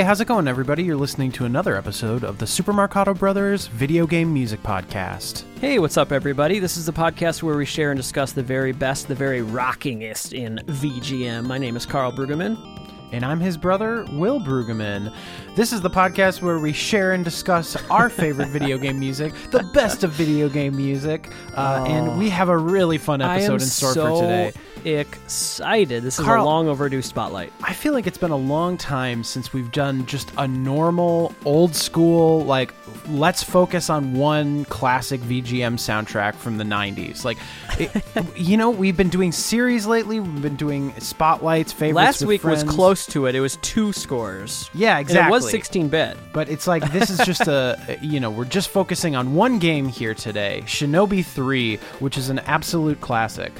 Hey, 0.00 0.06
how's 0.06 0.22
it 0.22 0.28
going, 0.28 0.48
everybody? 0.48 0.82
You're 0.82 0.96
listening 0.96 1.30
to 1.32 1.44
another 1.44 1.76
episode 1.76 2.24
of 2.24 2.38
the 2.38 2.46
Super 2.46 2.72
Marcato 2.72 3.14
Brothers 3.14 3.66
Video 3.66 4.06
Game 4.06 4.32
Music 4.32 4.62
Podcast. 4.62 5.44
Hey, 5.58 5.78
what's 5.78 5.98
up, 5.98 6.10
everybody? 6.10 6.58
This 6.58 6.78
is 6.78 6.86
the 6.86 6.92
podcast 6.94 7.42
where 7.42 7.54
we 7.54 7.66
share 7.66 7.90
and 7.90 7.98
discuss 7.98 8.32
the 8.32 8.42
very 8.42 8.72
best, 8.72 9.08
the 9.08 9.14
very 9.14 9.42
rockingest 9.42 10.32
in 10.32 10.58
VGM. 10.68 11.44
My 11.44 11.58
name 11.58 11.76
is 11.76 11.84
Karl 11.84 12.12
Brueggemann. 12.12 12.79
And 13.12 13.24
I'm 13.24 13.40
his 13.40 13.56
brother, 13.56 14.06
Will 14.12 14.40
Brueggemann. 14.40 15.12
This 15.56 15.72
is 15.72 15.80
the 15.80 15.90
podcast 15.90 16.42
where 16.42 16.60
we 16.60 16.72
share 16.72 17.12
and 17.12 17.24
discuss 17.24 17.76
our 17.90 18.08
favorite 18.08 18.48
video 18.48 18.78
game 18.78 19.00
music, 19.00 19.32
the 19.50 19.64
best 19.74 20.04
of 20.04 20.12
video 20.12 20.48
game 20.48 20.76
music. 20.76 21.28
Uh, 21.56 21.84
And 21.88 22.18
we 22.18 22.30
have 22.30 22.48
a 22.48 22.56
really 22.56 22.98
fun 22.98 23.20
episode 23.20 23.54
in 23.62 23.66
store 23.66 23.92
so 23.94 24.16
for 24.16 24.22
today. 24.22 24.52
excited. 25.00 26.04
This 26.04 26.20
is 26.20 26.26
a 26.26 26.42
long 26.42 26.68
overdue 26.68 27.02
spotlight. 27.02 27.52
I 27.62 27.72
feel 27.74 27.92
like 27.92 28.06
it's 28.06 28.16
been 28.18 28.30
a 28.30 28.36
long 28.36 28.76
time 28.76 29.24
since 29.24 29.52
we've 29.52 29.72
done 29.72 30.06
just 30.06 30.30
a 30.38 30.46
normal, 30.46 31.34
old 31.44 31.74
school, 31.74 32.44
like, 32.44 32.72
let's 33.08 33.42
focus 33.42 33.90
on 33.90 34.14
one 34.14 34.64
classic 34.66 35.20
VGM 35.22 35.74
soundtrack 35.74 36.36
from 36.36 36.58
the 36.58 36.64
90s. 36.64 37.24
Like, 37.24 37.38
it, 37.78 37.90
you 38.36 38.56
know, 38.56 38.70
we've 38.70 38.96
been 38.96 39.08
doing 39.08 39.32
series 39.32 39.84
lately, 39.84 40.20
we've 40.20 40.42
been 40.42 40.56
doing 40.56 40.94
spotlights, 41.00 41.72
favorites. 41.72 41.96
Last 41.96 42.22
week 42.22 42.44
was 42.44 42.62
friends. 42.62 42.76
Close 43.00 43.14
to 43.14 43.26
it. 43.26 43.34
It 43.34 43.40
was 43.40 43.56
two 43.62 43.92
scores. 43.92 44.70
Yeah, 44.74 44.98
And 44.98 45.06
exactly. 45.06 45.28
it 45.28 45.30
was 45.30 45.50
16 45.50 45.88
bit. 45.88 46.16
But 46.32 46.48
it's 46.48 46.66
like 46.66 46.90
this 46.92 47.10
is 47.10 47.18
just 47.20 47.48
a 47.48 47.98
you 48.02 48.20
know 48.20 48.30
we're 48.30 48.44
just 48.44 48.68
focusing 48.68 49.16
on 49.16 49.34
one 49.34 49.58
game 49.58 49.88
here 49.88 50.14
today, 50.14 50.62
Shinobi 50.66 51.24
3, 51.24 51.76
which 52.00 52.18
is 52.18 52.30
an 52.30 52.40
absolute 52.40 53.00
classic. 53.00 53.52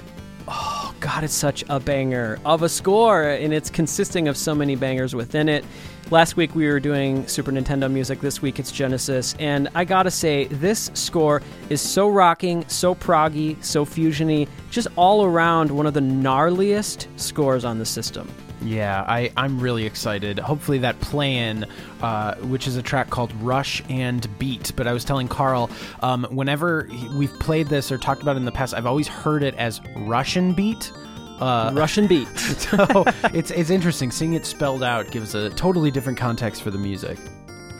Oh, 0.52 0.92
God, 0.98 1.22
it's 1.22 1.34
such 1.34 1.64
a 1.68 1.78
banger 1.78 2.38
of 2.44 2.62
a 2.62 2.68
score, 2.68 3.22
and 3.22 3.55
it's 3.55 3.70
consisting 3.70 4.27
of 4.27 4.36
so 4.36 4.52
many 4.52 4.74
bangers 4.74 5.14
within 5.14 5.48
it. 5.48 5.64
Last 6.11 6.36
week 6.36 6.56
we 6.56 6.66
were 6.66 6.80
doing 6.80 7.24
Super 7.28 7.52
Nintendo 7.52 7.88
music. 7.88 8.20
This 8.20 8.42
week 8.42 8.58
it's 8.58 8.72
Genesis, 8.72 9.36
and 9.38 9.68
I 9.77 9.84
gotta 9.84 10.11
say, 10.11 10.46
this 10.46 10.91
score 10.94 11.41
is 11.68 11.80
so 11.80 12.08
rocking, 12.08 12.66
so 12.68 12.96
proggy, 12.96 13.62
so 13.62 13.84
fusiony, 13.84 14.48
just 14.70 14.88
all 14.96 15.24
around 15.24 15.70
one 15.70 15.86
of 15.86 15.94
the 15.94 16.00
gnarliest 16.00 17.06
scores 17.16 17.64
on 17.64 17.78
the 17.78 17.86
system. 17.86 18.28
Yeah, 18.62 19.05
I 19.08 19.33
I'm 19.36 19.58
really 19.58 19.86
excited. 19.86 20.39
Hopefully 20.39 20.78
that 20.78 21.00
plan, 21.00 21.66
uh, 22.03 22.34
which 22.36 22.67
is 22.67 22.77
a 22.77 22.83
track 22.83 23.08
called 23.08 23.33
Rush 23.42 23.83
and 23.89 24.27
Beat. 24.39 24.72
But 24.77 24.86
I 24.86 24.92
was 24.92 25.05
telling 25.05 25.28
Karl, 25.28 25.70
um, 26.00 26.25
whenever 26.30 26.84
he- 26.84 27.08
we've 27.17 27.33
played 27.41 27.69
this 27.69 27.91
or 27.91 27.97
talked 27.98 28.20
about 28.22 28.36
it 28.36 28.41
in 28.41 28.44
the 28.44 28.52
past, 28.52 28.75
I've 28.75 28.86
always 28.86 29.08
heard 29.08 29.42
it 29.42 29.55
as 29.55 29.80
Russian 29.97 30.52
Beat. 30.52 30.92
Uh, 31.41 31.70
Russian 31.72 32.06
beat. 32.06 32.28
so 32.39 33.02
it's 33.33 33.50
it's 33.50 33.70
interesting 33.70 34.11
seeing 34.11 34.34
it 34.34 34.44
spelled 34.44 34.83
out 34.83 35.11
gives 35.11 35.34
a 35.34 35.48
totally 35.50 35.91
different 35.91 36.19
context 36.19 36.61
for 36.62 36.70
the 36.70 36.77
music. 36.77 37.19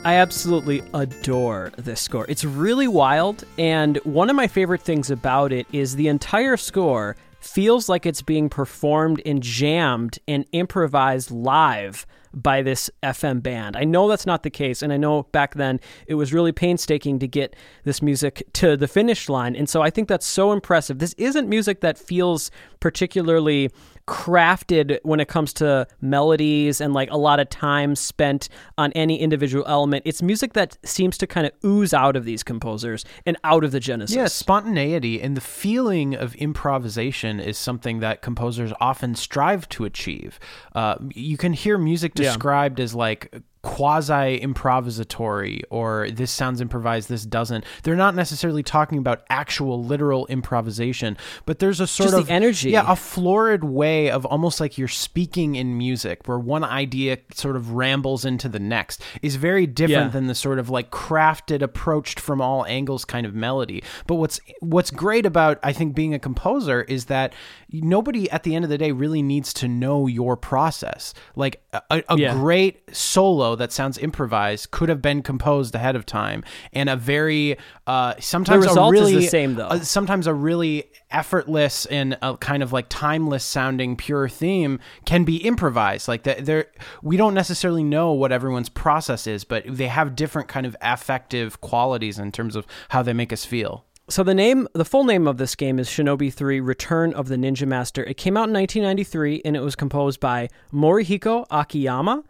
I 0.03 0.15
absolutely 0.15 0.81
adore 0.95 1.71
this 1.77 2.01
score. 2.01 2.25
It's 2.27 2.43
really 2.43 2.87
wild, 2.87 3.43
and 3.59 3.97
one 3.97 4.31
of 4.31 4.35
my 4.35 4.47
favorite 4.47 4.81
things 4.81 5.11
about 5.11 5.53
it 5.53 5.67
is 5.71 5.95
the 5.95 6.07
entire 6.07 6.57
score 6.57 7.15
feels 7.41 7.89
like 7.89 8.05
it's 8.05 8.21
being 8.21 8.49
performed 8.49 9.21
and 9.25 9.41
jammed 9.41 10.19
and 10.27 10.45
improvised 10.51 11.31
live 11.31 12.05
by 12.33 12.61
this 12.61 12.89
FM 13.03 13.41
band. 13.41 13.75
I 13.75 13.83
know 13.83 14.07
that's 14.07 14.25
not 14.25 14.43
the 14.43 14.49
case, 14.49 14.81
and 14.81 14.91
I 14.91 14.97
know 14.97 15.23
back 15.31 15.55
then 15.55 15.79
it 16.07 16.15
was 16.15 16.33
really 16.33 16.51
painstaking 16.51 17.19
to 17.19 17.27
get 17.27 17.55
this 17.83 18.01
music 18.01 18.43
to 18.53 18.77
the 18.77 18.87
finish 18.87 19.29
line, 19.29 19.55
and 19.55 19.69
so 19.69 19.81
I 19.81 19.89
think 19.89 20.07
that's 20.07 20.25
so 20.25 20.51
impressive. 20.51 20.99
This 20.99 21.13
isn't 21.13 21.47
music 21.49 21.81
that 21.81 21.97
feels 21.97 22.51
particularly 22.79 23.69
crafted 24.07 24.99
when 25.03 25.19
it 25.19 25.27
comes 25.27 25.53
to 25.53 25.87
melodies 26.01 26.81
and 26.81 26.93
like 26.93 27.09
a 27.11 27.17
lot 27.17 27.39
of 27.39 27.47
time 27.49 27.95
spent 27.95 28.49
on 28.77 28.91
any 28.93 29.19
individual 29.19 29.63
element. 29.67 30.03
It's 30.05 30.21
music 30.21 30.53
that 30.53 30.77
seems 30.83 31.17
to 31.19 31.27
kind 31.27 31.47
of 31.47 31.53
ooze 31.63 31.93
out 31.93 32.15
of 32.15 32.25
these 32.25 32.43
composers 32.43 33.05
and 33.25 33.37
out 33.43 33.63
of 33.63 33.71
the 33.71 33.79
Genesis. 33.79 34.15
Yeah, 34.15 34.27
spontaneity 34.27 35.21
and 35.21 35.37
the 35.37 35.41
feeling 35.41 36.13
of 36.13 36.35
improvisation 36.35 37.39
is 37.39 37.57
something 37.57 37.99
that 37.99 38.21
composers 38.21 38.73
often 38.81 39.15
strive 39.15 39.69
to 39.69 39.85
achieve. 39.85 40.39
Uh, 40.75 40.95
you 41.13 41.37
can 41.37 41.53
hear 41.53 41.77
music 41.77 42.13
Yeah. 42.21 42.29
described 42.29 42.79
as 42.79 42.93
like 42.95 43.33
quasi 43.63 44.39
improvisatory 44.39 45.61
or 45.69 46.09
this 46.09 46.31
sounds 46.31 46.61
improvised 46.61 47.09
this 47.09 47.25
doesn't 47.25 47.63
they're 47.83 47.95
not 47.95 48.15
necessarily 48.15 48.63
talking 48.63 48.97
about 48.97 49.21
actual 49.29 49.83
literal 49.83 50.25
improvisation 50.27 51.15
but 51.45 51.59
there's 51.59 51.79
a 51.79 51.85
sort 51.85 52.09
Just 52.09 52.21
of 52.23 52.29
energy. 52.31 52.71
yeah 52.71 52.91
a 52.91 52.95
florid 52.95 53.63
way 53.63 54.09
of 54.09 54.25
almost 54.25 54.59
like 54.59 54.79
you're 54.79 54.87
speaking 54.87 55.53
in 55.55 55.77
music 55.77 56.27
where 56.27 56.39
one 56.39 56.63
idea 56.63 57.17
sort 57.35 57.55
of 57.55 57.71
rambles 57.73 58.25
into 58.25 58.49
the 58.49 58.59
next 58.59 59.03
is 59.21 59.35
very 59.35 59.67
different 59.67 60.05
Yeah. 60.07 60.07
than 60.09 60.25
the 60.27 60.35
sort 60.35 60.57
of 60.57 60.71
like 60.71 60.89
crafted 60.89 61.61
approached 61.61 62.19
from 62.19 62.41
all 62.41 62.65
angles 62.65 63.05
kind 63.05 63.27
of 63.27 63.35
melody 63.35 63.83
but 64.07 64.15
what's 64.15 64.39
what's 64.61 64.89
great 64.89 65.25
about 65.27 65.59
i 65.61 65.71
think 65.71 65.93
being 65.93 66.15
a 66.15 66.19
composer 66.19 66.81
is 66.81 67.05
that 67.05 67.33
nobody 67.71 68.29
at 68.31 68.41
the 68.43 68.55
end 68.55 68.65
of 68.65 68.69
the 68.69 68.77
day 68.77 68.91
really 68.91 69.21
needs 69.21 69.53
to 69.53 69.67
know 69.67 70.07
your 70.07 70.35
process 70.35 71.13
like 71.35 71.61
a, 71.73 72.03
a 72.09 72.17
Yeah. 72.17 72.33
great 72.33 72.93
solo 72.95 73.55
that 73.55 73.71
sounds 73.71 73.97
improvised 73.97 74.71
could 74.71 74.89
have 74.89 75.01
been 75.01 75.21
composed 75.21 75.73
ahead 75.73 75.95
of 75.95 76.05
time 76.05 76.43
and 76.73 76.89
a 76.89 76.95
very 76.97 77.57
uh 77.87 78.13
sometimes 78.19 78.65
a 78.65 78.89
really 78.89 79.25
same, 79.27 79.55
though. 79.55 79.67
a- 79.69 79.79
sometimes 79.85 80.27
a 80.27 80.33
really 80.33 80.91
effortless 81.11 81.85
and 81.85 82.17
a 82.21 82.35
kind 82.37 82.61
of 82.61 82.73
like 82.73 82.87
timeless 82.89 83.43
sounding 83.43 83.95
pure 83.95 84.27
theme 84.27 84.79
can 85.05 85.23
be 85.23 85.37
improvised 85.37 86.07
like 86.07 86.23
that 86.23 86.45
there 86.45 86.65
we 87.01 87.15
don't 87.15 87.33
necessarily 87.33 87.83
know 87.83 88.11
what 88.11 88.31
everyone's 88.33 88.69
process 88.69 89.25
is 89.25 89.43
but 89.45 89.63
they 89.67 89.87
have 89.87 90.15
different 90.15 90.47
kind 90.49 90.65
of 90.65 90.75
affective 90.81 91.61
qualities 91.61 92.19
in 92.19 92.31
terms 92.31 92.55
of 92.55 92.65
how 92.89 93.01
they 93.01 93.13
make 93.13 93.31
us 93.31 93.45
feel 93.45 93.85
So 94.11 94.23
the 94.23 94.35
name, 94.35 94.67
the 94.73 94.83
full 94.83 95.05
name 95.05 95.25
of 95.25 95.37
this 95.37 95.55
game 95.55 95.79
is 95.79 95.87
Shinobi 95.87 96.33
3: 96.33 96.59
Return 96.59 97.13
of 97.13 97.29
the 97.29 97.37
Ninja 97.37 97.65
Master. 97.65 98.03
It 98.03 98.17
came 98.17 98.35
out 98.35 98.49
in 98.49 98.53
1993 98.53 99.43
and 99.45 99.55
it 99.55 99.61
was 99.61 99.73
composed 99.73 100.19
by 100.19 100.49
Morihiko 100.73 101.45
Akiyama, 101.49 102.25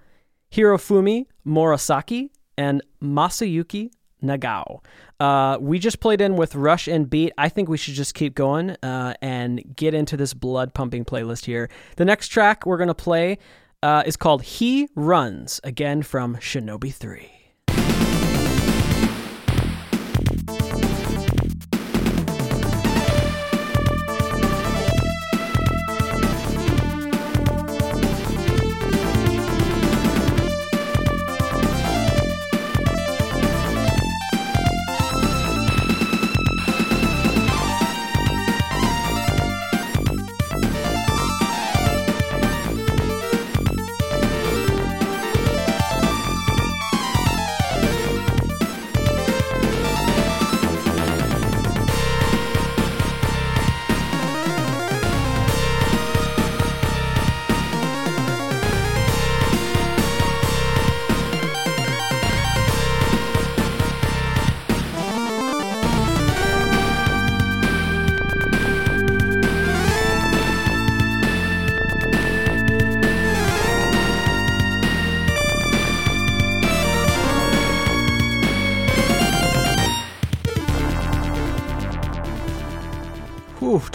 Hirofumi 0.52 1.26
Murasaki, 1.44 2.30
and 2.56 2.84
Masayuki 3.02 3.90
Nagao. 4.22 4.82
Uh, 5.20 5.58
we 5.60 5.80
just 5.80 6.00
played 6.00 6.22
in 6.22 6.36
with 6.36 6.54
Rush 6.54 6.88
and 6.88 7.10
Beat. 7.10 7.34
I 7.40 7.50
think 7.50 7.68
we 7.68 7.78
should 7.78 7.96
just 7.96 8.14
keep 8.14 8.36
going 8.36 8.78
uh, 8.84 9.16
and 9.20 9.64
get 9.76 9.96
into 9.96 10.16
this 10.16 10.36
blood 10.36 10.76
pumping 10.76 11.04
playlist 11.04 11.46
here. 11.46 11.68
The 11.98 12.06
next 12.06 12.28
track 12.28 12.64
we're 12.68 12.78
gonna 12.78 12.94
play 12.94 13.40
uh, 13.82 14.04
is 14.06 14.18
called 14.18 14.44
"He 14.44 14.88
Runs," 14.94 15.60
again 15.64 16.04
from 16.04 16.36
Shinobi 16.36 16.94
3. 16.94 17.41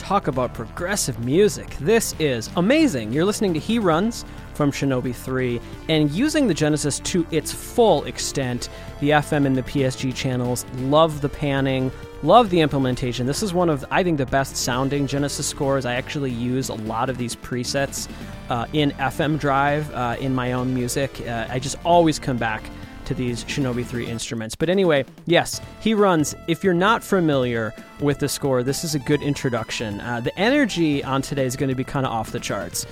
Talk 0.07 0.29
about 0.29 0.55
progressive 0.55 1.19
music. 1.25 1.69
This 1.81 2.15
is 2.21 2.49
amazing. 2.57 3.13
You're 3.13 3.25
listening 3.25 3.53
to 3.55 3.59
He 3.59 3.81
Runs 3.81 4.25
from 4.55 4.71
Shinobi 4.71 5.13
3 5.13 5.61
and 5.89 6.09
using 6.13 6.47
the 6.47 6.55
Genesis 6.55 7.01
to 7.01 7.27
its 7.33 7.51
full 7.51 8.05
extent. 8.05 8.69
The 9.01 9.11
FM 9.11 9.47
and 9.47 9.57
the 9.57 9.65
PSG 9.65 10.15
channels, 10.15 10.65
love 10.77 11.23
the 11.23 11.29
panning, 11.29 11.91
love 12.23 12.51
the 12.51 12.61
implementation. 12.61 13.27
This 13.27 13.43
is 13.43 13.53
one 13.53 13.69
of, 13.69 13.85
I 13.91 14.05
think, 14.05 14.19
the 14.19 14.27
best 14.27 14.57
sounding 14.57 15.09
Genesis 15.09 15.45
scores. 15.45 15.85
I 15.85 15.95
actually 15.95 16.31
use 16.31 16.69
a 16.69 16.75
lot 16.75 17.11
of 17.11 17.19
these 17.19 17.35
presets 17.35 18.09
uh, 18.49 18.67
in 18.73 18.93
FM 18.93 19.41
Drive 19.41 19.93
uh, 19.93 20.15
in 20.21 20.33
my 20.33 20.53
own 20.53 20.73
music. 20.73 21.21
Uh, 21.27 21.49
I 21.51 21.59
just 21.59 21.79
always 21.85 22.21
come 22.21 22.37
back 22.37 22.63
to 23.07 23.15
these 23.15 23.45
Shinobi 23.45 23.85
3 23.85 24.07
instruments. 24.07 24.55
But 24.55 24.69
anyway, 24.69 25.05
yes, 25.27 25.61
he 25.81 25.95
runs. 25.95 26.35
If 26.47 26.63
you're 26.63 26.75
not 26.75 27.03
familiar 27.03 27.75
with 28.01 28.19
the 28.19 28.29
score, 28.29 28.63
this 28.63 28.85
is 28.85 28.95
a 28.95 28.99
good 28.99 29.23
introduction. 29.23 30.01
Uh, 30.01 30.21
the 30.21 30.39
energy 30.39 31.03
on 31.03 31.23
today 31.23 31.47
is 31.47 31.57
going 31.57 31.71
to 31.71 31.75
be 31.75 31.85
kind 31.85 32.07
of 32.07 32.13
off 32.13 32.31
the 32.33 32.41
charts. 32.41 32.87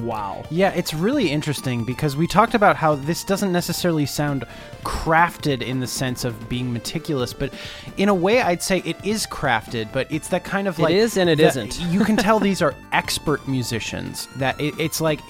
Wow. 0.00 0.44
Yeah, 0.50 0.70
it's 0.70 0.92
really 0.92 1.30
interesting 1.30 1.84
because 1.84 2.16
we 2.16 2.26
talked 2.26 2.54
about 2.54 2.76
how 2.76 2.96
this 2.96 3.24
doesn't 3.24 3.52
necessarily 3.52 4.04
sound 4.06 4.44
crafted 4.82 5.62
in 5.62 5.80
the 5.80 5.86
sense 5.86 6.24
of 6.24 6.48
being 6.48 6.72
meticulous, 6.72 7.32
but 7.32 7.52
in 7.96 8.08
a 8.08 8.14
way, 8.14 8.42
I'd 8.42 8.62
say 8.62 8.82
it 8.84 9.02
is 9.04 9.26
crafted. 9.26 9.90
But 9.92 10.10
it's 10.12 10.28
that 10.28 10.44
kind 10.44 10.68
of 10.68 10.78
like 10.78 10.92
it 10.92 10.98
is 10.98 11.16
and 11.16 11.30
it 11.30 11.38
not 11.38 11.80
you 11.80 12.04
can 12.04 12.16
tell 12.16 12.38
these 12.46 12.60
are 12.60 12.74
expert 12.92 13.46
musicians. 13.48 14.26
That 14.36 14.60
it, 14.60 14.78
it's 14.78 15.00
like 15.00 15.20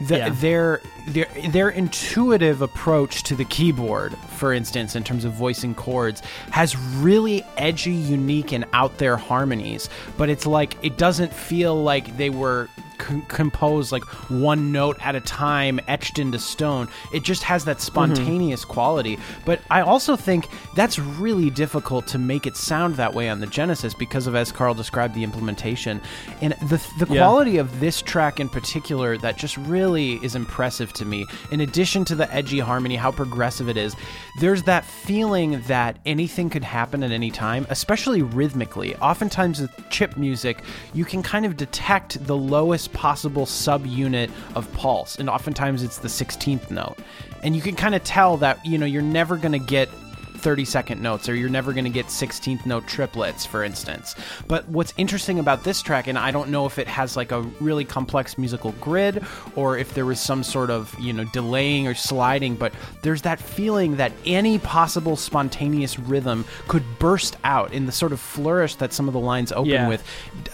the, 0.00 0.18
Yeah. 0.18 0.28
their 0.30 0.80
their 1.06 1.26
their 1.50 1.68
intuitive 1.68 2.62
approach 2.62 3.22
to 3.24 3.34
the 3.34 3.44
keyboard, 3.44 4.16
for 4.36 4.52
instance, 4.52 4.94
in 4.94 5.04
terms 5.04 5.24
of 5.24 5.32
voicing 5.32 5.74
chords, 5.74 6.20
has 6.50 6.76
really 6.76 7.44
edgy, 7.56 7.92
unique, 7.92 8.52
and 8.52 8.64
out 8.72 8.98
there 8.98 9.16
harmonies. 9.16 9.88
But 10.16 10.28
it's 10.28 10.46
like 10.46 10.76
it 10.82 10.96
doesn't 10.96 11.32
feel 11.32 11.82
like 11.82 12.16
they 12.16 12.30
were 12.30 12.68
c- 13.00 13.22
composed 13.28 13.92
like 13.92 14.04
one 14.30 14.72
note 14.72 14.96
at 15.00 15.14
a 15.14 15.20
time, 15.20 15.80
etched 15.88 16.18
into 16.18 16.38
stone. 16.38 16.88
It 17.12 17.22
just 17.22 17.42
has 17.42 17.64
that 17.64 17.78
mm-hmm. 17.78 17.86
spontaneous 17.86 18.64
quality. 18.64 19.18
But 19.44 19.60
I 19.70 19.80
also 19.82 20.16
think 20.16 20.48
that's 20.74 20.98
really 20.98 21.50
difficult 21.50 22.06
to 22.08 22.18
make 22.18 22.46
it 22.46 22.56
sound 22.56 22.96
that 22.96 23.14
way 23.14 23.28
on 23.28 23.40
the 23.40 23.46
Genesis 23.46 23.94
because 23.94 24.26
of, 24.26 24.34
as 24.34 24.52
Karl 24.52 24.74
described, 24.74 25.14
the 25.14 25.24
implementation 25.24 26.00
and 26.40 26.54
the 26.54 26.80
the 26.98 27.06
Yeah. 27.12 27.20
quality 27.22 27.58
of 27.58 27.80
this 27.80 28.02
track 28.02 28.40
in 28.40 28.48
particular 28.48 29.16
that 29.18 29.36
just 29.36 29.56
really 29.58 30.14
is 30.24 30.34
impressive 30.34 30.92
to 30.94 31.04
me. 31.04 31.26
In 31.50 31.60
addition 31.60 32.04
to 32.06 32.14
the 32.14 32.32
edgy 32.34 32.58
harmony, 32.58 32.96
how 32.96 33.10
progressive 33.10 33.68
it 33.68 33.76
is, 33.76 33.94
there's 34.38 34.62
that 34.64 34.84
feeling 34.84 35.62
that 35.62 35.98
anything 36.04 36.50
could 36.50 36.64
happen 36.64 37.02
at 37.02 37.10
any 37.10 37.30
time, 37.30 37.66
especially 37.70 38.22
rhythmically. 38.22 38.94
Oftentimes 38.96 39.60
with 39.60 39.70
chip 39.88 40.16
music, 40.16 40.62
you 40.92 41.04
can 41.04 41.22
kind 41.22 41.46
of 41.46 41.56
detect 41.56 42.24
the 42.26 42.36
lowest 42.36 42.92
possible 42.92 43.46
subunit 43.46 44.30
of 44.54 44.70
pulse, 44.74 45.16
and 45.16 45.30
oftentimes 45.30 45.82
it's 45.82 45.98
the 45.98 46.08
16th 46.08 46.70
note. 46.70 46.98
And 47.42 47.56
you 47.56 47.62
can 47.62 47.76
kind 47.76 47.94
of 47.94 48.04
tell 48.04 48.36
that, 48.38 48.64
you 48.64 48.76
know, 48.76 48.86
you're 48.86 49.02
never 49.02 49.36
going 49.36 49.52
to 49.52 49.58
get 49.58 49.88
30 50.46 50.64
second 50.64 51.02
notes 51.02 51.28
or 51.28 51.34
you're 51.34 51.48
never 51.48 51.72
going 51.72 51.82
to 51.82 51.90
get 51.90 52.06
16th 52.06 52.64
note 52.66 52.86
triplets 52.86 53.44
for 53.44 53.64
instance 53.64 54.14
but 54.46 54.68
what's 54.68 54.94
interesting 54.96 55.40
about 55.40 55.64
this 55.64 55.82
track 55.82 56.06
and 56.06 56.16
i 56.16 56.30
don't 56.30 56.50
know 56.50 56.66
if 56.66 56.78
it 56.78 56.86
has 56.86 57.16
like 57.16 57.32
a 57.32 57.40
really 57.58 57.84
complex 57.84 58.38
musical 58.38 58.70
grid 58.80 59.24
or 59.56 59.76
if 59.76 59.92
there 59.94 60.06
was 60.06 60.20
some 60.20 60.44
sort 60.44 60.70
of 60.70 60.94
you 61.00 61.12
know 61.12 61.24
delaying 61.32 61.88
or 61.88 61.94
sliding 61.94 62.54
but 62.54 62.72
there's 63.02 63.22
that 63.22 63.40
feeling 63.40 63.96
that 63.96 64.12
any 64.24 64.56
possible 64.60 65.16
spontaneous 65.16 65.98
rhythm 65.98 66.44
could 66.68 66.84
burst 67.00 67.36
out 67.42 67.72
in 67.72 67.86
the 67.86 67.90
sort 67.92 68.12
of 68.12 68.20
flourish 68.20 68.76
that 68.76 68.92
some 68.92 69.08
of 69.08 69.14
the 69.14 69.18
lines 69.18 69.50
open 69.50 69.66
Yeah. 69.72 69.88
with 69.88 70.04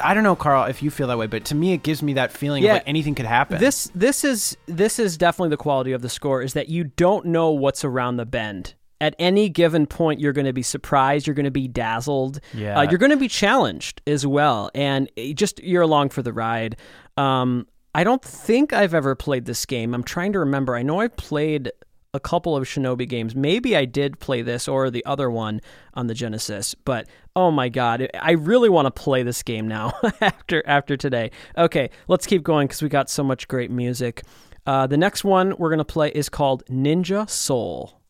i 0.01 0.15
don't 0.15 0.25
know 0.25 0.35
karl 0.37 0.65
if 0.71 0.83
you 0.83 0.91
feel 0.91 1.09
that 1.09 1.19
way 1.19 1.27
but 1.27 1.45
to 1.45 1.55
me 1.55 1.75
it 1.75 1.83
gives 1.83 2.03
me 2.03 2.15
that 2.15 2.33
feeling 2.33 2.63
Yeah. 2.63 2.71
of 2.71 2.75
like 2.77 2.83
anything 2.89 3.15
could 3.15 3.27
happen 3.27 3.59
This 3.61 3.91
this 3.95 4.25
is 4.25 4.57
this 4.65 4.99
is 4.99 5.19
definitely 5.19 5.51
the 5.51 5.59
quality 5.59 5.93
of 5.93 6.01
the 6.01 6.09
score 6.09 6.41
is 6.41 6.55
that 6.55 6.71
you 6.71 6.85
don't 6.85 7.27
know 7.27 7.51
what's 7.51 7.85
around 7.85 8.17
the 8.17 8.25
bend. 8.25 8.73
At 9.03 9.17
any 9.19 9.49
given 9.49 9.87
point, 9.87 10.21
you're 10.21 10.33
going 10.33 10.47
to 10.47 10.53
be 10.53 10.63
surprised. 10.63 11.27
You're 11.27 11.35
going 11.35 11.45
to 11.45 11.51
be 11.51 11.67
dazzled. 11.67 12.39
Yeah. 12.55 12.79
Uh, 12.79 12.83
you're 12.83 12.99
going 13.01 13.11
to 13.11 13.17
be 13.17 13.27
challenged 13.27 14.01
as 14.07 14.25
well, 14.25 14.71
and 14.77 15.11
just 15.35 15.61
you're 15.61 15.83
along 15.83 16.11
for 16.11 16.23
the 16.23 16.33
ride. 16.33 16.77
Um, 17.17 17.67
I 17.97 18.05
don't 18.05 18.23
think 18.23 18.73
I've 18.73 18.95
ever 18.95 19.17
played 19.17 19.45
this 19.45 19.67
game. 19.67 19.93
I'm 19.93 20.05
trying 20.05 20.33
to 20.35 20.39
remember. 20.39 20.77
I 20.77 20.83
know 20.83 21.01
I've 21.01 21.17
played 21.17 21.73
a 22.15 22.21
couple 22.21 22.57
of 22.57 22.63
Shinobi 22.63 23.09
games. 23.09 23.35
Maybe 23.35 23.77
I 23.77 23.87
did 23.87 24.21
play 24.21 24.41
this 24.41 24.69
or 24.69 24.89
the 24.89 25.05
other 25.05 25.31
one 25.33 25.61
on 25.95 26.07
the 26.07 26.15
Genesis, 26.15 26.77
but 26.77 27.09
oh 27.35 27.51
my 27.51 27.69
god, 27.69 28.09
I 28.21 28.33
really 28.33 28.69
want 28.69 28.87
to 28.87 28.91
play 28.93 29.25
this 29.25 29.43
game 29.43 29.67
now 29.67 29.95
after 30.21 30.63
after 30.65 30.97
today. 30.97 31.33
Okay, 31.59 31.91
let's 32.07 32.25
keep 32.25 32.45
going 32.45 32.69
because 32.69 32.83
we 32.83 32.89
got 32.89 33.11
so 33.11 33.25
much 33.25 33.49
great 33.49 33.73
music. 33.73 34.23
Uh, 34.65 34.87
the 34.87 34.97
next 34.97 35.25
one 35.25 35.57
we're 35.59 35.71
gonna 35.71 35.85
play 35.85 36.11
is 36.11 36.29
called 36.29 36.65
Ninja 36.67 37.29
Soul. 37.29 38.02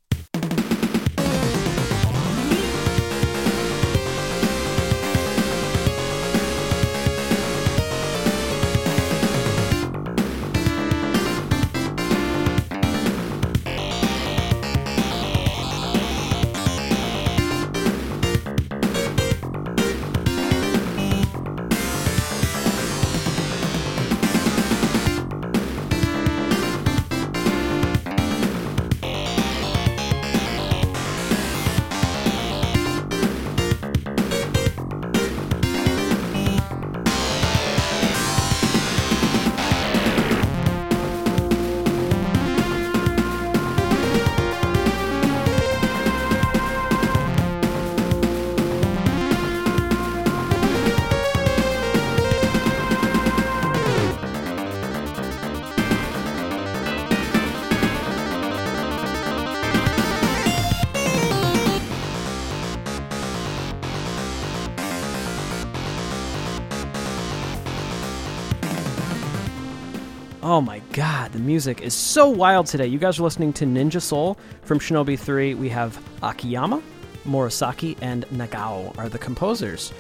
Music 71.43 71.81
is 71.81 71.93
so 71.93 72.29
wild 72.29 72.67
today. 72.67 72.87
You 72.87 72.99
guys 72.99 73.19
are 73.19 73.25
listening 73.25 73.53
to 73.55 73.65
Ninja 73.65 74.01
Soul 74.01 74.39
from 74.63 74.79
Shinobi 74.79 75.19
3. 75.19 75.55
We 75.55 75.69
have 75.71 76.01
Akiyama, 76.23 76.81
Murasaki, 77.25 77.99
and 78.01 78.25
Nagao 78.31 78.97
are 78.97 79.09
the 79.09 79.19
composers 79.19 79.93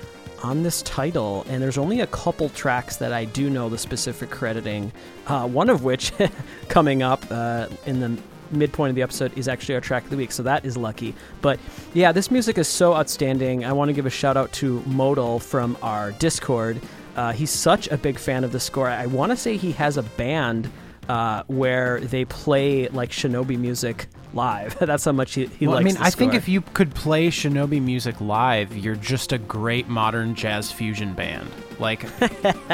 on 0.45 0.63
this 0.63 0.83
title, 0.83 1.45
and 1.49 1.61
there's 1.61 1.79
only 1.79 2.01
a 2.01 2.07
couple 2.07 2.49
tracks 2.51 2.97
that 2.97 3.13
I 3.13 3.25
do 3.25 3.51
know 3.51 3.69
the 3.69 3.79
specific 3.79 4.31
crediting. 4.31 4.93
Uh, 5.27 5.49
one 5.49 5.69
of 5.69 5.83
which, 5.83 6.13
coming 6.69 7.03
up 7.03 7.25
uh, 7.31 7.67
in 7.87 8.01
the 8.01 8.17
midpoint 8.53 8.91
of 8.91 8.95
the 8.95 9.03
episode, 9.03 9.37
is 9.37 9.49
actually 9.49 9.75
our 9.75 9.81
track 9.81 10.05
of 10.05 10.11
the 10.11 10.17
week, 10.17 10.31
so 10.31 10.45
that 10.45 10.65
is 10.65 10.77
lucky. 10.77 11.15
But 11.41 11.59
yeah, 11.93 12.13
this 12.13 12.31
music 12.31 12.57
is 12.57 12.69
so 12.69 12.95
outstanding. 12.95 13.65
I 13.65 13.73
want 13.73 13.89
to 13.89 13.93
give 13.93 14.07
a 14.07 14.11
shout 14.11 14.37
out 14.37 14.53
to 14.55 14.81
Modal 14.87 15.41
from 15.41 15.77
our 15.83 16.13
Discord. 16.13 16.81
Uh, 17.17 17.33
he's 17.33 17.51
such 17.51 17.89
a 17.89 17.97
big 17.97 18.19
fan 18.19 18.45
of 18.45 18.53
the 18.53 18.61
score. 18.61 18.89
I 18.89 19.07
want 19.07 19.31
to 19.31 19.37
say 19.37 19.57
he 19.57 19.73
has 19.73 19.97
a 19.97 20.03
band 20.03 20.71
uh, 21.09 21.43
where 21.47 22.01
they 22.01 22.25
play 22.25 22.89
like 22.89 23.11
Shinobi 23.11 23.59
music 23.59 24.07
live. 24.35 24.79
That's 24.81 25.05
how 25.05 25.13
much 25.13 25.35
he, 25.35 25.47
he 25.47 25.67
well, 25.67 25.77
I 25.79 25.83
mean, 25.83 25.97
I 25.99 26.11
think 26.11 26.35
if 26.35 26.49
you 26.49 26.61
could 26.61 26.95
play 26.95 27.29
Shinobi 27.29 27.83
music 27.83 28.21
live, 28.21 28.77
you're 28.77 28.97
just 28.97 29.33
a 29.33 29.39
great 29.39 29.89
modern 29.89 30.35
jazz 30.35 30.71
fusion 30.73 31.15
band. 31.15 31.51
Like, 31.79 32.07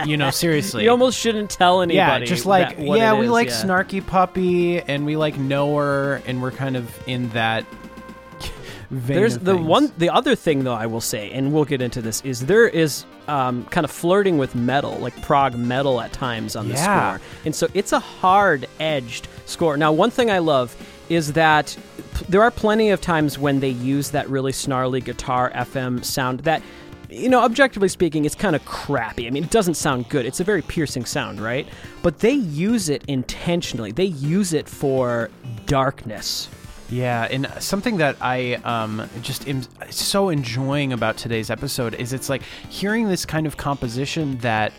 you 0.07 0.17
know, 0.17 0.31
seriously. 0.33 0.85
you 0.85 0.91
almost 0.91 1.19
shouldn't 1.19 1.51
tell 1.51 1.81
anybody. 1.81 1.97
yeah, 1.97 2.29
just 2.29 2.47
like 2.47 2.77
that- 2.77 2.85
yeah, 2.85 3.19
we 3.19 3.27
is, 3.27 3.31
like 3.31 3.49
yeah. 3.49 3.63
Snarky 3.63 4.07
Puppy 4.07 4.81
and 4.81 5.07
we 5.07 5.17
like 5.17 5.39
Knower, 5.39 6.21
and 6.27 6.43
we're 6.43 6.51
kind 6.51 6.77
of 6.77 7.09
in 7.09 7.29
that. 7.31 7.65
vein 8.91 9.17
There's 9.17 9.39
the 9.39 9.55
things. 9.55 9.67
one, 9.67 9.93
the 9.99 10.11
other 10.11 10.35
thing 10.35 10.65
though 10.65 10.75
I 10.75 10.87
will 10.87 11.01
say, 11.01 11.31
and 11.31 11.53
we'll 11.53 11.65
get 11.65 11.81
into 11.83 12.03
this, 12.03 12.21
is 12.23 12.47
there 12.47 12.69
is 12.69 13.05
um, 13.29 13.65
kind 13.67 13.85
of 13.85 13.91
flirting 13.91 14.39
with 14.39 14.55
metal, 14.55 14.97
like 14.99 15.21
prog 15.23 15.55
metal 15.57 16.01
at 16.01 16.13
times 16.13 16.57
on 16.57 16.69
the 16.69 16.75
Yeah. 16.75 17.17
score, 17.17 17.27
and 17.45 17.55
so 17.55 17.69
it's 17.75 17.93
a 17.93 18.01
hard-edged 18.01 19.29
score. 19.47 19.77
Now, 19.77 19.93
one 19.93 20.11
thing 20.11 20.31
I 20.31 20.39
love 20.39 20.75
is 21.09 21.33
that 21.35 21.77
p- 22.15 22.25
there 22.29 22.43
are 22.43 22.51
plenty 22.51 22.91
of 22.91 23.01
times 23.01 23.39
when 23.39 23.61
they 23.61 23.69
use 23.71 24.11
that 24.11 24.29
really 24.29 24.53
snarly 24.53 25.01
guitar 25.01 25.51
FM 25.55 26.03
sound 26.05 26.41
that 26.41 26.63
you 27.11 27.31
know, 27.31 27.41
objectively 27.43 27.89
speaking, 27.89 28.27
it's 28.27 28.35
kind 28.35 28.55
of 28.55 28.63
crappy. 28.67 29.27
I 29.27 29.31
mean, 29.31 29.43
it 29.43 29.49
doesn't 29.49 29.77
sound 29.77 30.11
good. 30.11 30.27
It's 30.27 30.41
a 30.41 30.45
very 30.45 30.61
piercing 30.61 31.07
sound, 31.07 31.41
right? 31.41 31.67
But 32.03 32.19
they 32.19 32.33
use 32.33 32.91
it 32.91 33.03
intentionally. 33.09 33.93
They 33.93 34.05
use 34.05 34.53
it 34.53 34.69
for 34.69 35.31
darkness. 35.65 36.51
Yeah, 36.91 37.29
and 37.31 37.47
something 37.59 37.99
that 37.99 38.17
I 38.21 38.55
um, 38.65 39.09
just 39.21 39.47
am 39.47 39.63
so 39.91 40.31
enjoying 40.31 40.93
about 40.93 41.19
today's 41.19 41.51
episode 41.51 41.95
is 41.95 42.13
it's 42.15 42.31
like 42.31 42.43
hearing 42.71 43.09
this 43.09 43.27
kind 43.27 43.47
of 43.47 43.59
composition 43.59 44.39
that 44.39 44.73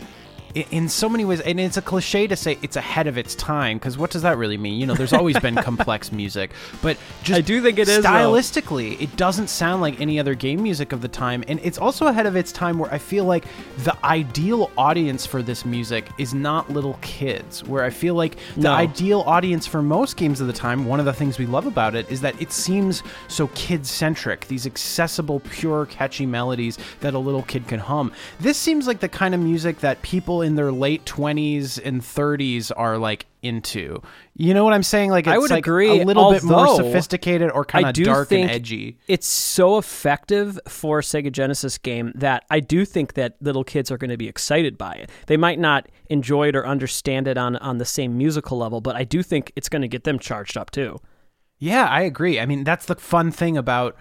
in 0.55 0.89
so 0.89 1.07
many 1.09 1.25
ways, 1.25 1.39
and 1.41 1.59
it's 1.59 1.77
a 1.77 1.81
cliche 1.81 2.27
to 2.27 2.35
say 2.35 2.57
it's 2.61 2.75
ahead 2.75 3.07
of 3.07 3.17
its 3.17 3.35
time 3.35 3.77
because 3.77 3.97
what 3.97 4.09
does 4.11 4.21
that 4.23 4.37
really 4.37 4.57
mean? 4.57 4.79
You 4.79 4.87
know, 4.87 4.95
there's 4.95 5.13
always 5.13 5.37
been 5.39 5.55
complex 5.63 6.11
music, 6.11 6.51
but 6.81 6.97
just 7.23 7.37
I 7.37 7.41
do 7.41 7.61
think 7.61 7.77
it 7.79 7.87
is 7.87 8.03
stylistically, 8.03 8.99
it 9.01 9.15
doesn't 9.15 9.47
sound 9.49 9.81
like 9.81 9.99
any 10.01 10.19
other 10.19 10.35
game 10.35 10.63
music 10.63 10.91
of 10.91 11.01
the 11.01 11.07
time, 11.07 11.43
and 11.47 11.59
it's 11.63 11.77
also 11.77 12.07
ahead 12.07 12.25
of 12.25 12.35
its 12.35 12.51
time 12.51 12.79
where 12.79 12.91
I 12.93 12.97
feel 12.97 13.25
like 13.25 13.45
the 13.79 13.95
ideal 14.05 14.71
audience 14.77 15.25
for 15.25 15.41
this 15.41 15.65
music 15.65 16.05
is 16.17 16.33
not 16.33 16.69
little 16.69 16.97
kids. 17.01 17.63
Where 17.63 17.83
I 17.83 17.89
feel 17.89 18.15
like 18.15 18.37
the 18.55 18.61
No. 18.63 18.73
ideal 18.73 19.21
audience 19.27 19.67
for 19.67 19.81
most 19.81 20.17
games 20.17 20.41
of 20.41 20.47
the 20.47 20.53
time, 20.53 20.85
one 20.85 20.99
of 20.99 21.05
the 21.05 21.13
things 21.13 21.37
we 21.37 21.45
love 21.45 21.65
about 21.67 21.95
it 21.95 22.09
is 22.11 22.21
that 22.21 22.39
it 22.41 22.51
seems 22.51 23.03
so 23.27 23.47
kid 23.55 23.85
centric. 23.85 24.47
These 24.47 24.65
accessible, 24.65 25.41
pure, 25.41 25.85
catchy 25.85 26.25
melodies 26.25 26.77
that 27.01 27.13
a 27.13 27.19
little 27.19 27.43
kid 27.43 27.67
can 27.67 27.79
hum. 27.79 28.11
This 28.39 28.57
seems 28.57 28.87
like 28.87 28.99
the 28.99 29.09
kind 29.09 29.33
of 29.35 29.41
music 29.41 29.79
that 29.79 30.01
people 30.01 30.38
in 30.41 30.55
their 30.55 30.71
late 30.71 31.05
20s 31.05 31.79
and 31.83 32.01
30s 32.01 32.71
are 32.75 32.97
like 32.97 33.25
into. 33.41 34.01
You 34.35 34.53
know 34.53 34.63
what 34.63 34.73
I'm 34.73 34.83
saying? 34.83 35.11
Like 35.11 35.27
it's 35.27 35.33
I 35.33 35.37
would 35.37 35.49
like 35.49 35.65
agree, 35.65 36.01
a 36.01 36.05
little 36.05 36.31
bit 36.31 36.43
more 36.43 36.67
sophisticated 36.75 37.51
or 37.51 37.65
kind 37.65 37.87
of 37.87 37.93
dark 38.05 38.31
and 38.31 38.49
edgy. 38.49 38.97
It's 39.07 39.27
so 39.27 39.77
effective 39.77 40.59
for 40.67 40.99
a 40.99 41.01
Sega 41.01 41.31
Genesis 41.31 41.77
game 41.77 42.11
that 42.15 42.45
I 42.49 42.59
do 42.59 42.85
think 42.85 43.13
that 43.13 43.35
little 43.41 43.63
kids 43.63 43.91
are 43.91 43.97
going 43.97 44.11
to 44.11 44.17
be 44.17 44.27
excited 44.27 44.77
by 44.77 44.93
it. 44.93 45.09
They 45.27 45.37
might 45.37 45.59
not 45.59 45.87
enjoy 46.09 46.49
it 46.49 46.55
or 46.55 46.65
understand 46.65 47.27
it 47.27 47.37
on 47.37 47.55
on 47.57 47.77
the 47.77 47.85
same 47.85 48.17
musical 48.17 48.57
level, 48.57 48.81
but 48.81 48.95
I 48.95 49.03
do 49.03 49.23
think 49.23 49.51
it's 49.55 49.69
going 49.69 49.81
to 49.81 49.87
get 49.87 50.03
them 50.03 50.19
charged 50.19 50.57
up 50.57 50.71
too. 50.71 50.99
Yeah, 51.59 51.87
I 51.87 52.01
agree. 52.01 52.39
I 52.39 52.45
mean, 52.45 52.63
that's 52.63 52.85
the 52.85 52.95
fun 52.95 53.31
thing 53.31 53.57
about 53.57 53.97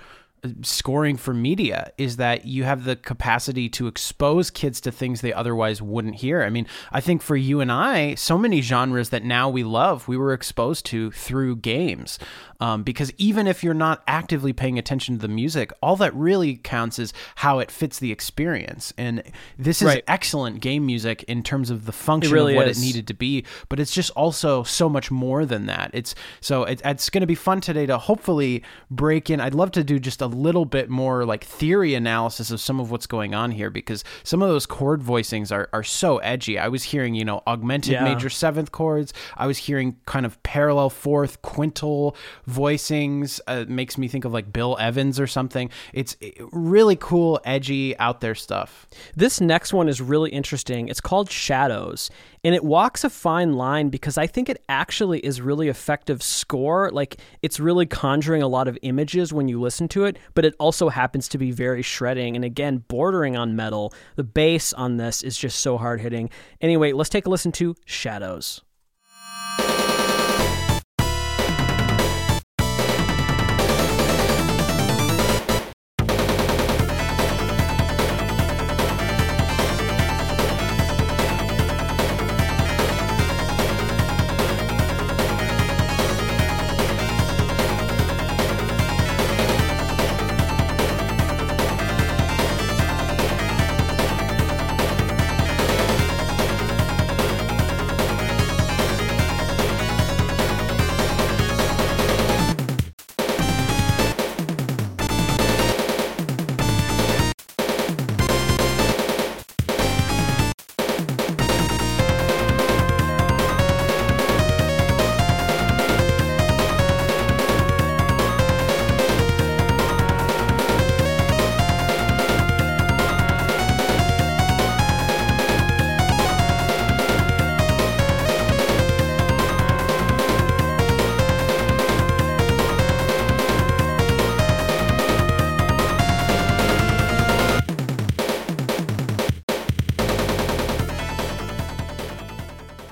scoring 0.62 1.16
for 1.16 1.34
media 1.34 1.92
is 1.98 2.16
that 2.16 2.44
you 2.44 2.64
have 2.64 2.84
the 2.84 2.96
capacity 2.96 3.68
to 3.70 3.86
expose 3.86 4.50
kids 4.50 4.80
to 4.82 4.92
things 4.92 5.20
they 5.20 5.32
otherwise 5.32 5.80
wouldn't 5.82 6.16
hear. 6.16 6.42
I 6.42 6.50
mean, 6.50 6.66
I 6.92 7.00
think 7.00 7.22
for 7.22 7.36
you 7.36 7.60
and 7.60 7.70
I, 7.72 8.14
so 8.14 8.38
many 8.38 8.60
genres 8.60 9.10
that 9.10 9.24
now 9.24 9.48
we 9.48 9.64
love, 9.64 10.08
we 10.08 10.16
were 10.16 10.32
exposed 10.32 10.86
to 10.86 11.10
through 11.10 11.56
games. 11.56 12.18
Um, 12.60 12.82
because 12.82 13.12
even 13.18 13.46
if 13.46 13.62
you're 13.62 13.72
not 13.72 14.02
actively 14.08 14.52
paying 14.52 14.80
attention 14.80 15.14
to 15.14 15.20
the 15.22 15.32
music, 15.32 15.72
all 15.80 15.94
that 15.96 16.12
really 16.14 16.56
counts 16.56 16.98
is 16.98 17.12
how 17.36 17.60
it 17.60 17.70
fits 17.70 18.00
the 18.00 18.10
experience. 18.10 18.92
And 18.98 19.22
this 19.56 19.80
is 19.80 19.86
Right. 19.86 20.02
excellent 20.08 20.60
game 20.60 20.84
music 20.84 21.22
in 21.28 21.44
terms 21.44 21.70
of 21.70 21.86
the 21.86 21.92
function 21.92 22.32
really 22.32 22.54
of 22.54 22.56
what 22.56 22.66
is. 22.68 22.78
it 22.78 22.84
needed 22.84 23.06
to 23.06 23.14
be, 23.14 23.44
but 23.68 23.78
it's 23.78 23.92
just 23.92 24.10
also 24.10 24.64
so 24.64 24.88
much 24.88 25.08
more 25.12 25.46
than 25.46 25.66
that. 25.66 25.92
It's 25.94 26.16
so 26.40 26.64
it, 26.64 26.82
it's 26.84 27.10
going 27.10 27.20
to 27.20 27.28
be 27.28 27.36
fun 27.36 27.60
today 27.60 27.86
to 27.86 27.96
hopefully 27.96 28.64
break 28.90 29.30
in. 29.30 29.40
I'd 29.40 29.54
love 29.54 29.70
to 29.72 29.84
do 29.84 30.00
just 30.00 30.20
a 30.20 30.26
little 30.28 30.64
bit 30.64 30.88
more 30.88 31.24
like 31.24 31.44
theory 31.44 31.94
analysis 31.94 32.50
of 32.50 32.60
some 32.60 32.78
of 32.80 32.90
what's 32.90 33.06
going 33.06 33.34
on 33.34 33.50
here 33.50 33.70
because 33.70 34.04
some 34.22 34.40
of 34.42 34.48
those 34.48 34.66
chord 34.66 35.02
voicings 35.02 35.50
are 35.52 35.68
are 35.72 35.82
so 35.82 36.18
edgy. 36.18 36.58
I 36.58 36.68
was 36.68 36.84
hearing 36.84 37.14
you 37.14 37.24
know 37.24 37.42
augmented 37.46 37.92
Yeah. 37.92 38.04
major 38.04 38.30
seventh 38.30 38.70
chords. 38.72 39.12
I 39.36 39.46
was 39.46 39.58
hearing 39.58 39.96
kind 40.06 40.24
of 40.24 40.40
parallel 40.42 40.90
fourth 40.90 41.42
quintal 41.42 42.16
voicings. 42.48 43.40
Uh, 43.46 43.64
makes 43.68 43.96
me 43.96 44.08
think 44.08 44.24
of 44.24 44.32
like 44.32 44.52
Bill 44.52 44.76
Evans 44.78 45.20
or 45.20 45.26
something. 45.26 45.70
It's 45.92 46.16
eh, 46.20 46.30
really 46.52 46.96
cool, 46.96 47.40
edgy, 47.44 47.96
out 47.98 48.20
there 48.20 48.34
stuff. 48.34 48.86
This 49.14 49.40
next 49.40 49.72
one 49.72 49.88
is 49.88 50.00
really 50.00 50.30
interesting. 50.30 50.88
It's 50.88 51.00
called 51.00 51.30
Shadows, 51.30 52.10
and 52.44 52.54
it 52.54 52.64
walks 52.64 53.04
a 53.04 53.10
fine 53.10 53.54
line 53.54 53.88
because 53.88 54.18
I 54.18 54.26
think 54.26 54.48
it 54.48 54.62
actually 54.68 55.20
is 55.20 55.40
really 55.40 55.68
effective 55.68 56.22
score. 56.22 56.90
Like 56.92 57.16
it's 57.42 57.60
really 57.60 57.86
conjuring 57.86 58.42
a 58.42 58.48
lot 58.48 58.68
of 58.68 58.78
images 58.82 59.32
when 59.32 59.48
you 59.48 59.60
listen 59.60 59.88
to 59.88 60.04
it, 60.04 60.17
but 60.34 60.44
it 60.44 60.54
also 60.58 60.88
happens 60.88 61.28
to 61.28 61.38
be 61.38 61.50
very 61.50 61.82
shredding 61.82 62.36
and 62.36 62.44
again 62.44 62.84
bordering 62.88 63.36
on 63.36 63.56
metal. 63.56 63.92
The 64.16 64.24
bass 64.24 64.72
on 64.72 64.96
this 64.96 65.22
is 65.22 65.36
just 65.36 65.60
so 65.60 65.78
hard 65.78 66.00
hitting. 66.00 66.30
Anyway, 66.60 66.92
let's 66.92 67.10
take 67.10 67.26
a 67.26 67.30
listen 67.30 67.52
to 67.52 67.74
Shadows. 67.84 68.62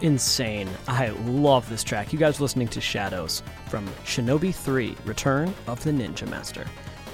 Insane. 0.07 0.69
I 0.87 1.09
love 1.09 1.69
this 1.69 1.83
track. 1.83 2.13
You 2.13 2.19
guys 2.19 2.39
are 2.39 2.43
listening 2.43 2.69
to 2.69 2.81
Shadows 2.81 3.43
from 3.69 3.87
Shinobi 4.05 4.55
3 4.55 4.97
Return 5.05 5.53
of 5.67 5.83
the 5.83 5.91
Ninja 5.91 6.29
Master. 6.31 6.65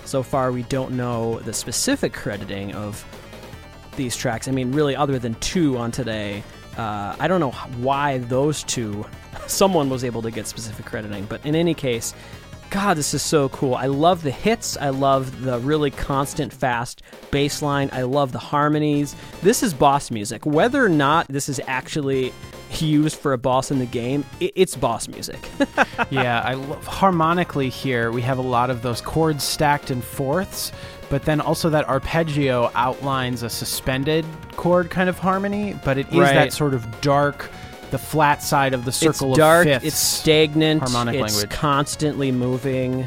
So 0.05 0.23
far, 0.23 0.53
we 0.53 0.63
don't 0.65 0.93
know 0.93 1.39
the 1.41 1.55
specific 1.55 2.13
crediting 2.13 2.75
of 2.75 3.03
these 3.97 4.15
tracks. 4.15 4.47
I 4.47 4.51
mean, 4.51 4.73
really, 4.73 4.95
other 4.95 5.19
than 5.19 5.35
two 5.37 5.79
on 5.79 5.91
today, 5.91 6.45
uh, 6.77 7.17
I 7.19 7.29
don't 7.29 7.41
know 7.41 7.53
why 7.79 8.19
those 8.19 8.63
two, 8.63 9.07
someone 9.47 9.89
was 9.89 10.05
able 10.05 10.21
to 10.21 10.31
get 10.31 10.47
specific 10.47 10.85
crediting. 10.85 11.25
But 11.25 11.45
in 11.47 11.55
any 11.55 11.73
case, 11.73 12.15
God, 12.69 12.97
this 12.99 13.15
is 13.15 13.23
so 13.23 13.49
cool. 13.51 13.75
I 13.75 13.87
love 13.87 14.23
the 14.23 14.31
hits. 14.31 14.77
I 14.77 14.91
love 14.91 15.45
the 15.45 15.59
really 15.61 15.91
constant, 15.91 16.53
fast 16.53 17.03
bass 17.31 17.63
line. 17.63 17.89
I 17.93 18.03
love 18.03 18.33
the 18.33 18.39
harmonies. 18.39 19.17
This 19.43 19.63
is 19.63 19.73
boss 19.73 20.11
music. 20.11 20.45
Whether 20.45 20.85
or 20.85 20.89
not 20.91 21.29
this 21.29 21.49
is 21.49 21.61
actually 21.67 22.33
used 22.81 23.17
for 23.17 23.33
a 23.33 23.38
boss 23.38 23.71
in 23.71 23.79
the 23.79 23.87
game, 23.87 24.25
it's 24.41 24.76
boss 24.76 25.09
music. 25.09 25.49
yeah, 26.11 26.41
I 26.45 26.55
love 26.55 26.87
harmonically 26.87 27.69
here. 27.69 28.11
We 28.11 28.23
have 28.23 28.38
a 28.38 28.43
lot 28.43 28.71
of 28.71 28.83
those 28.83 29.00
chords 29.00 29.45
stacked 29.45 29.91
in 29.91 30.00
fourths, 30.00 30.73
but 31.11 31.23
then 31.25 31.41
also 31.41 31.69
that 31.71 31.88
arpeggio 31.88 32.71
outlines 32.75 33.43
a 33.43 33.50
suspended 33.50 34.25
chord 34.57 34.91
kind 34.91 35.09
of 35.09 35.19
harmony, 35.19 35.79
but 35.85 35.99
it 35.99 36.07
is 36.09 36.14
Right. 36.14 36.35
that 36.35 36.52
sort 36.52 36.73
of 36.73 37.00
dark, 37.00 37.50
the 37.91 37.99
flat 37.99 38.43
side 38.43 38.73
of 38.73 38.85
the 38.87 38.93
circle 38.93 39.31
it's 39.33 39.38
dark. 39.38 39.67
of 39.67 39.73
fifths. 39.75 39.87
It's 39.88 39.97
stagnant. 39.99 40.81
harmonic 40.81 41.17
it's 41.17 41.35
language. 41.35 41.50
constantly 41.50 42.33
moving. 42.33 43.07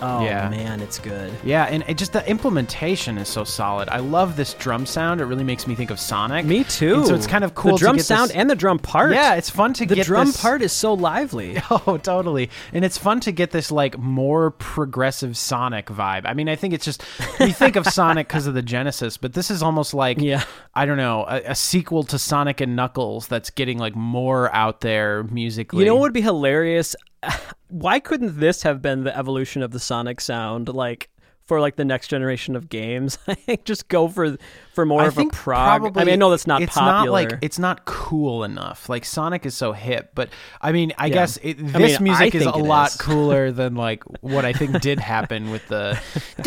Oh 0.00 0.24
Yeah. 0.24 0.48
man, 0.48 0.80
it's 0.80 0.98
good. 0.98 1.32
yeah, 1.44 1.64
and 1.64 1.84
it 1.88 1.98
just 1.98 2.12
the 2.12 2.28
implementation 2.28 3.18
is 3.18 3.28
so 3.28 3.44
solid. 3.44 3.88
I 3.88 3.98
love 3.98 4.36
this 4.36 4.54
drum 4.54 4.86
sound. 4.86 5.20
It 5.20 5.24
really 5.24 5.44
makes 5.44 5.66
me 5.66 5.74
think 5.74 5.90
of 5.90 5.98
Sonic. 6.00 6.44
Me 6.44 6.64
too. 6.64 6.96
And 6.96 7.06
so 7.06 7.14
it's 7.14 7.26
kind 7.26 7.44
of 7.44 7.54
cool 7.54 7.72
The 7.72 7.78
drum 7.78 7.98
sound 7.98 8.30
this- 8.30 8.36
and 8.36 8.48
the 8.48 8.54
drum 8.56 8.78
part. 8.78 9.12
Yeah, 9.12 9.34
it's 9.34 9.50
fun 9.50 9.72
to 9.74 9.86
the 9.86 9.94
get 9.94 10.02
the 10.02 10.04
drum 10.06 10.26
this- 10.28 10.40
part 10.40 10.62
is 10.62 10.72
so 10.72 10.94
lively. 10.94 11.58
Oh, 11.70 11.96
totally. 11.98 12.50
And 12.72 12.84
it's 12.84 12.96
fun 12.98 13.20
to 13.20 13.32
get 13.32 13.50
this 13.50 13.70
like 13.70 13.98
more 13.98 14.50
progressive 14.50 15.36
Sonic 15.36 15.86
vibe. 15.86 16.22
I 16.24 16.34
mean, 16.34 16.48
I 16.48 16.56
think 16.56 16.74
it's 16.74 16.84
just 16.84 17.02
we 17.40 17.52
think 17.52 17.76
of 17.76 17.86
Sonic 17.86 18.26
because 18.28 18.46
of 18.46 18.54
the 18.54 18.62
Genesis, 18.62 19.16
but 19.16 19.32
this 19.34 19.50
is 19.50 19.62
almost 19.62 19.94
like 19.94 20.18
Yeah. 20.20 20.42
I 20.74 20.86
don't 20.86 20.96
know, 20.96 21.24
a, 21.28 21.42
a 21.50 21.54
sequel 21.54 22.02
to 22.04 22.18
Sonic 22.18 22.60
and 22.60 22.74
Knuckles 22.76 23.26
that's 23.28 23.50
getting 23.50 23.78
like 23.78 23.94
more 23.96 24.54
out 24.54 24.80
there 24.80 25.24
musically. 25.24 25.80
You 25.80 25.86
know 25.86 25.94
what 25.96 26.02
would 26.02 26.12
be 26.12 26.20
hilarious? 26.22 26.94
Why 27.68 28.00
couldn't 28.00 28.40
this 28.40 28.62
have 28.62 28.80
been 28.80 29.04
the 29.04 29.16
evolution 29.16 29.62
of 29.62 29.70
the 29.72 29.80
Sonic 29.80 30.20
sound? 30.20 30.68
Like 30.68 31.10
for 31.48 31.60
like 31.60 31.76
the 31.76 31.84
next 31.84 32.08
generation 32.08 32.54
of 32.54 32.68
games. 32.68 33.18
I 33.26 33.34
think 33.34 33.64
just 33.64 33.88
go 33.88 34.06
for 34.06 34.36
for 34.78 34.86
more 34.86 35.02
I 35.02 35.06
of 35.06 35.18
a 35.18 35.24
prog. 35.24 35.80
Probably, 35.80 36.02
I 36.02 36.04
mean, 36.04 36.12
I 36.12 36.16
know 36.16 36.30
that's 36.30 36.46
not 36.46 36.62
it's 36.62 36.74
popular. 36.74 36.92
Not 36.92 37.08
like 37.08 37.32
it's 37.42 37.58
not 37.58 37.84
cool 37.84 38.44
enough. 38.44 38.88
Like 38.88 39.04
Sonic 39.04 39.44
is 39.44 39.56
so 39.56 39.72
hip, 39.72 40.12
but 40.14 40.28
I 40.60 40.70
mean, 40.70 40.92
I 40.96 41.06
yeah. 41.06 41.14
guess 41.14 41.36
it, 41.42 41.58
this 41.58 41.74
I 41.74 41.78
mean, 41.78 42.04
music 42.04 42.36
is 42.36 42.46
a 42.46 42.52
lot 42.52 42.90
is. 42.90 42.96
cooler 43.00 43.50
than 43.50 43.74
like 43.74 44.04
what 44.20 44.44
I 44.44 44.52
think 44.52 44.80
did 44.80 45.00
happen 45.00 45.50
with 45.50 45.66
the. 45.66 46.00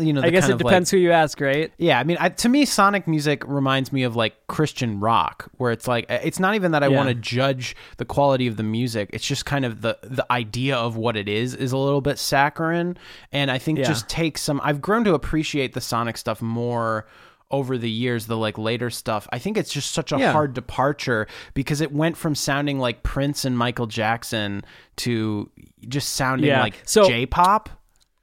you 0.00 0.14
know, 0.14 0.22
the 0.22 0.26
I 0.26 0.30
guess 0.30 0.48
it 0.48 0.56
depends 0.56 0.90
like, 0.90 0.98
who 0.98 1.02
you 1.02 1.12
ask, 1.12 1.38
right? 1.42 1.70
Yeah, 1.76 2.00
I 2.00 2.04
mean, 2.04 2.16
I, 2.18 2.30
to 2.30 2.48
me, 2.48 2.64
Sonic 2.64 3.06
music 3.06 3.46
reminds 3.46 3.92
me 3.92 4.04
of 4.04 4.16
like 4.16 4.34
Christian 4.46 4.98
rock, 4.98 5.50
where 5.58 5.72
it's 5.72 5.86
like 5.86 6.06
it's 6.08 6.40
not 6.40 6.54
even 6.54 6.70
that 6.70 6.82
I 6.82 6.86
yeah. 6.86 6.96
want 6.96 7.10
to 7.10 7.14
judge 7.14 7.76
the 7.98 8.06
quality 8.06 8.46
of 8.46 8.56
the 8.56 8.62
music. 8.62 9.10
It's 9.12 9.26
just 9.26 9.44
kind 9.44 9.66
of 9.66 9.82
the 9.82 9.98
the 10.02 10.24
idea 10.32 10.74
of 10.74 10.96
what 10.96 11.18
it 11.18 11.28
is 11.28 11.54
is 11.54 11.72
a 11.72 11.76
little 11.76 12.00
bit 12.00 12.18
saccharine, 12.18 12.96
and 13.30 13.50
I 13.50 13.58
think 13.58 13.78
yeah. 13.78 13.84
just 13.84 14.08
takes 14.08 14.40
some. 14.40 14.58
I've 14.64 14.80
grown 14.80 15.04
to 15.04 15.12
appreciate 15.12 15.74
the 15.74 15.82
Sonic 15.82 16.16
stuff 16.16 16.29
more 16.40 17.06
over 17.50 17.76
the 17.76 17.90
years 17.90 18.26
the 18.26 18.36
like 18.36 18.56
later 18.58 18.90
stuff 18.90 19.26
i 19.32 19.38
think 19.38 19.56
it's 19.58 19.72
just 19.72 19.90
such 19.90 20.12
a 20.12 20.18
Yeah. 20.18 20.30
hard 20.30 20.54
departure 20.54 21.26
because 21.54 21.80
it 21.80 21.90
went 21.92 22.16
from 22.16 22.36
sounding 22.36 22.78
like 22.78 23.02
prince 23.02 23.44
and 23.44 23.58
michael 23.58 23.86
jackson 23.88 24.62
to 24.98 25.50
just 25.88 26.10
sounding 26.12 26.46
Yeah. 26.46 26.60
like 26.62 26.80
So- 26.84 27.08
j-pop 27.08 27.68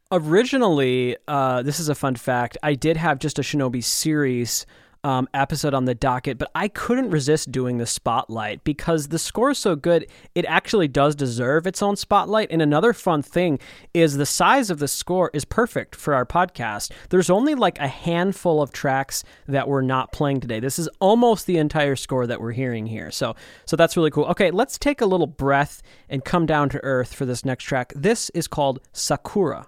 Originally, 0.10 1.18
uh, 1.28 1.62
this 1.64 1.82
is 1.82 1.90
a 1.90 1.96
fun 1.96 2.16
fact. 2.16 2.58
I 2.64 2.76
did 2.76 2.96
have 2.96 3.20
just 3.20 3.40
a 3.40 3.42
Shinobi 3.42 3.84
series 3.84 4.66
um, 5.08 5.30
episode 5.34 5.74
on 5.74 5.86
the 5.86 5.96
docket, 5.96 6.38
but 6.38 6.52
I 6.54 6.68
couldn't 6.68 7.12
resist 7.12 7.50
doing 7.50 7.78
the 7.78 7.86
spotlight 7.86 8.66
because 8.66 9.08
the 9.08 9.18
score 9.18 9.52
is 9.52 9.58
so 9.58 9.74
good. 9.74 10.06
It 10.36 10.44
actually 10.44 10.90
does 10.90 11.16
deserve 11.16 11.66
its 11.66 11.82
own 11.82 11.96
spotlight. 11.96 12.52
And 12.52 12.62
another 12.62 12.92
fun 12.92 13.22
thing 13.22 13.58
is 13.94 14.18
the 14.18 14.26
size 14.26 14.70
of 14.70 14.80
the 14.80 14.88
score 14.90 15.32
is 15.34 15.46
perfect 15.46 15.96
for 15.96 16.14
our 16.14 16.26
podcast. 16.26 16.92
There's 17.10 17.30
only 17.30 17.56
like 17.56 17.80
a 17.80 17.88
handful 17.88 18.62
of 18.62 18.74
tracks 18.74 19.24
that 19.48 19.70
we're 19.70 19.82
not 19.82 20.12
playing 20.12 20.42
today. 20.42 20.60
This 20.60 20.78
is 20.78 20.90
almost 21.00 21.48
the 21.48 21.58
entire 21.58 21.96
score 21.96 22.28
that 22.28 22.42
we're 22.42 22.52
hearing 22.52 22.86
here. 22.86 23.10
So, 23.10 23.38
so 23.66 23.78
that's 23.78 23.96
really 23.96 24.12
cool. 24.12 24.26
Okay, 24.26 24.52
let's 24.52 24.78
take 24.78 25.00
a 25.00 25.06
little 25.06 25.26
breath 25.26 25.82
and 26.10 26.26
come 26.26 26.46
down 26.46 26.68
to 26.70 26.84
earth 26.84 27.14
for 27.14 27.26
this 27.26 27.46
next 27.46 27.64
track. 27.64 27.94
This 27.96 28.30
is 28.32 28.50
called 28.50 28.82
Sakura. 28.92 29.68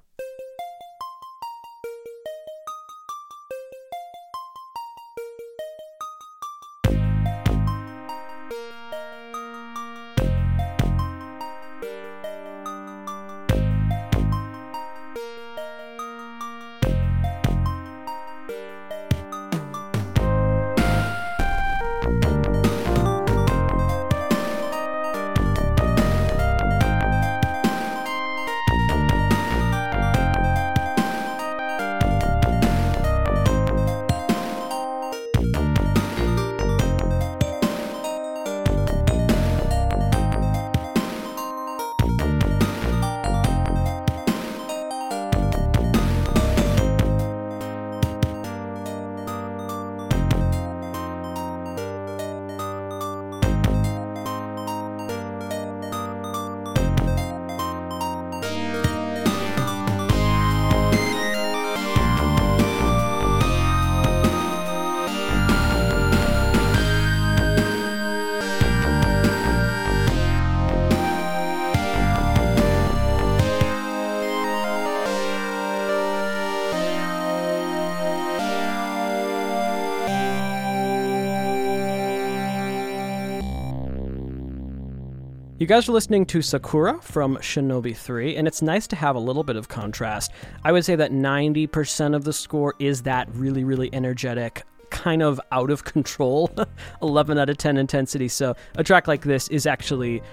Guys 85.70 85.88
are 85.88 85.92
listening 85.92 86.26
to 86.26 86.42
Sakura 86.42 87.00
from 87.00 87.38
Shinobi 87.38 87.96
3, 87.96 88.38
and 88.38 88.48
it's 88.48 88.64
nice 88.64 88.88
to 88.88 88.96
have 88.96 89.16
a 89.16 89.20
little 89.20 89.44
bit 89.44 89.56
of 89.56 89.68
contrast. 89.68 90.32
I 90.66 90.72
would 90.72 90.84
say 90.84 90.96
that 90.96 91.12
90% 91.12 92.16
of 92.16 92.24
the 92.24 92.34
score 92.34 92.74
is 92.80 93.04
that 93.04 93.30
really, 93.36 93.64
really 93.64 93.88
energetic, 93.94 94.64
kind 94.90 95.22
of 95.22 95.40
out 95.52 95.70
of 95.70 95.84
control 95.84 96.50
11 97.04 97.38
out 97.38 97.52
of 97.52 97.58
10 97.60 97.78
intensity. 97.78 98.28
So 98.28 98.56
a 98.78 98.84
track 98.84 99.08
like 99.08 99.22
this 99.22 99.48
is 99.50 99.68
actually 99.68 100.24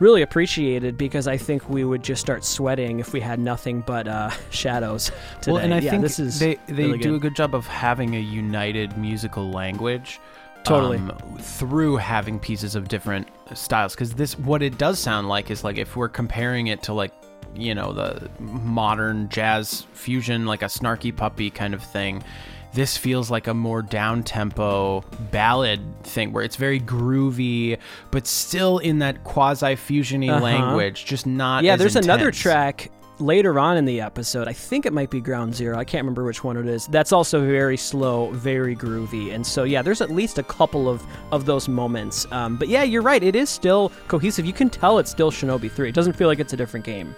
really 0.00 0.22
appreciated 0.22 0.98
because 0.98 1.28
I 1.28 1.36
think 1.36 1.68
we 1.70 1.84
would 1.84 2.02
just 2.02 2.20
start 2.20 2.44
sweating 2.44 2.98
if 2.98 3.12
we 3.12 3.20
had 3.20 3.38
nothing 3.38 3.82
but 3.86 4.08
uh, 4.08 4.30
shadows 4.50 5.12
today. 5.40 5.52
Well, 5.52 5.62
and 5.62 5.72
I 5.72 5.78
yeah, 5.78 5.92
think 5.92 6.02
this 6.02 6.18
is 6.18 6.40
they 6.40 6.56
they 6.66 6.86
really 6.86 6.98
do 6.98 7.10
good. 7.10 7.16
a 7.16 7.20
good 7.20 7.36
job 7.36 7.54
of 7.54 7.68
having 7.68 8.16
a 8.16 8.20
united 8.20 8.98
musical 8.98 9.48
language. 9.48 10.18
Totally. 10.64 10.98
um, 10.98 11.12
through 11.40 11.96
having 11.96 12.38
pieces 12.38 12.74
of 12.74 12.88
different 12.88 13.28
styles, 13.54 13.94
because 13.94 14.14
this 14.14 14.38
what 14.38 14.62
it 14.62 14.78
does 14.78 14.98
sound 14.98 15.28
like 15.28 15.50
is 15.50 15.64
like 15.64 15.78
if 15.78 15.96
we're 15.96 16.08
comparing 16.08 16.68
it 16.68 16.82
to 16.84 16.92
like 16.92 17.12
you 17.54 17.74
know 17.74 17.92
the 17.92 18.30
modern 18.40 19.28
jazz 19.28 19.86
fusion, 19.92 20.46
like 20.46 20.62
a 20.62 20.66
snarky 20.66 21.14
puppy 21.14 21.50
kind 21.50 21.74
of 21.74 21.82
thing. 21.82 22.22
This 22.74 22.96
feels 22.96 23.30
like 23.30 23.48
a 23.48 23.52
more 23.54 23.82
down 23.82 24.22
tempo 24.22 25.02
ballad 25.30 25.80
thing 26.04 26.32
where 26.32 26.42
it's 26.42 26.56
very 26.56 26.80
groovy, 26.80 27.76
but 28.10 28.26
still 28.26 28.78
in 28.78 29.00
that 29.00 29.24
quasi 29.24 29.76
fusiony 29.76 30.30
Uh-huh. 30.30 30.42
language, 30.42 31.04
just 31.04 31.26
not. 31.26 31.64
yeah, 31.64 31.76
there's 31.76 31.96
another 31.96 32.30
track 32.30 32.90
later 33.22 33.58
on 33.58 33.76
in 33.76 33.84
the 33.84 34.00
episode. 34.00 34.48
I 34.48 34.52
think 34.52 34.86
it 34.86 34.92
might 34.92 35.10
be 35.10 35.20
Ground 35.20 35.54
Zero. 35.54 35.78
I 35.78 35.84
can't 35.84 36.02
remember 36.02 36.24
which 36.24 36.44
one 36.44 36.56
it 36.56 36.66
is. 36.66 36.86
That's 36.86 37.12
also 37.12 37.40
very 37.40 37.76
slow, 37.76 38.30
very 38.32 38.76
groovy. 38.76 39.32
And 39.34 39.46
so, 39.46 39.64
yeah, 39.64 39.82
there's 39.82 40.00
at 40.00 40.10
least 40.10 40.38
a 40.38 40.42
couple 40.42 40.88
of, 40.88 41.04
of 41.30 41.46
those 41.46 41.68
moments. 41.68 42.26
Um, 42.32 42.56
but 42.56 42.68
yeah, 42.68 42.82
you're 42.82 43.02
right. 43.02 43.22
It 43.22 43.36
is 43.36 43.48
still 43.48 43.92
cohesive. 44.08 44.44
You 44.44 44.52
can 44.52 44.68
tell 44.68 44.98
it's 44.98 45.10
still 45.10 45.30
Shinobi 45.30 45.70
3. 45.70 45.88
It 45.88 45.94
doesn't 45.94 46.14
feel 46.14 46.28
like 46.28 46.40
it's 46.40 46.52
a 46.52 46.56
different 46.56 46.84
game. 46.84 47.14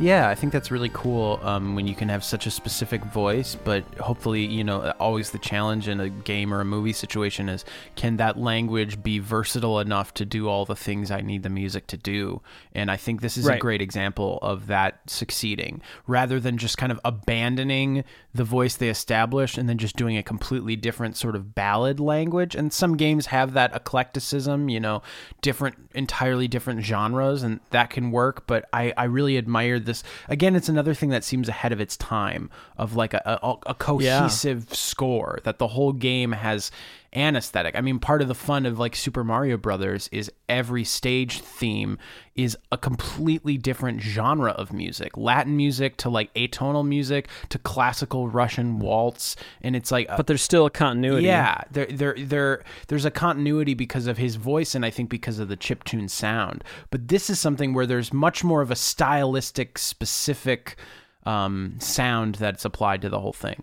Yeah, 0.00 0.28
I 0.28 0.34
think 0.34 0.52
that's 0.52 0.72
really 0.72 0.90
cool 0.92 1.38
um, 1.42 1.76
when 1.76 1.86
you 1.86 1.94
can 1.94 2.08
have 2.08 2.24
such 2.24 2.46
a 2.46 2.50
specific 2.50 3.04
voice, 3.04 3.54
but 3.54 3.84
hopefully, 3.98 4.44
you 4.44 4.64
know, 4.64 4.92
always 4.98 5.30
the 5.30 5.38
challenge 5.38 5.86
in 5.86 6.00
a 6.00 6.08
game 6.08 6.52
or 6.52 6.60
a 6.60 6.64
movie 6.64 6.92
situation 6.92 7.48
is 7.48 7.64
can 7.94 8.16
that 8.16 8.36
language 8.36 9.00
be 9.00 9.20
versatile 9.20 9.78
enough 9.78 10.12
to 10.14 10.24
do 10.24 10.48
all 10.48 10.64
the 10.64 10.74
things 10.74 11.12
I 11.12 11.20
need 11.20 11.44
the 11.44 11.50
music 11.50 11.86
to 11.88 11.96
do? 11.96 12.42
And 12.74 12.90
I 12.90 12.96
think 12.96 13.20
this 13.20 13.36
is 13.36 13.46
a 13.46 13.58
great 13.58 13.80
example 13.80 14.40
of 14.42 14.66
that 14.66 14.98
succeeding 15.06 15.82
rather 16.06 16.40
than 16.40 16.58
just 16.58 16.78
kind 16.78 16.90
of 16.90 16.98
abandoning 17.04 18.02
the 18.34 18.44
voice 18.44 18.76
they 18.76 18.88
established 18.88 19.58
and 19.58 19.68
then 19.68 19.78
just 19.78 19.94
doing 19.94 20.16
a 20.16 20.22
completely 20.22 20.74
different 20.74 21.16
sort 21.16 21.36
of 21.36 21.54
ballad 21.54 22.00
language. 22.00 22.56
And 22.56 22.72
some 22.72 22.96
games 22.96 23.26
have 23.26 23.52
that 23.52 23.72
eclecticism, 23.72 24.68
you 24.68 24.80
know, 24.80 25.02
different, 25.42 25.76
entirely 25.94 26.48
different 26.48 26.82
genres, 26.82 27.42
and 27.42 27.60
that 27.70 27.90
can 27.90 28.10
work. 28.10 28.46
But 28.46 28.68
I, 28.72 28.92
I 28.96 29.04
really 29.04 29.36
admired 29.36 29.81
this. 29.86 30.02
Again, 30.28 30.56
it's 30.56 30.68
another 30.68 30.94
thing 30.94 31.10
that 31.10 31.24
seems 31.24 31.48
ahead 31.48 31.72
of 31.72 31.80
its 31.80 31.96
time 31.96 32.50
of 32.76 32.96
like 32.96 33.14
a, 33.14 33.38
a, 33.42 33.54
a 33.66 33.74
cohesive 33.74 34.72
score 34.74 35.38
that 35.44 35.58
the 35.58 35.68
whole 35.68 35.92
game 35.92 36.32
has 36.32 36.70
an 37.12 37.36
aesthetic. 37.36 37.76
I 37.76 37.80
mean, 37.80 37.98
part 37.98 38.22
of 38.22 38.28
the 38.28 38.34
fun 38.34 38.66
of 38.66 38.78
like 38.78 38.96
Super 38.96 39.22
Mario 39.22 39.56
Brothers 39.56 40.08
is 40.12 40.30
every 40.48 40.84
stage 40.84 41.40
theme 41.40 41.98
is 42.34 42.56
a 42.70 42.78
completely 42.78 43.58
different 43.58 44.00
genre 44.00 44.52
of 44.52 44.72
music. 44.72 45.16
Latin 45.16 45.56
music 45.56 45.96
to 45.98 46.08
like 46.08 46.32
atonal 46.34 46.86
music 46.86 47.28
to 47.50 47.58
classical 47.58 48.28
Russian 48.28 48.78
waltz 48.78 49.36
and 49.60 49.76
it's 49.76 49.90
like 49.90 50.08
But 50.08 50.26
there's 50.26 50.42
still 50.42 50.66
a 50.66 50.70
continuity. 50.70 51.26
yeah, 51.26 51.60
there, 51.70 51.86
there, 51.86 52.14
there, 52.18 52.64
there's 52.88 53.04
a 53.04 53.10
continuity 53.10 53.74
because 53.74 54.06
of 54.06 54.16
his 54.18 54.36
voice, 54.36 54.74
and 54.74 54.84
I 54.84 54.90
think 54.90 55.10
because 55.10 55.38
of 55.38 55.48
the 55.48 55.56
chiptune 55.56 56.08
sound. 56.08 56.64
But 56.90 57.08
this 57.08 57.28
is 57.28 57.38
something 57.38 57.74
where 57.74 57.86
there's 57.86 58.12
much 58.12 58.42
more 58.42 58.62
of 58.62 58.70
a 58.70 58.76
stylistic, 58.76 59.78
specific 59.78 60.76
um, 61.24 61.76
sound 61.78 62.36
that's 62.36 62.64
applied 62.64 63.02
to 63.02 63.08
the 63.08 63.20
whole 63.20 63.32
thing. 63.32 63.62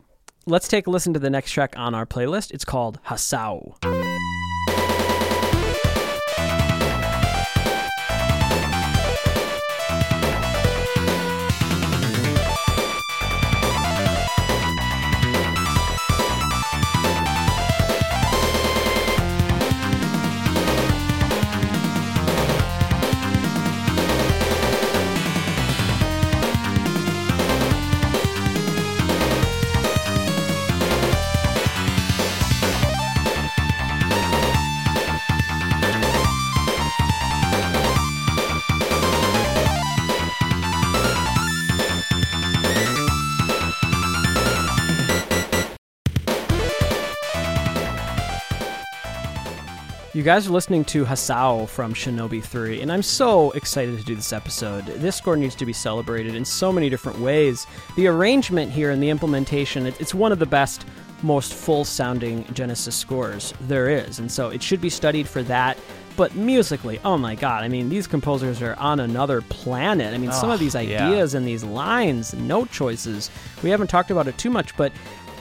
Let's 0.49 0.67
take 0.67 0.87
a 0.87 0.89
listen 0.89 1.13
to 1.13 1.19
the 1.19 1.29
next 1.29 1.51
track 1.51 1.75
on 1.77 1.93
our 1.93 2.07
playlist. 2.07 2.49
It's 2.49 2.65
called 2.65 2.99
Hasao. 3.05 3.75
You 50.19 50.25
guys 50.25 50.47
are 50.47 50.51
listening 50.51 50.83
to 50.83 51.05
Hasao 51.05 51.69
from 51.69 51.93
Shinobi 51.93 52.43
3, 52.43 52.81
and 52.81 52.91
I'm 52.91 53.01
so 53.01 53.51
excited 53.51 53.97
to 53.97 54.03
do 54.03 54.15
this 54.15 54.33
episode. 54.33 54.85
This 54.85 55.15
score 55.15 55.37
needs 55.37 55.55
to 55.55 55.65
be 55.65 55.71
celebrated 55.71 56.35
in 56.35 56.43
so 56.43 56.73
many 56.73 56.89
different 56.89 57.19
ways. 57.19 57.65
The 57.95 58.07
arrangement 58.07 58.69
here 58.69 58.91
and 58.91 59.01
the 59.01 59.07
implementation, 59.07 59.85
it's 59.85 60.13
one 60.13 60.33
of 60.33 60.39
the 60.39 60.45
best, 60.45 60.85
most 61.23 61.53
full 61.53 61.85
sounding 61.85 62.43
Genesis 62.53 62.97
scores 62.97 63.53
there 63.61 63.87
is, 63.87 64.19
and 64.19 64.29
so 64.29 64.49
it 64.49 64.61
should 64.61 64.81
be 64.81 64.89
studied 64.89 65.25
for 65.25 65.41
that. 65.43 65.77
But 66.17 66.35
musically, 66.35 66.99
oh 67.05 67.17
my 67.17 67.35
god, 67.35 67.63
I 67.63 67.69
mean, 67.69 67.87
these 67.87 68.05
composers 68.05 68.61
are 68.61 68.75
on 68.75 68.99
another 68.99 69.39
planet. 69.39 70.13
I 70.13 70.17
mean, 70.17 70.33
some 70.33 70.49
of 70.49 70.59
these 70.59 70.75
ideas 70.75 71.33
yeah. 71.33 71.37
and 71.37 71.47
these 71.47 71.63
lines, 71.63 72.33
note 72.33 72.71
choices, 72.71 73.31
we 73.63 73.69
haven't 73.69 73.87
talked 73.87 74.11
about 74.11 74.27
it 74.27 74.37
too 74.37 74.49
much, 74.49 74.75
but 74.75 74.91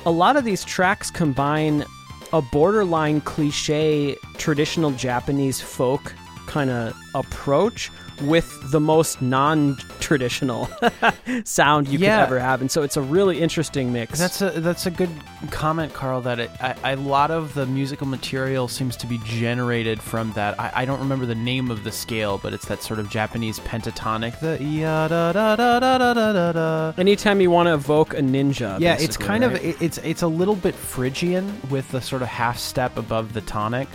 a 0.06 0.10
lot 0.12 0.36
of 0.36 0.44
these 0.44 0.64
tracks 0.64 1.10
combine 1.10 1.84
a 2.32 2.42
borderline 2.42 3.20
cliche 3.22 4.16
traditional 4.36 4.90
Japanese 4.90 5.60
folk 5.60 6.14
kind 6.48 6.70
of 6.70 6.96
approach 7.14 7.90
with 8.22 8.70
the 8.72 8.80
most 8.80 9.22
non-traditional 9.22 10.68
sound 11.44 11.88
you 11.88 11.98
yeah. 11.98 12.16
could 12.16 12.22
ever 12.24 12.40
have, 12.40 12.60
and 12.60 12.70
so 12.70 12.82
it's 12.82 12.96
a 12.96 13.00
really 13.00 13.40
interesting 13.40 13.92
mix. 13.92 14.18
That's 14.18 14.42
a 14.42 14.50
that's 14.60 14.86
a 14.86 14.90
good 14.90 15.10
comment, 15.50 15.94
Karl. 15.94 16.20
That 16.22 16.40
it, 16.40 16.50
a 16.60 16.96
lot 16.96 17.30
of 17.30 17.54
the 17.54 17.66
musical 17.66 18.06
material 18.06 18.66
seems 18.66 18.96
to 18.96 19.06
be 19.06 19.18
generated 19.24 20.00
from 20.00 20.32
that. 20.32 20.58
I, 20.58 20.72
I, 20.74 20.84
don't 20.84 20.98
remember 20.98 21.26
the 21.26 21.34
name 21.34 21.70
of 21.70 21.84
the 21.84 21.92
scale, 21.92 22.38
but 22.38 22.52
it's 22.52 22.66
that 22.66 22.82
sort 22.82 22.98
of 22.98 23.08
Japanese 23.08 23.60
pentatonic. 23.60 24.40
The 24.40 24.62
ya 24.62 25.08
da 25.08 25.32
da 25.32 25.56
da 25.56 25.78
da 25.78 25.98
da 25.98 26.14
da 26.14 26.52
da. 26.52 26.92
Anytime 26.98 27.40
you 27.40 27.50
want 27.50 27.68
to 27.68 27.74
evoke 27.74 28.14
a 28.14 28.20
ninja. 28.20 28.80
Yeah, 28.80 28.96
it's 28.98 29.16
kind 29.16 29.44
right? 29.44 29.54
of 29.54 29.64
it, 29.64 29.80
it's 29.80 29.98
it's 29.98 30.22
a 30.22 30.28
little 30.28 30.56
bit 30.56 30.74
Phrygian 30.74 31.60
with 31.70 31.88
the 31.92 32.00
sort 32.00 32.22
of 32.22 32.28
half 32.28 32.58
step 32.58 32.96
above 32.96 33.32
the 33.32 33.42
tonic. 33.42 33.88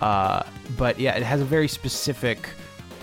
Uh, 0.00 0.42
but 0.76 0.98
yeah, 0.98 1.16
it 1.16 1.22
has 1.22 1.40
a 1.40 1.44
very 1.44 1.68
specific 1.68 2.48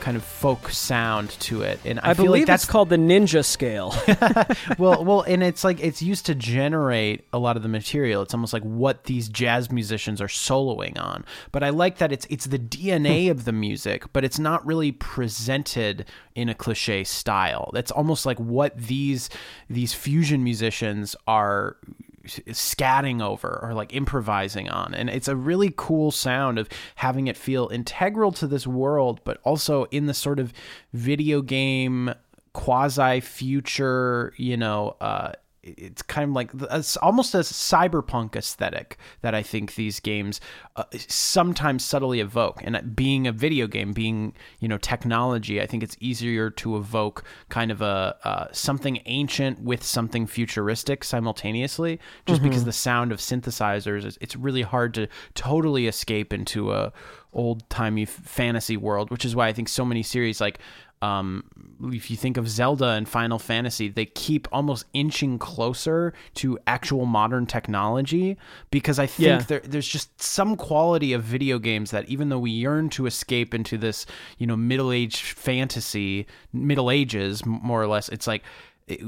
kind 0.02 0.18
of 0.18 0.24
folk 0.24 0.70
sound 0.70 1.30
to 1.40 1.62
it, 1.62 1.80
and 1.86 2.00
I, 2.02 2.10
I 2.10 2.14
believe 2.14 2.42
like 2.42 2.46
that's 2.48 2.66
called 2.66 2.90
the 2.90 2.98
ninja 2.98 3.46
scale. 3.46 3.96
well, 4.78 5.06
well, 5.06 5.22
and 5.22 5.42
it's 5.44 5.64
like 5.64 5.80
it's 5.80 6.02
used 6.02 6.26
to 6.26 6.36
generate 6.36 7.26
a 7.32 7.40
lot 7.40 7.56
of 7.56 7.64
the 7.64 7.70
material. 7.70 8.22
It's 8.22 8.34
almost 8.34 8.52
like 8.52 8.64
what 8.64 9.06
these 9.06 9.30
jazz 9.30 9.72
musicians 9.72 10.20
are 10.20 10.28
soloing 10.28 11.00
on. 11.00 11.24
But 11.52 11.64
I 11.64 11.70
like 11.70 12.00
that 12.00 12.12
it's 12.12 12.26
it's 12.30 12.46
the 12.46 12.60
DNA 12.60 13.32
of 13.32 13.46
the 13.46 13.54
music, 13.54 14.12
but 14.12 14.26
it's 14.26 14.40
not 14.40 14.66
really 14.66 14.92
presented 14.92 16.06
in 16.36 16.50
a 16.50 16.56
cliche 16.56 17.04
style. 17.04 17.70
That's 17.74 17.92
almost 17.92 18.26
like 18.26 18.40
what 18.40 18.78
these 18.78 19.30
these 19.70 19.94
fusion 19.94 20.44
musicians 20.44 21.16
are 21.28 21.78
scatting 22.26 23.22
over 23.22 23.60
or 23.62 23.74
like 23.74 23.94
improvising 23.96 24.70
on. 24.70 24.94
And 24.94 25.10
it's 25.10 25.28
a 25.28 25.36
really 25.36 25.74
cool 25.76 26.12
sound 26.12 26.60
of 26.60 26.70
having 26.96 27.28
it 27.28 27.38
feel 27.38 27.70
integral 27.70 28.32
to 28.34 28.48
this 28.48 28.68
world, 28.68 29.22
but 29.24 29.40
also 29.44 29.86
in 29.86 30.06
the 30.06 30.14
sort 30.14 30.40
of 30.40 30.54
video 30.94 31.42
game 31.42 32.14
quasi 32.54 33.22
future, 33.22 34.34
you 34.38 34.58
know, 34.58 34.96
uh, 35.00 35.32
it's 35.64 36.02
kind 36.02 36.30
of 36.30 36.36
like 36.36 36.52
it's 36.72 36.98
almost 36.98 37.36
a 37.36 37.40
cyberpunk 37.40 38.36
aesthetic 38.36 38.98
that 39.22 39.36
I 39.36 39.44
think 39.44 39.76
these 39.76 40.00
games 40.00 40.42
uh, 40.76 40.86
sometimes 40.94 41.86
subtly 41.86 42.20
evoke. 42.20 42.62
And 42.64 42.96
being 42.96 43.28
a 43.28 43.32
video 43.32 43.68
game, 43.68 43.94
being 43.94 44.34
you 44.60 44.68
know 44.68 44.78
technology, 44.78 45.62
I 45.62 45.68
think 45.68 45.84
it's 45.84 45.96
easier 46.00 46.50
to 46.50 46.78
evoke 46.78 47.24
kind 47.50 47.70
of 47.70 47.82
a 47.82 48.18
uh, 48.24 48.48
something 48.52 49.02
ancient 49.06 49.62
with 49.62 49.84
something 49.84 50.26
futuristic 50.26 51.04
simultaneously. 51.04 52.00
Just 52.26 52.42
mm-hmm. 52.42 52.50
because 52.50 52.66
the 52.66 52.74
sound 52.74 53.12
of 53.12 53.20
synthesizers, 53.20 54.18
it's 54.20 54.36
really 54.36 54.64
hard 54.64 54.94
to 54.96 55.08
totally 55.36 55.88
escape 55.88 56.34
into 56.34 56.72
a 56.72 56.92
old 57.34 57.70
timey 57.70 58.06
fantasy 58.06 58.78
world, 58.78 59.12
which 59.12 59.26
is 59.26 59.36
why 59.36 59.48
I 59.48 59.54
think 59.54 59.70
so 59.70 59.86
many 59.86 60.04
series 60.04 60.42
like 60.42 60.60
um, 61.02 61.44
if 61.84 62.12
you 62.12 62.18
think 62.18 62.38
of 62.38 62.48
Zelda 62.48 62.90
and 62.90 63.10
Final 63.10 63.40
Fantasy, 63.40 63.90
they 63.90 64.06
keep 64.06 64.48
almost 64.52 64.86
inching 64.94 65.40
closer 65.40 66.14
to 66.36 66.60
actual 66.68 67.06
modern 67.06 67.48
technology 67.48 68.38
because 68.70 69.00
I 69.00 69.08
think 69.08 69.28
yeah. 69.28 69.46
there, 69.48 69.60
there's 69.62 69.88
just 69.88 70.22
some 70.22 70.56
quality 70.56 71.14
of 71.14 71.24
video 71.24 71.58
games 71.58 71.92
that 71.92 72.08
even 72.08 72.30
though 72.30 72.40
we 72.40 72.52
yearn 72.52 72.90
to 72.92 73.08
escape 73.08 73.54
into 73.54 73.78
this, 73.78 74.06
you 74.38 74.46
know, 74.46 74.56
middle 74.56 74.92
age 74.92 75.22
fantasy, 75.22 76.28
Middle 76.54 76.92
Ages 76.92 77.46
more 77.46 77.82
or 77.82 77.88
less, 77.88 78.08
it's 78.10 78.28
like 78.28 78.44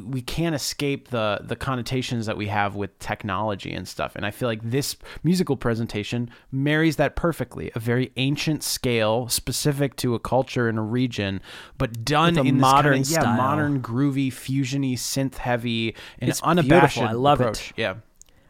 we 0.06 0.22
can't 0.22 0.56
escape 0.56 1.10
the 1.10 1.40
the 1.44 1.56
connotations 1.56 2.26
that 2.26 2.38
we 2.38 2.48
have 2.48 2.76
with 2.76 2.98
technology 3.00 3.74
and 3.74 3.88
stuff 3.88 4.16
and 4.16 4.26
i 4.26 4.32
feel 4.32 4.48
like 4.48 4.62
this 4.64 4.96
musical 5.24 5.56
presentation 5.56 6.30
marries 6.52 6.96
that 6.98 7.16
perfectly 7.16 7.72
a 7.76 7.80
very 7.80 8.12
ancient 8.18 8.64
scale 8.64 9.28
specific 9.28 9.96
to 9.96 10.16
a 10.16 10.20
culture 10.20 10.68
and 10.68 10.78
a 10.78 10.82
region 10.82 11.42
but 11.78 12.04
done 12.06 12.38
in 12.38 12.60
modern 12.60 12.94
kind 12.94 13.06
of, 13.06 13.12
yeah 13.12 13.36
modern 13.36 13.82
groovy 13.82 14.28
fusiony 14.28 14.94
synth 14.94 15.36
heavy 15.36 15.96
and 16.20 16.30
it's 16.30 16.42
unabashed 16.42 16.96
beautiful. 16.96 17.18
i 17.18 17.20
love 17.20 17.40
approach. 17.40 17.72
it 17.72 17.78
yeah 17.78 17.96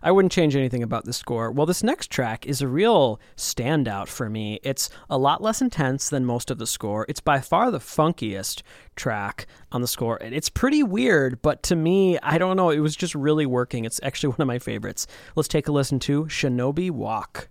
I 0.04 0.12
wouldn't 0.12 0.34
change 0.34 0.54
anything 0.56 0.84
about 0.84 1.06
the 1.06 1.13
score. 1.13 1.50
Well, 1.50 1.66
this 1.66 1.82
next 1.82 2.12
track 2.12 2.46
is 2.46 2.62
a 2.62 2.68
real 2.68 3.22
standout 3.38 4.10
for 4.10 4.30
me. 4.30 4.60
It's 4.62 4.89
a 5.10 5.18
lot 5.18 5.42
less 5.42 5.62
intense 5.62 6.10
than 6.10 6.26
most 6.26 6.52
of 6.52 6.58
the 6.58 6.68
score. 6.68 7.06
It's 7.08 7.22
by 7.22 7.39
far 7.39 7.72
the 7.72 7.80
funkiest 7.80 8.63
track 8.98 9.48
on 9.72 9.80
the 9.80 9.88
score. 9.88 10.18
And 10.22 10.36
It's 10.36 10.50
pretty 10.50 10.84
weird, 10.84 11.42
but 11.42 11.63
to 11.63 11.78
me, 11.78 12.20
I 12.20 12.38
don't 12.38 12.58
know, 12.58 12.70
it 12.70 12.80
was 12.80 12.98
just 12.98 13.16
really 13.16 13.46
working. 13.46 13.86
It's 13.86 14.02
actually 14.04 14.30
one 14.34 14.42
of 14.42 14.48
my 14.48 14.60
favorites. 14.60 15.08
Let's 15.38 15.48
take 15.48 15.70
a 15.70 15.72
listen 15.72 16.00
to 16.00 16.26
Shinobi 16.26 16.92
Walk. 16.92 17.48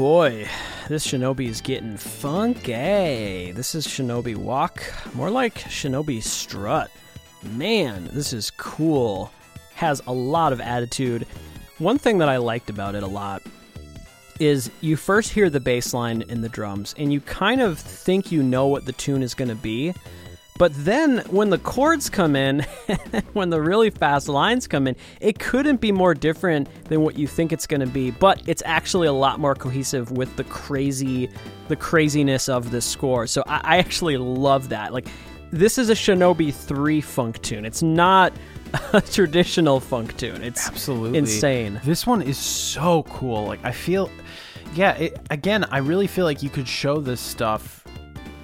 Boy, 0.00 0.48
this 0.88 1.06
Shinobi 1.06 1.46
is 1.46 1.60
getting 1.60 1.98
funky. 1.98 3.52
This 3.52 3.74
is 3.74 3.86
Shinobi 3.86 4.34
Walk, 4.34 4.82
more 5.12 5.28
like 5.28 5.56
Shinobi 5.56 6.22
Strut. 6.22 6.90
Man, 7.42 8.08
this 8.10 8.32
is 8.32 8.50
cool. 8.52 9.30
Has 9.74 10.00
a 10.06 10.12
lot 10.12 10.54
of 10.54 10.60
attitude. 10.62 11.26
One 11.76 11.98
thing 11.98 12.16
that 12.16 12.30
I 12.30 12.38
liked 12.38 12.70
about 12.70 12.94
it 12.94 13.02
a 13.02 13.06
lot 13.06 13.42
is 14.38 14.70
you 14.80 14.96
first 14.96 15.32
hear 15.32 15.50
the 15.50 15.60
bass 15.60 15.92
line 15.92 16.22
in 16.22 16.40
the 16.40 16.48
drums 16.48 16.94
and 16.96 17.12
you 17.12 17.20
kind 17.20 17.60
of 17.60 17.78
think 17.78 18.32
you 18.32 18.42
know 18.42 18.68
what 18.68 18.86
the 18.86 18.92
tune 18.92 19.22
is 19.22 19.34
going 19.34 19.50
to 19.50 19.54
be 19.54 19.92
but 20.60 20.74
then 20.84 21.20
when 21.30 21.48
the 21.48 21.56
chords 21.56 22.10
come 22.10 22.36
in, 22.36 22.60
when 23.32 23.48
the 23.48 23.62
really 23.62 23.88
fast 23.88 24.28
lines 24.28 24.68
come 24.68 24.86
in, 24.86 24.94
it 25.18 25.38
couldn't 25.38 25.80
be 25.80 25.90
more 25.90 26.12
different 26.12 26.68
than 26.84 27.00
what 27.00 27.18
you 27.18 27.26
think 27.26 27.50
it's 27.50 27.66
going 27.66 27.80
to 27.80 27.86
be, 27.86 28.10
but 28.10 28.42
it's 28.46 28.62
actually 28.66 29.06
a 29.06 29.12
lot 29.12 29.40
more 29.40 29.54
cohesive 29.54 30.12
with 30.12 30.36
the 30.36 30.44
crazy 30.44 31.30
the 31.68 31.76
craziness 31.76 32.50
of 32.50 32.70
the 32.72 32.82
score. 32.82 33.26
So 33.26 33.42
I, 33.46 33.60
I 33.64 33.78
actually 33.78 34.18
love 34.18 34.68
that. 34.68 34.92
Like 34.92 35.08
this 35.50 35.78
is 35.78 35.88
a 35.88 35.94
Shinobi 35.94 36.52
3 36.52 37.00
funk 37.00 37.40
tune. 37.40 37.64
It's 37.64 37.82
not 37.82 38.34
a 38.92 39.00
traditional 39.00 39.80
funk 39.80 40.14
tune. 40.18 40.42
It's 40.42 40.68
Absolutely 40.68 41.20
insane. 41.20 41.80
This 41.84 42.06
one 42.06 42.20
is 42.20 42.36
so 42.36 43.04
cool. 43.04 43.46
Like 43.46 43.64
I 43.64 43.72
feel, 43.72 44.10
yeah. 44.74 44.92
It, 44.96 45.18
again, 45.30 45.64
I 45.70 45.78
really 45.78 46.06
feel 46.06 46.26
like 46.26 46.42
you 46.42 46.50
could 46.50 46.68
show 46.68 47.00
this 47.00 47.18
stuff 47.18 47.79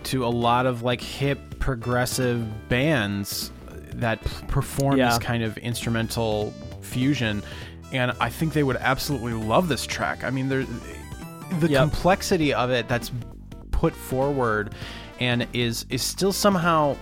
to 0.07 0.25
a 0.25 0.29
lot 0.29 0.67
of 0.67 0.83
like 0.83 1.01
hip 1.01 1.39
progressive 1.59 2.69
bands 2.69 3.51
that 3.95 4.23
perform 4.49 4.99
Yeah. 4.99 5.09
this 5.09 5.19
kind 5.19 5.43
of 5.43 5.57
instrumental 5.59 6.53
fusion, 6.83 7.43
and 7.93 8.13
I 8.21 8.29
think 8.29 8.53
they 8.53 8.63
would 8.63 8.77
absolutely 8.77 9.33
love 9.33 9.69
this 9.69 9.87
track. 9.87 10.23
I 10.25 10.31
mean, 10.31 10.49
there, 10.49 10.65
the 11.61 11.69
Yep. 11.69 11.81
complexity 11.81 12.53
of 12.55 12.71
it 12.71 12.89
that's 12.89 13.11
put 13.71 13.95
forward, 13.95 14.75
and 15.21 15.47
is 15.53 15.87
is 15.91 16.03
still 16.03 16.33
somehow 16.33 16.97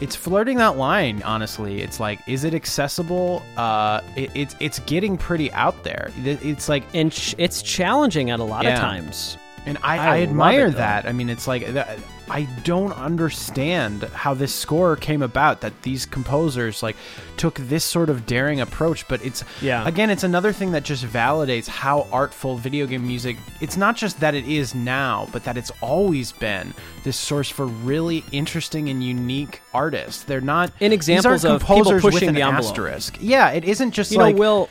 it's 0.00 0.16
flirting 0.16 0.56
that 0.56 0.76
line 0.76 1.22
honestly 1.24 1.80
it's 1.82 2.00
like 2.00 2.18
is 2.26 2.42
it 2.44 2.54
accessible 2.54 3.40
uh 3.56 4.00
it, 4.16 4.30
it's 4.34 4.56
it's 4.58 4.78
getting 4.80 5.16
pretty 5.16 5.52
out 5.52 5.84
there 5.84 6.10
it's 6.24 6.68
like 6.68 6.82
And 6.94 7.12
ch- 7.12 7.34
it's 7.38 7.62
challenging 7.62 8.30
at 8.30 8.40
a 8.40 8.44
lot 8.44 8.64
Yeah. 8.64 8.72
of 8.74 8.78
times. 8.80 9.36
and 9.66 9.78
i, 9.84 9.98
I 9.98 10.16
I, 10.16 10.22
admire 10.22 10.66
it, 10.68 10.76
that 10.76 11.06
i 11.06 11.12
mean 11.12 11.28
it's 11.28 11.46
like 11.46 11.66
that, 11.74 11.98
i 12.30 12.42
don't 12.64 12.92
understand 12.92 14.02
how 14.04 14.32
this 14.34 14.54
score 14.54 14.96
came 14.96 15.22
about 15.22 15.60
that 15.60 15.72
these 15.82 16.06
composers 16.06 16.82
like 16.82 16.96
took 17.36 17.54
this 17.56 17.82
sort 17.84 18.08
of 18.08 18.26
daring 18.26 18.60
approach 18.60 19.06
but 19.08 19.24
it's 19.24 19.42
Yeah. 19.60 19.86
again 19.86 20.10
it's 20.10 20.22
another 20.24 20.52
thing 20.52 20.72
that 20.72 20.84
just 20.84 21.04
validates 21.04 21.66
how 21.66 22.06
artful 22.12 22.56
video 22.56 22.86
game 22.86 23.06
music 23.06 23.36
it's 23.60 23.76
not 23.76 23.96
just 23.96 24.20
that 24.20 24.34
it 24.34 24.46
is 24.46 24.74
now 24.74 25.28
but 25.32 25.44
that 25.44 25.56
it's 25.56 25.72
always 25.80 26.32
been 26.32 26.72
this 27.04 27.16
source 27.16 27.48
for 27.50 27.66
really 27.66 28.24
interesting 28.32 28.88
and 28.88 29.02
unique 29.02 29.60
artists 29.74 30.22
they're 30.24 30.40
not 30.40 30.72
In 30.80 30.92
examples 30.92 31.44
of 31.44 31.60
people 31.66 31.98
pushing 32.00 32.32
the 32.34 32.42
envelope. 32.42 32.64
asterisk 32.70 33.16
yeah 33.20 33.50
it 33.50 33.64
isn't 33.64 33.90
just 33.92 34.12
You 34.12 34.18
like 34.18 34.36
know, 34.36 34.40
Will, 34.40 34.68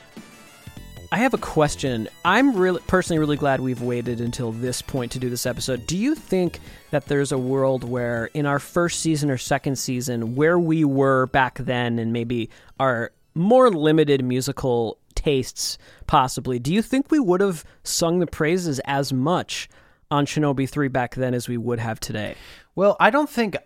I 1.14 1.18
have 1.18 1.34
a 1.34 1.38
question. 1.38 2.08
I'm 2.24 2.56
really 2.56 2.80
personally 2.88 3.20
really 3.20 3.36
glad 3.36 3.60
we've 3.60 3.82
waited 3.82 4.22
until 4.22 4.54
this 4.54 4.82
point 4.82 5.12
to 5.12 5.20
do 5.20 5.30
this 5.30 5.46
episode. 5.46 5.86
Do 5.86 5.98
you 5.98 6.16
think 6.16 6.62
that 6.92 7.08
there's 7.08 7.34
a 7.34 7.38
world 7.38 7.84
where 7.84 8.28
in 8.34 8.46
our 8.46 8.60
first 8.60 9.02
season 9.02 9.30
or 9.30 9.38
second 9.38 9.76
season 9.76 10.36
where 10.36 10.58
we 10.58 10.86
were 10.86 11.26
back 11.28 11.58
then 11.58 12.00
and 12.00 12.14
maybe 12.14 12.50
our 12.80 13.12
more 13.36 13.70
limited 13.70 14.24
musical 14.24 15.00
tastes 15.14 15.78
possibly, 16.08 16.60
do 16.60 16.74
you 16.74 16.82
think 16.82 17.12
we 17.12 17.20
would 17.20 17.42
have 17.42 17.66
sung 17.84 18.20
the 18.20 18.28
praises 18.28 18.80
as 18.86 19.12
much 19.12 19.68
on 20.10 20.26
Shinobi 20.26 20.70
3 20.70 20.88
back 20.88 21.16
then 21.16 21.34
as 21.34 21.50
we 21.50 21.58
would 21.58 21.80
have 21.80 22.00
today? 22.00 22.36
Well, 22.74 22.96
I 23.02 23.10
don't 23.10 23.30
think 23.30 23.58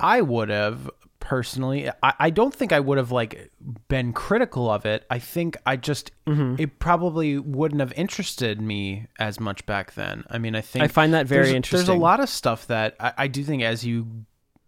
I 0.00 0.22
would 0.22 0.48
have 0.48 0.90
personally. 1.26 1.90
I, 2.04 2.14
I 2.20 2.30
don't 2.30 2.54
think 2.54 2.72
I 2.72 2.78
would 2.78 2.98
have 2.98 3.10
like 3.10 3.50
been 3.88 4.12
critical 4.12 4.70
of 4.70 4.86
it. 4.86 5.04
I 5.10 5.18
think 5.18 5.56
I 5.66 5.76
just 5.76 6.12
Mm-hmm. 6.26 6.60
it 6.60 6.80
probably 6.80 7.38
wouldn't 7.38 7.80
have 7.80 7.92
interested 7.92 8.60
me 8.60 9.06
as 9.18 9.38
much 9.38 9.64
back 9.64 9.94
then. 9.94 10.24
I 10.28 10.38
mean, 10.38 10.56
I 10.56 10.60
think 10.60 10.84
I 10.84 10.88
find 10.88 11.14
that 11.14 11.26
very 11.26 11.52
there's, 11.52 11.70
There's 11.70 11.88
a 11.88 11.94
lot 11.94 12.18
of 12.18 12.28
stuff 12.28 12.66
that 12.66 12.96
I, 12.98 13.12
I 13.16 13.26
do 13.28 13.44
think 13.44 13.62
as 13.62 13.84
you 13.84 14.08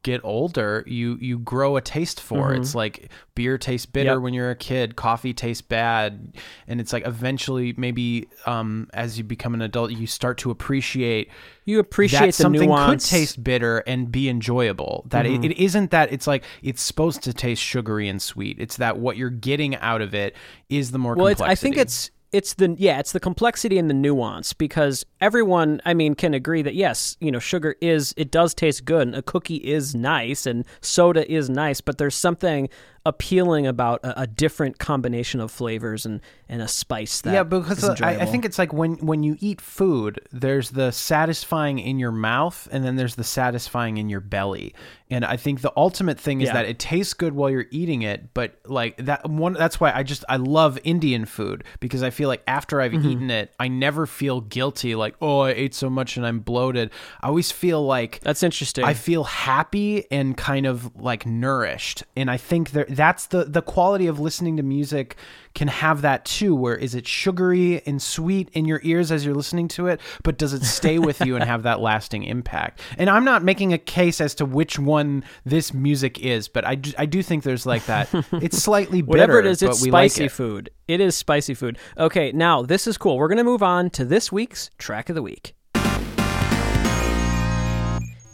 get 0.03 0.21
older, 0.25 0.85
you 0.87 1.17
you 1.21 1.39
grow 1.39 1.77
a 1.77 1.81
taste 1.81 2.21
for. 2.21 2.55
It's 2.55 2.75
like 2.75 3.11
beer 3.35 3.59
tastes 3.59 3.87
bitter 3.87 4.11
Mm-hmm. 4.11 4.17
Yep. 4.19 4.23
when 4.23 4.35
you're 4.35 4.51
a 4.51 4.57
kid, 4.57 4.97
coffee 4.97 5.35
tastes 5.35 5.61
bad, 5.63 6.35
and 6.67 6.81
it's 6.81 6.93
like 6.93 7.07
eventually 7.07 7.75
maybe 7.77 8.29
um 8.47 8.89
as 8.95 9.19
you 9.19 9.25
become 9.25 9.55
an 9.55 9.63
adult, 9.63 9.91
you 9.93 10.07
start 10.07 10.39
to 10.39 10.51
appreciate 10.51 11.31
You 11.65 11.79
appreciate 11.81 12.35
something 12.35 12.69
nuance. 12.69 13.05
could 13.05 13.11
taste 13.11 13.43
bitter 13.43 13.79
and 13.87 14.11
be 14.13 14.29
enjoyable. 14.29 15.05
That 15.11 15.27
Mm-hmm. 15.27 15.45
it, 15.45 15.51
it 15.53 15.59
isn't 15.63 15.91
that 15.91 16.13
it's 16.13 16.27
like 16.27 16.45
it's 16.63 16.81
supposed 16.83 17.23
to 17.25 17.33
taste 17.33 17.63
sugary 17.63 18.09
and 18.09 18.21
sweet. 18.23 18.57
It's 18.61 18.77
that 18.77 18.99
what 18.99 19.17
you're 19.17 19.31
getting 19.31 19.77
out 19.77 20.01
of 20.01 20.15
it 20.15 20.35
is 20.69 20.91
the 20.93 20.99
more 20.99 21.15
Well. 21.17 21.35
I 21.43 21.55
think 21.55 21.77
it's 21.77 22.11
it's 22.33 22.55
the 22.55 22.75
yeah, 22.79 22.99
it's 22.99 23.13
the 23.13 23.21
complexity 23.21 23.79
and 23.79 23.89
the 23.89 23.95
nuance 23.95 24.53
because 24.53 25.05
everyone, 25.21 25.81
I 25.85 25.95
mean, 25.95 26.15
can 26.15 26.35
agree 26.35 26.63
that 26.63 26.75
yes, 26.75 27.17
you 27.21 27.31
know, 27.31 27.39
sugar 27.39 27.77
is 27.81 28.13
it 28.17 28.31
does 28.31 28.55
taste 28.55 28.85
good, 28.85 29.09
and 29.09 29.17
a 29.17 29.23
cookie 29.23 29.57
is 29.57 29.95
nice, 29.95 30.47
and 30.47 30.65
soda 30.81 31.31
is 31.31 31.49
nice, 31.49 31.81
but 31.81 31.99
there's 31.99 32.15
something 32.15 32.69
appealing 33.09 33.67
about 33.67 34.01
a, 34.05 34.23
a 34.23 34.27
different 34.27 34.79
combination 34.79 35.41
of 35.41 35.51
flavors 35.51 36.05
and 36.07 36.21
and 36.51 36.63
a 36.63 36.69
spice 36.69 37.21
that 37.23 37.35
yeah, 37.35 37.43
because 37.43 37.85
I, 38.01 38.21
I 38.21 38.25
think 38.27 38.45
it's 38.45 38.59
like 38.59 38.73
when 38.73 38.95
when 39.05 39.23
you 39.23 39.37
eat 39.41 39.61
food, 39.61 40.21
there's 40.33 40.71
the 40.71 40.93
satisfying 40.93 41.79
in 41.79 41.99
your 41.99 42.13
mouth, 42.13 42.69
and 42.73 42.85
then 42.85 42.97
there's 42.97 43.17
the 43.17 43.25
satisfying 43.25 43.97
in 43.99 44.09
your 44.09 44.21
belly. 44.21 44.75
And 45.11 45.25
I 45.25 45.37
think 45.39 45.63
the 45.63 45.73
ultimate 45.77 46.21
thing 46.21 46.43
is 46.43 46.49
Yeah. 46.49 46.55
that 46.55 46.67
it 46.67 46.79
tastes 46.79 47.15
good 47.15 47.33
while 47.35 47.49
you're 47.51 47.67
eating 47.71 48.03
it, 48.03 48.35
but 48.35 48.59
like 48.67 48.97
that 48.99 49.29
one. 49.29 49.55
That's 49.55 49.81
why 49.81 49.91
I 49.93 50.03
just 50.03 50.25
I 50.29 50.37
love 50.37 50.79
Indian 50.85 51.25
food 51.25 51.65
because 51.81 52.03
I 52.03 52.11
feel 52.11 52.29
like 52.29 52.43
after 52.47 52.81
I've 52.81 52.93
Mm-hmm. 52.93 53.09
eaten 53.11 53.31
it, 53.31 53.53
I 53.61 53.69
never 53.69 54.07
feel 54.07 54.41
guilty. 54.41 54.95
Like 54.95 55.15
oh, 55.21 55.41
I 55.41 55.51
ate 55.51 55.75
so 55.75 55.89
much 55.91 56.17
and 56.17 56.27
I'm 56.27 56.41
bloated. 56.41 56.91
I 57.23 57.29
always 57.29 57.51
feel 57.53 57.85
like 57.85 58.21
that's 58.21 58.43
interesting. 58.43 58.85
I 58.85 58.95
feel 58.95 59.25
happy 59.25 60.11
and 60.11 60.37
kind 60.37 60.67
of 60.67 60.95
like 60.97 61.27
nourished. 61.27 62.05
And 62.17 62.31
I 62.31 62.37
think 62.39 62.71
that 62.73 62.89
that's 62.99 63.27
the 63.27 63.45
the 63.45 63.63
quality 63.63 64.09
of 64.09 64.19
listening 64.19 64.57
to 64.57 64.63
music 64.63 65.17
can 65.55 65.69
have 65.69 66.03
that 66.03 66.25
too. 66.25 66.55
Where 66.55 66.77
is 66.77 66.95
it 66.95 67.07
sugary 67.07 67.81
and 67.87 68.03
sweet 68.03 68.51
in 68.53 68.65
your 68.65 68.81
ears 68.83 69.11
as 69.11 69.25
you're 69.25 69.35
listening 69.35 69.69
to 69.69 69.87
it, 69.87 70.01
but 70.23 70.37
does 70.37 70.53
it 70.53 70.65
stay 70.65 70.99
with 71.09 71.21
you 71.21 71.37
and 71.37 71.45
have 71.45 71.63
that 71.63 71.81
lasting 71.81 72.25
impact? 72.25 72.81
And 72.99 73.09
I'm 73.09 73.25
not 73.25 73.43
making 73.43 73.73
a 73.73 73.79
case 73.79 74.21
as 74.21 74.35
to 74.37 74.45
which 74.45 74.79
one 74.79 75.25
this 75.45 75.73
music 75.73 76.19
is, 76.19 76.49
but 76.49 76.65
I 76.65 76.75
do, 76.75 76.93
I 76.99 77.07
do 77.07 77.23
think 77.23 77.45
there's 77.45 77.67
like 77.67 77.87
that. 77.87 78.09
It's 78.33 78.59
slightly 78.63 79.01
bitter, 79.01 79.11
Whatever 79.11 79.41
it 79.41 79.47
is, 79.47 79.63
it's 79.63 79.83
we 79.83 79.91
like 79.91 80.11
spicy 80.11 80.25
it. 80.25 80.33
food. 80.33 80.71
It 80.87 81.01
is 81.01 81.17
spicy 81.17 81.55
food. 81.55 81.79
Okay, 81.97 82.33
now 82.33 82.63
this 82.63 82.87
is 82.87 82.99
cool. 82.99 83.17
We're 83.19 83.29
going 83.29 83.39
to 83.39 83.45
move 83.45 83.63
on 83.63 83.91
to 83.91 84.05
this 84.05 84.33
week's 84.33 84.71
track 84.79 85.09
of 85.09 85.15
the 85.15 85.23
week. 85.23 85.55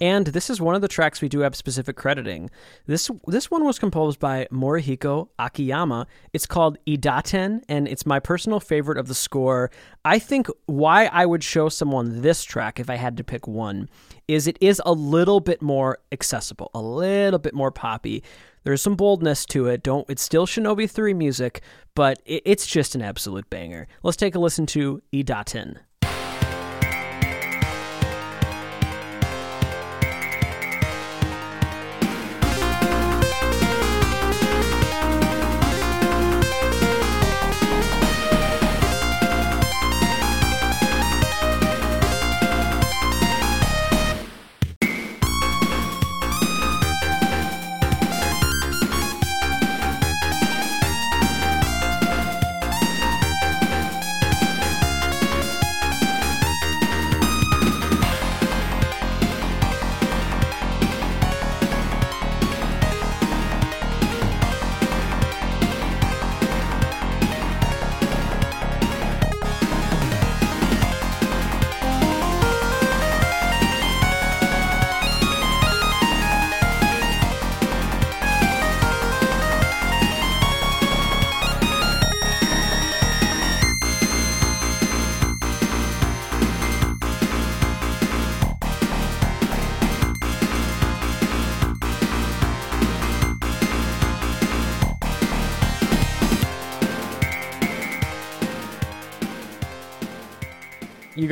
And 0.05 0.27
this 0.27 0.51
is 0.51 0.61
one 0.61 0.75
of 0.75 0.83
the 0.83 0.88
tracks 0.88 1.23
we 1.23 1.31
do 1.31 1.38
have 1.40 1.57
specific 1.57 1.97
crediting. 1.97 2.51
This 2.85 3.11
this 3.27 3.51
one 3.51 3.64
was 3.64 3.79
composed 3.79 4.21
by 4.21 4.47
Morihiko 4.53 5.29
Akiyama. 5.38 6.07
It's 6.35 6.45
called 6.45 6.77
Idaten, 6.87 7.62
and 7.71 7.88
it's 7.88 8.05
my 8.05 8.21
personal 8.21 8.61
favorite 8.61 8.99
of 8.99 9.09
the 9.09 9.14
score. 9.14 9.71
I 10.05 10.19
think 10.19 10.49
why 10.67 11.07
I 11.07 11.25
would 11.25 11.43
show 11.43 11.71
someone 11.71 12.21
this 12.21 12.45
track 12.45 12.79
if 12.79 12.90
I 12.90 12.97
had 12.97 13.17
to 13.17 13.25
pick 13.25 13.49
one 13.49 13.88
is 14.29 14.47
it 14.47 14.59
is 14.61 14.83
a 14.85 14.93
little 14.93 15.40
bit 15.40 15.62
more 15.62 15.97
accessible, 16.12 16.71
a 16.75 16.83
little 16.83 17.38
bit 17.38 17.55
more 17.55 17.71
poppy. 17.71 18.23
There's 18.64 18.83
some 18.83 18.97
boldness 18.97 19.47
to 19.47 19.69
it. 19.69 19.83
Don't 19.83 20.05
it's 20.11 20.23
still 20.23 20.47
Shinobi 20.47 20.90
3 20.90 21.14
music, 21.14 21.62
but 21.95 22.21
it, 22.27 22.43
it's 22.45 22.67
just 22.67 22.95
an 22.95 23.01
absolute 23.01 23.49
banger. 23.49 23.87
Let's 24.03 24.19
take 24.19 24.35
a 24.35 24.38
listen 24.38 24.67
to 24.67 25.01
Idaten. 25.14 25.79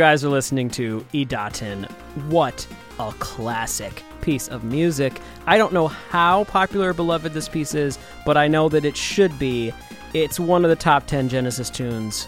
Guys 0.03 0.25
are 0.25 0.31
listening 0.31 0.69
to 0.71 1.07
Idaten. 1.15 1.89
What 2.29 2.67
a 2.99 3.13
classic. 3.21 4.03
piece 4.21 4.49
of 4.49 4.65
music. 4.65 5.21
I 5.47 5.57
don't 5.57 5.73
know 5.73 5.87
how 5.87 6.43
popular 6.43 6.91
or 6.91 6.93
beloved 6.93 7.33
this 7.33 7.49
piece 7.49 7.73
is, 7.73 8.01
but 8.27 8.37
I 8.37 8.49
know 8.49 8.69
that 8.69 8.85
it 8.85 8.97
should 8.97 9.39
be. 9.39 9.73
It's 10.13 10.41
one 10.41 10.65
of 10.65 10.71
the 10.71 10.77
top 10.77 11.07
10 11.07 11.29
Genesis 11.29 11.71
tunes 11.71 12.27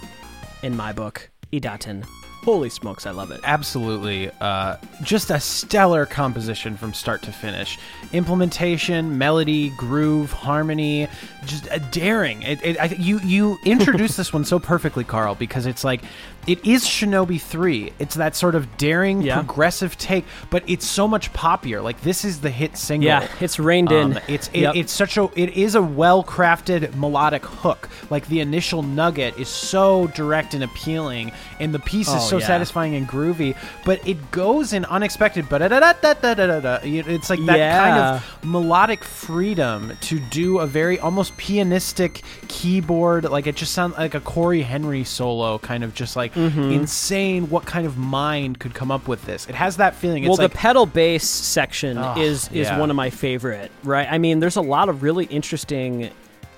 in 0.62 0.76
my 0.76 0.92
book. 0.92 1.28
Idaten. 1.52 2.04
Holy 2.44 2.68
smokes, 2.68 3.06
I 3.06 3.10
love 3.10 3.30
it. 3.30 3.40
Absolutely. 3.42 4.30
Uh, 4.38 4.76
just 5.02 5.30
a 5.30 5.40
stellar 5.40 6.04
composition 6.04 6.76
from 6.76 6.92
start 6.92 7.22
to 7.22 7.32
finish. 7.32 7.78
Implementation, 8.12 9.16
melody, 9.16 9.70
groove, 9.78 10.30
harmony, 10.30 11.08
just 11.46 11.66
a 11.70 11.80
daring. 11.80 12.42
It, 12.42 12.62
it, 12.62 12.78
I, 12.78 12.84
you 12.98 13.18
you 13.20 13.56
introduced 13.64 14.16
this 14.18 14.30
one 14.30 14.44
so 14.44 14.58
perfectly, 14.58 15.04
Karl, 15.04 15.34
because 15.36 15.64
it's 15.64 15.84
like 15.84 16.02
it 16.46 16.64
is 16.66 16.84
Shinobi 16.84 17.40
3. 17.40 17.92
It's 17.98 18.14
that 18.16 18.36
sort 18.36 18.54
of 18.54 18.76
daring, 18.76 19.22
Yeah. 19.22 19.36
progressive 19.36 19.96
take, 19.98 20.24
but 20.50 20.62
it's 20.66 20.86
so 20.86 21.06
much 21.08 21.32
poppier. 21.32 21.82
Like 21.82 22.00
this 22.02 22.24
is 22.24 22.40
the 22.40 22.50
hit 22.50 22.76
single. 22.76 23.06
Yeah, 23.06 23.26
it's 23.40 23.58
reined 23.58 23.92
in. 23.92 24.16
Um, 24.16 24.20
it's 24.28 24.48
it, 24.52 24.60
Yep. 24.60 24.76
it's 24.76 24.92
such 24.92 25.16
a 25.16 25.28
it 25.34 25.50
is 25.56 25.74
a 25.74 25.82
well 25.82 26.22
crafted 26.24 26.94
melodic 26.96 27.44
hook. 27.44 27.88
Like 28.10 28.26
the 28.28 28.40
initial 28.40 28.82
nugget 28.82 29.38
is 29.38 29.48
so 29.48 30.06
direct 30.08 30.54
and 30.54 30.62
appealing, 30.64 31.32
and 31.60 31.72
the 31.74 31.78
piece 31.78 32.08
is 32.08 32.14
Oh, 32.14 32.28
so 32.28 32.38
yeah. 32.38 32.46
satisfying 32.46 32.94
and 32.94 33.08
groovy. 33.08 33.56
But 33.84 34.06
it 34.06 34.30
goes 34.30 34.72
in 34.72 34.84
unexpected. 34.86 35.48
But 35.48 35.62
it's 35.62 37.30
like 37.30 37.44
that 37.46 37.78
kind 37.84 37.98
of 37.98 38.44
melodic 38.44 39.04
freedom 39.04 39.92
to 40.02 40.18
do 40.18 40.58
a 40.58 40.66
very 40.66 40.98
almost 40.98 41.36
pianistic 41.36 42.22
keyboard. 42.48 43.24
Like 43.24 43.46
it 43.46 43.56
just 43.56 43.72
sounds 43.72 43.96
like 43.96 44.14
a 44.14 44.20
Cory 44.20 44.62
Henry 44.62 45.04
solo, 45.04 45.58
kind 45.58 45.84
of 45.84 45.94
just 45.94 46.16
like 46.16 46.33
Mm-hmm. 46.34 46.60
insane. 46.72 47.50
What 47.50 47.64
kind 47.66 47.86
of 47.86 47.96
mind 47.96 48.58
could 48.60 48.74
come 48.74 48.90
up 48.90 49.08
with 49.08 49.24
this? 49.24 49.48
It 49.48 49.54
has 49.54 49.76
that 49.78 49.94
feeling. 49.94 50.24
It's 50.24 50.28
well, 50.30 50.38
like 50.38 50.52
the 50.52 50.58
pedal 50.58 50.86
bass 50.86 51.28
section 51.28 51.98
Oh, 51.98 52.20
is 52.20 52.48
is 52.48 52.68
yeah. 52.68 52.78
one 52.78 52.90
of 52.90 52.96
my 52.96 53.10
favorite. 53.10 53.70
Right? 53.82 54.08
I 54.10 54.18
mean, 54.18 54.40
there's 54.40 54.56
a 54.56 54.60
lot 54.62 54.88
of 54.88 55.02
really 55.02 55.24
interesting 55.26 56.10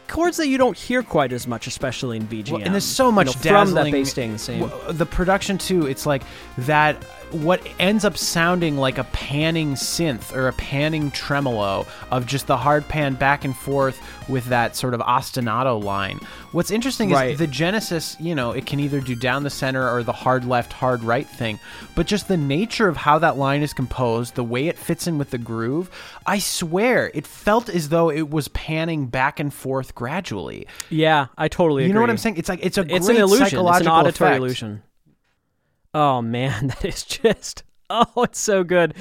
chords 0.09 0.37
that 0.37 0.49
you 0.49 0.59
don't 0.59 0.77
hear 0.77 1.03
quite 1.03 1.33
as 1.33 1.47
much, 1.47 1.67
especially 1.67 2.17
in 2.17 2.27
VGM. 2.27 2.53
Well, 2.53 2.63
and 2.63 2.73
there's 2.73 2.85
so 2.85 3.11
much 3.11 3.27
you 3.45 3.51
know, 3.51 3.65
from 3.65 3.75
that 3.75 3.91
bass 3.91 4.11
staying 4.11 4.33
the 4.33 4.39
same. 4.39 4.71
the 4.91 5.07
production 5.07 5.59
too. 5.59 5.87
It's 5.87 6.07
like 6.07 6.23
that. 6.59 6.97
What 7.43 7.67
ends 7.79 8.05
up 8.05 8.17
sounding 8.17 8.77
like 8.79 8.99
a 8.99 9.05
panning 9.05 9.75
synth 9.75 10.35
or 10.35 10.49
a 10.49 10.53
panning 10.55 11.11
tremolo 11.11 11.87
of 12.11 12.27
just 12.27 12.47
the 12.47 12.57
hard 12.57 12.87
pan 12.89 13.15
back 13.15 13.45
and 13.45 13.57
forth 13.57 14.01
with 14.29 14.47
that 14.47 14.75
sort 14.75 14.95
of 14.95 15.01
ostinato 15.01 15.83
line. 15.83 16.19
What's 16.53 16.71
interesting 16.71 17.11
Right. 17.11 17.33
is 17.33 17.39
the 17.39 17.47
Genesis. 17.47 18.17
You 18.19 18.35
know, 18.35 18.53
it 18.53 18.65
can 18.67 18.81
either 18.81 19.01
do 19.01 19.15
down 19.15 19.43
the 19.43 19.51
center 19.51 19.89
or 19.89 20.03
the 20.03 20.13
hard 20.13 20.45
left, 20.45 20.73
hard 20.73 21.03
right 21.05 21.27
thing. 21.29 21.59
But 21.95 22.07
just 22.07 22.27
the 22.29 22.37
nature 22.37 22.89
of 22.89 22.97
how 22.97 23.19
that 23.19 23.37
line 23.37 23.63
is 23.63 23.73
composed, 23.73 24.35
the 24.35 24.43
way 24.45 24.69
it 24.69 24.79
fits 24.79 25.07
in 25.07 25.19
with 25.19 25.31
the 25.31 25.39
groove. 25.39 25.91
I 26.27 26.39
swear, 26.39 27.11
it 27.15 27.27
felt 27.27 27.69
as 27.69 27.91
though 27.91 28.11
it 28.11 28.31
was 28.31 28.49
panning 28.49 29.07
back 29.07 29.39
and 29.39 29.53
forth 29.53 29.95
gradually. 29.95 30.67
yeah, 30.91 31.27
I 31.37 31.49
totally 31.49 31.83
agree. 31.85 31.89
You 31.89 31.91
agree. 31.91 31.95
know 31.95 32.01
what 32.01 32.11
I'm 32.11 32.17
saying? 32.19 32.37
It's 32.39 32.49
like 32.49 32.61
it's 32.63 32.79
a 32.79 32.83
It's 32.83 33.07
great 33.07 33.17
an 33.19 33.23
illusion. 33.23 33.45
It's 33.47 33.53
an 33.53 33.89
auditory 33.89 34.31
effect. 34.31 34.39
illusion. 34.39 34.83
Oh 35.97 36.21
man, 36.21 36.67
that 36.69 36.85
is 36.85 37.03
just 37.05 37.63
oh, 37.89 38.23
it's 38.25 38.39
so 38.39 38.63
good. 38.65 38.95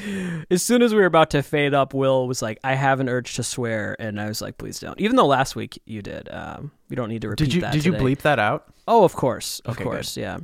As 0.49 0.63
soon 0.63 0.81
as 0.81 0.93
we 0.93 0.99
were 1.01 1.05
about 1.07 1.31
to 1.31 1.43
fade 1.43 1.73
up, 1.73 1.93
Will 1.93 2.25
was 2.25 2.41
like, 2.41 2.57
"I 2.63 2.75
have 2.75 3.01
an 3.01 3.09
urge 3.09 3.33
to 3.35 3.43
swear," 3.43 3.97
and 3.99 4.19
I 4.21 4.27
was 4.29 4.41
like, 4.41 4.57
"Please 4.57 4.79
don't." 4.79 4.99
Even 4.99 5.17
though 5.17 5.25
last 5.25 5.57
week 5.57 5.81
you 5.85 6.01
did, 6.01 6.29
um, 6.31 6.71
we 6.89 6.95
don't 6.95 7.09
need 7.09 7.21
to 7.23 7.29
repeat 7.29 7.45
Did 7.45 7.53
you 7.53 7.61
that. 7.61 7.73
did 7.73 7.85
you 7.85 7.91
bleep 7.93 8.19
that 8.19 8.39
out? 8.39 8.67
Oh, 8.87 9.03
of 9.03 9.13
course, 9.13 9.59
of 9.65 9.73
Okay, 9.75 9.83
good. 9.83 9.89
course, 9.89 10.15
yeah. 10.15 10.37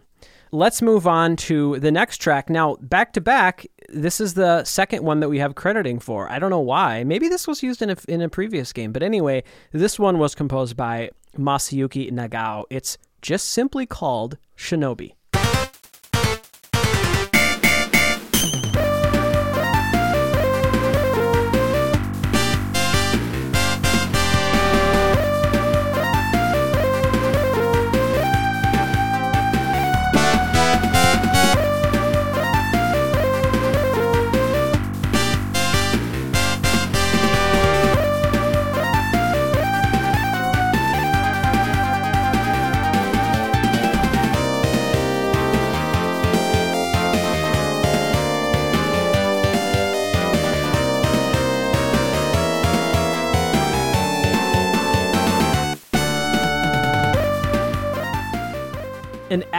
Let's 0.51 0.81
move 0.81 1.07
on 1.07 1.37
to 1.47 1.79
the 1.79 1.91
next 1.91 2.17
track. 2.17 2.49
Now, 2.49 2.75
back 2.81 3.13
to 3.13 3.21
back, 3.21 3.65
this 3.87 4.19
is 4.19 4.33
the 4.33 4.65
second 4.65 5.01
one 5.05 5.21
that 5.21 5.29
we 5.29 5.39
have 5.39 5.55
crediting 5.55 5.99
for. 5.99 6.29
I 6.29 6.39
don't 6.39 6.49
know 6.49 6.59
why. 6.59 7.05
Maybe 7.05 7.29
this 7.29 7.47
was 7.47 7.63
used 7.63 7.81
in 7.81 7.89
a, 7.91 7.95
in 8.09 8.19
a 8.21 8.27
previous 8.27 8.73
game, 8.73 8.91
but 8.91 9.01
anyway, 9.01 9.45
this 9.71 9.97
one 9.97 10.17
was 10.19 10.35
composed 10.35 10.75
by 10.75 11.11
Masayuki 11.37 12.11
Nagao. 12.11 12.65
It's 12.69 12.97
just 13.21 13.49
simply 13.51 13.85
called 13.85 14.37
Shinobi. 14.57 15.13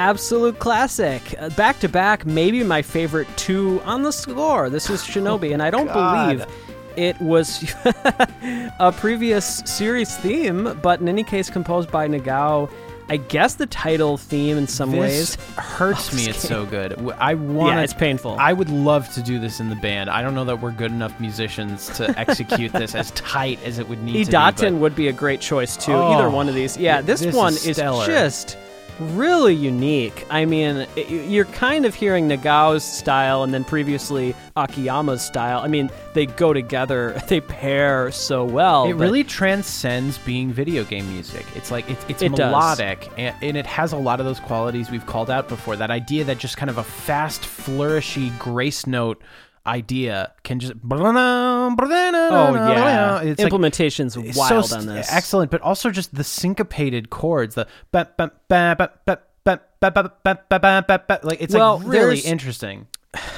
Absolute 0.03 0.59
classic. 0.59 1.23
Uh, 1.39 1.49
back 1.51 1.79
to 1.79 1.89
back, 1.89 2.27
maybe 2.27 2.65
my 2.65 2.83
favorite 2.83 3.29
two 3.37 3.81
on 3.85 4.03
the 4.03 4.11
score. 4.13 4.69
This 4.69 4.91
is 4.91 5.01
oh 5.05 5.07
Shinobi, 5.07 5.53
and 5.53 5.63
I 5.63 5.71
don't 5.71 5.87
God. 5.87 6.39
believe 6.39 6.47
it 6.97 7.21
was 7.21 7.73
a 8.81 8.93
previous 8.97 9.63
series 9.65 10.17
theme, 10.19 10.79
but 10.83 11.01
in 11.01 11.09
any 11.09 11.23
case, 11.23 11.49
composed 11.49 11.91
by 11.91 12.09
Nagao. 12.09 12.69
I 13.09 13.17
guess 13.17 13.57
the 13.57 13.67
title 13.67 14.17
theme 14.17 14.57
in 14.57 14.67
some 14.67 14.91
This 14.93 15.37
ways. 15.37 15.57
hurts 15.57 16.15
me. 16.15 16.31
It's 16.31 16.39
so 16.49 16.65
good. 16.65 16.99
I 17.19 17.35
want. 17.35 17.75
Yeah, 17.77 17.83
it's 17.83 17.93
painful. 17.93 18.37
I 18.39 18.53
would 18.53 18.71
love 18.71 19.13
to 19.15 19.23
do 19.23 19.39
this 19.39 19.61
in 19.61 19.69
the 19.69 19.77
band. 19.77 20.09
I 20.09 20.23
don't 20.23 20.35
know 20.35 20.45
that 20.47 20.61
we're 20.63 20.73
good 20.73 20.93
enough 20.93 21.19
musicians 21.21 21.89
to 21.99 22.19
execute 22.19 22.73
this 22.73 22.95
as 22.95 23.11
tight 23.11 23.59
as 23.65 23.79
it 23.79 23.89
would 23.89 24.03
need 24.03 24.27
to 24.31 24.53
be. 24.57 24.71
would 24.71 24.97
be 24.97 25.09
a 25.09 25.13
great 25.13 25.41
choice 25.41 25.77
too. 25.77 25.93
Oh, 25.93 26.13
Either 26.13 26.31
one 26.31 26.49
of 26.49 26.55
these. 26.55 26.77
Yeah, 26.77 27.03
this, 27.03 27.21
this 27.21 27.35
one 27.35 27.53
is 27.53 27.67
is, 27.67 27.77
just 27.77 28.57
really 29.01 29.55
unique. 29.55 30.27
I 30.31 30.45
mean, 30.45 30.87
you're 30.97 31.45
kind 31.47 31.85
of 31.85 31.95
hearing 31.95 32.29
Nagao's 32.29 32.85
style 32.85 33.43
and 33.43 33.53
then 33.53 33.65
previously 33.65 34.35
Akiyama's 34.57 35.25
style. 35.25 35.61
I 35.61 35.69
mean, 35.69 35.91
they 36.15 36.27
go 36.27 36.53
together. 36.53 37.21
They 37.33 37.41
pair 37.41 38.11
so 38.13 38.45
well. 38.45 38.85
It 38.85 38.93
really 38.93 39.25
transcends 39.25 40.19
being 40.19 40.53
video 40.53 40.85
game 40.85 41.09
music. 41.09 41.47
It's 41.55 41.71
like 41.71 41.89
it's 41.89 42.05
it's 42.11 42.23
It 42.23 42.31
melodic 42.33 43.09
and, 43.17 43.35
and 43.41 43.57
it 43.57 43.65
has 43.65 43.93
a 43.93 43.97
lot 43.97 44.21
of 44.21 44.27
those 44.27 44.39
qualities 44.39 44.91
we've 44.91 45.07
called 45.07 45.31
out 45.31 45.49
before. 45.49 45.77
That 45.77 45.91
idea 45.91 46.25
that 46.25 46.37
just 46.37 46.59
kind 46.59 46.69
of 46.69 46.77
a 46.77 46.85
fast, 46.85 47.41
flourishy 47.41 48.37
grace 48.39 48.87
note 48.87 49.23
idea 49.67 50.33
can 50.43 50.59
just 50.59 50.75
Oh 52.33 52.55
yeah, 52.55 53.23
it's 53.23 53.43
implementations 53.43 54.17
like, 54.17 54.37
wild 54.37 54.67
so 54.67 54.79
on 54.79 54.87
this. 54.87 55.13
Excellent, 55.13 55.51
but 55.51 55.61
also 55.61 55.91
just 55.91 56.15
the 56.15 56.25
syncopated 56.25 57.11
chords, 57.11 57.55
the 57.55 57.67
like 61.25 61.41
it's 61.41 61.55
well, 61.55 61.79
like 61.79 61.87
really 61.87 62.21
interesting. 62.21 62.87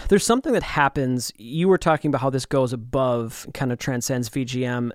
There's 0.08 0.24
something 0.24 0.52
that 0.52 0.62
happens. 0.62 1.32
You 1.36 1.68
were 1.68 1.78
talking 1.78 2.10
about 2.10 2.20
how 2.20 2.30
this 2.30 2.46
goes 2.46 2.72
above, 2.72 3.46
kind 3.54 3.72
of 3.72 3.78
transcends 3.78 4.28
VGM. 4.28 4.92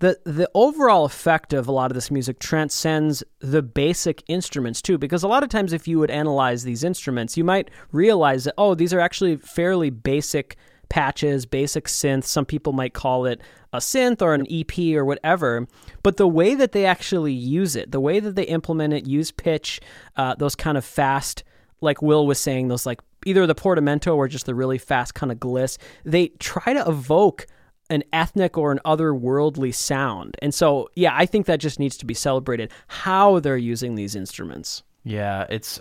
The, 0.00 0.18
the 0.24 0.50
overall 0.54 1.04
effect 1.04 1.52
of 1.52 1.68
a 1.68 1.72
lot 1.72 1.90
of 1.90 1.94
this 1.94 2.10
music 2.10 2.38
transcends 2.38 3.22
the 3.38 3.62
basic 3.62 4.22
instruments 4.28 4.82
too 4.82 4.98
because 4.98 5.22
a 5.22 5.28
lot 5.28 5.42
of 5.42 5.48
times 5.48 5.72
if 5.72 5.86
you 5.86 5.98
would 5.98 6.10
analyze 6.10 6.64
these 6.64 6.82
instruments 6.82 7.36
you 7.36 7.44
might 7.44 7.70
realize 7.92 8.44
that 8.44 8.54
oh 8.58 8.74
these 8.74 8.92
are 8.92 8.98
actually 9.00 9.36
fairly 9.36 9.90
basic 9.90 10.56
patches, 10.94 11.44
basic 11.44 11.86
synth. 11.86 12.22
Some 12.22 12.46
people 12.46 12.72
might 12.72 12.94
call 12.94 13.26
it 13.26 13.40
a 13.72 13.78
synth 13.78 14.22
or 14.22 14.32
an 14.32 14.46
EP 14.48 14.94
or 14.94 15.04
whatever. 15.04 15.66
But 16.04 16.18
the 16.18 16.28
way 16.28 16.54
that 16.54 16.70
they 16.70 16.86
actually 16.86 17.32
use 17.32 17.74
it, 17.74 17.90
the 17.90 17.98
way 17.98 18.20
that 18.20 18.36
they 18.36 18.44
implement 18.44 18.94
it, 18.94 19.04
use 19.04 19.32
pitch, 19.32 19.80
uh, 20.16 20.36
those 20.36 20.54
kind 20.54 20.78
of 20.78 20.84
fast 20.84 21.42
like 21.80 22.00
Will 22.00 22.28
was 22.28 22.38
saying, 22.38 22.68
those 22.68 22.86
like 22.86 23.00
either 23.26 23.44
the 23.44 23.56
portamento 23.56 24.14
or 24.14 24.28
just 24.28 24.46
the 24.46 24.54
really 24.54 24.78
fast 24.78 25.14
kind 25.14 25.32
of 25.32 25.38
gliss, 25.38 25.78
they 26.04 26.28
try 26.38 26.72
to 26.72 26.88
evoke 26.88 27.48
an 27.90 28.04
ethnic 28.12 28.56
or 28.56 28.70
an 28.70 28.78
otherworldly 28.84 29.74
sound. 29.74 30.36
And 30.42 30.54
so, 30.54 30.88
yeah, 30.94 31.10
I 31.12 31.26
think 31.26 31.46
that 31.46 31.58
just 31.58 31.80
needs 31.80 31.96
to 31.96 32.06
be 32.06 32.14
celebrated 32.14 32.70
how 32.86 33.40
they're 33.40 33.56
using 33.56 33.96
these 33.96 34.14
instruments. 34.14 34.84
Yeah, 35.02 35.44
it's 35.50 35.80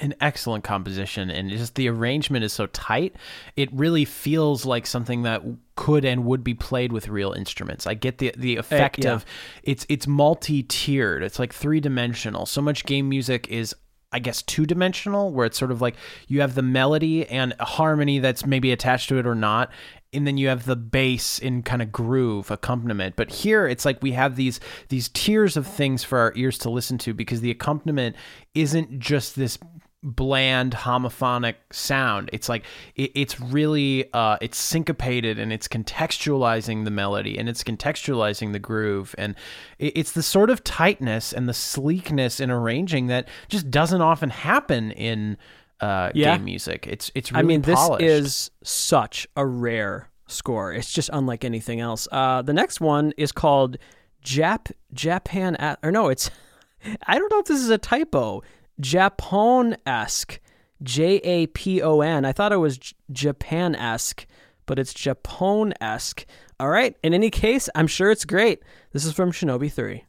an 0.00 0.14
excellent 0.20 0.64
composition, 0.64 1.30
and 1.30 1.50
just 1.50 1.74
the 1.74 1.88
arrangement 1.88 2.44
is 2.44 2.52
so 2.52 2.66
tight. 2.66 3.14
It 3.56 3.72
really 3.72 4.04
feels 4.04 4.64
like 4.64 4.86
something 4.86 5.22
that 5.22 5.42
could 5.76 6.04
and 6.04 6.24
would 6.24 6.42
be 6.42 6.54
played 6.54 6.92
with 6.92 7.08
real 7.08 7.32
instruments. 7.32 7.86
I 7.86 7.94
get 7.94 8.18
the 8.18 8.32
the 8.36 8.56
eh, 8.56 8.60
effect 8.60 9.04
yeah. 9.04 9.12
of 9.12 9.24
it's 9.62 9.86
it's 9.88 10.06
multi 10.06 10.62
tiered. 10.62 11.22
It's 11.22 11.38
like 11.38 11.52
three 11.52 11.80
dimensional. 11.80 12.46
So 12.46 12.62
much 12.62 12.86
game 12.86 13.08
music 13.08 13.48
is. 13.48 13.74
I 14.12 14.18
guess 14.18 14.42
two 14.42 14.66
dimensional, 14.66 15.30
where 15.30 15.46
it's 15.46 15.56
sort 15.56 15.70
of 15.70 15.80
like 15.80 15.94
you 16.26 16.40
have 16.40 16.56
the 16.56 16.62
melody 16.62 17.28
and 17.28 17.54
a 17.60 17.64
harmony 17.64 18.18
that's 18.18 18.44
maybe 18.44 18.72
attached 18.72 19.08
to 19.10 19.18
it 19.18 19.26
or 19.26 19.36
not, 19.36 19.70
and 20.12 20.26
then 20.26 20.36
you 20.36 20.48
have 20.48 20.64
the 20.64 20.76
bass 20.76 21.38
in 21.38 21.62
kind 21.62 21.82
of 21.82 21.92
groove 21.92 22.50
accompaniment. 22.50 23.16
But 23.16 23.30
here 23.30 23.66
it's 23.66 23.84
like 23.84 24.02
we 24.02 24.12
have 24.12 24.36
these 24.36 24.60
these 24.88 25.08
tiers 25.08 25.56
of 25.56 25.66
things 25.66 26.04
for 26.04 26.18
our 26.18 26.32
ears 26.36 26.58
to 26.58 26.70
listen 26.70 26.98
to 26.98 27.14
because 27.14 27.40
the 27.40 27.50
accompaniment 27.50 28.16
isn't 28.54 28.98
just 28.98 29.36
this 29.36 29.58
bland 30.02 30.72
homophonic 30.72 31.56
sound 31.70 32.30
it's 32.32 32.48
like 32.48 32.64
it, 32.96 33.10
it's 33.14 33.38
really 33.38 34.10
uh 34.14 34.38
it's 34.40 34.56
syncopated 34.56 35.38
and 35.38 35.52
it's 35.52 35.68
contextualizing 35.68 36.86
the 36.86 36.90
melody 36.90 37.38
and 37.38 37.50
it's 37.50 37.62
contextualizing 37.62 38.52
the 38.52 38.58
groove 38.58 39.14
and 39.18 39.34
it, 39.78 39.92
it's 39.94 40.12
the 40.12 40.22
sort 40.22 40.48
of 40.48 40.64
tightness 40.64 41.34
and 41.34 41.46
the 41.46 41.52
sleekness 41.52 42.40
in 42.40 42.50
arranging 42.50 43.08
that 43.08 43.28
just 43.50 43.70
doesn't 43.70 44.00
often 44.00 44.30
happen 44.30 44.90
in 44.92 45.36
uh 45.80 46.10
Yeah. 46.14 46.36
game 46.36 46.44
music 46.44 46.86
it's 46.86 47.10
it's 47.14 47.32
really 47.32 47.40
I 47.40 47.46
mean, 47.46 47.62
polished. 47.62 48.00
this 48.00 48.22
is 48.26 48.50
such 48.62 49.26
a 49.36 49.44
rare 49.46 50.08
score. 50.26 50.72
It's 50.72 50.92
just 50.92 51.10
unlike 51.12 51.44
anything 51.44 51.80
else. 51.80 52.06
Uh, 52.12 52.42
the 52.42 52.52
next 52.52 52.80
one 52.80 53.12
is 53.16 53.32
called 53.32 53.76
Jap 54.24 54.70
Japan 54.92 55.56
A- 55.58 55.78
or 55.82 55.90
no, 55.90 56.08
it's 56.08 56.30
I 57.06 57.18
don't 57.18 57.30
know 57.32 57.40
if 57.40 57.46
this 57.46 57.60
is 57.60 57.70
a 57.70 57.78
typo. 57.78 58.42
Japon 58.80 59.76
esque, 59.84 60.40
J 60.82 61.16
A 61.24 61.46
P 61.48 61.82
O 61.82 62.00
N. 62.00 62.24
I 62.24 62.32
thought 62.32 62.52
it 62.52 62.56
was 62.58 62.78
Japan 63.12 63.74
esque, 63.74 64.26
but 64.66 64.78
it's 64.78 64.94
Japon 64.94 65.74
esque. 65.80 66.24
All 66.58 66.68
right. 66.68 66.96
In 67.02 67.12
any 67.14 67.30
case, 67.30 67.68
I'm 67.74 67.86
sure 67.86 68.10
it's 68.10 68.24
great. 68.24 68.62
This 68.92 69.04
is 69.04 69.12
from 69.12 69.32
Shinobi 69.32 69.72
Three. 69.72 70.04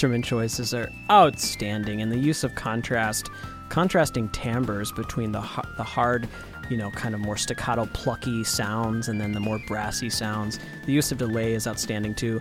Instrument 0.00 0.24
choices 0.24 0.72
are 0.72 0.90
outstanding, 1.10 2.00
and 2.00 2.10
the 2.10 2.16
use 2.16 2.42
of 2.42 2.54
contrast, 2.54 3.28
contrasting 3.68 4.30
timbres 4.30 4.90
between 4.92 5.30
the 5.30 5.42
the 5.76 5.82
hard, 5.82 6.26
you 6.70 6.78
know, 6.78 6.90
kind 6.92 7.14
of 7.14 7.20
more 7.20 7.36
staccato, 7.36 7.84
plucky 7.92 8.42
sounds, 8.42 9.08
and 9.08 9.20
then 9.20 9.32
the 9.32 9.40
more 9.40 9.58
brassy 9.68 10.08
sounds. 10.08 10.58
The 10.86 10.92
use 10.92 11.12
of 11.12 11.18
delay 11.18 11.52
is 11.52 11.66
outstanding 11.66 12.14
too. 12.14 12.40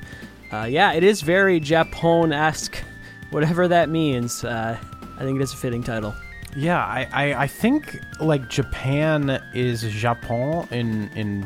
Uh, 0.54 0.68
yeah, 0.70 0.94
it 0.94 1.04
is 1.04 1.20
very 1.20 1.60
Japon-esque, 1.60 2.78
whatever 3.32 3.68
that 3.68 3.90
means. 3.90 4.46
Uh, 4.46 4.78
I 5.18 5.20
think 5.20 5.38
it 5.38 5.44
is 5.44 5.52
a 5.52 5.58
fitting 5.58 5.84
title. 5.84 6.16
Yeah, 6.56 6.80
I, 6.80 7.10
I, 7.12 7.44
I 7.44 7.48
think 7.48 8.00
like 8.22 8.48
Japan 8.50 9.38
is 9.54 9.82
Japon 9.82 10.66
in 10.72 11.10
in 11.14 11.46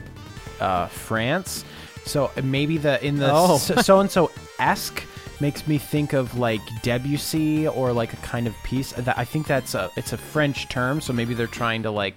uh, 0.62 0.86
France, 0.90 1.66
so 2.06 2.30
maybe 2.44 2.78
the 2.78 3.04
in 3.04 3.18
the 3.18 3.32
Oh. 3.34 3.58
so 3.58 4.00
and 4.00 4.12
so 4.12 4.30
esque 4.60 5.04
makes 5.44 5.68
me 5.68 5.78
think 5.78 6.14
of 6.14 6.40
like 6.40 6.62
Debussy 6.84 7.68
or 7.68 7.92
like 7.92 8.14
a 8.14 8.16
kind 8.18 8.48
of 8.48 8.56
piece. 8.64 8.94
That 8.94 9.18
I 9.18 9.26
think 9.26 9.46
that's 9.46 9.76
a 9.76 9.92
it's 9.98 10.14
a 10.14 10.18
French 10.18 10.70
term, 10.70 11.02
so 11.02 11.12
maybe 11.12 11.34
they're 11.34 11.48
trying 11.48 11.84
to 11.84 11.92
like 11.92 12.16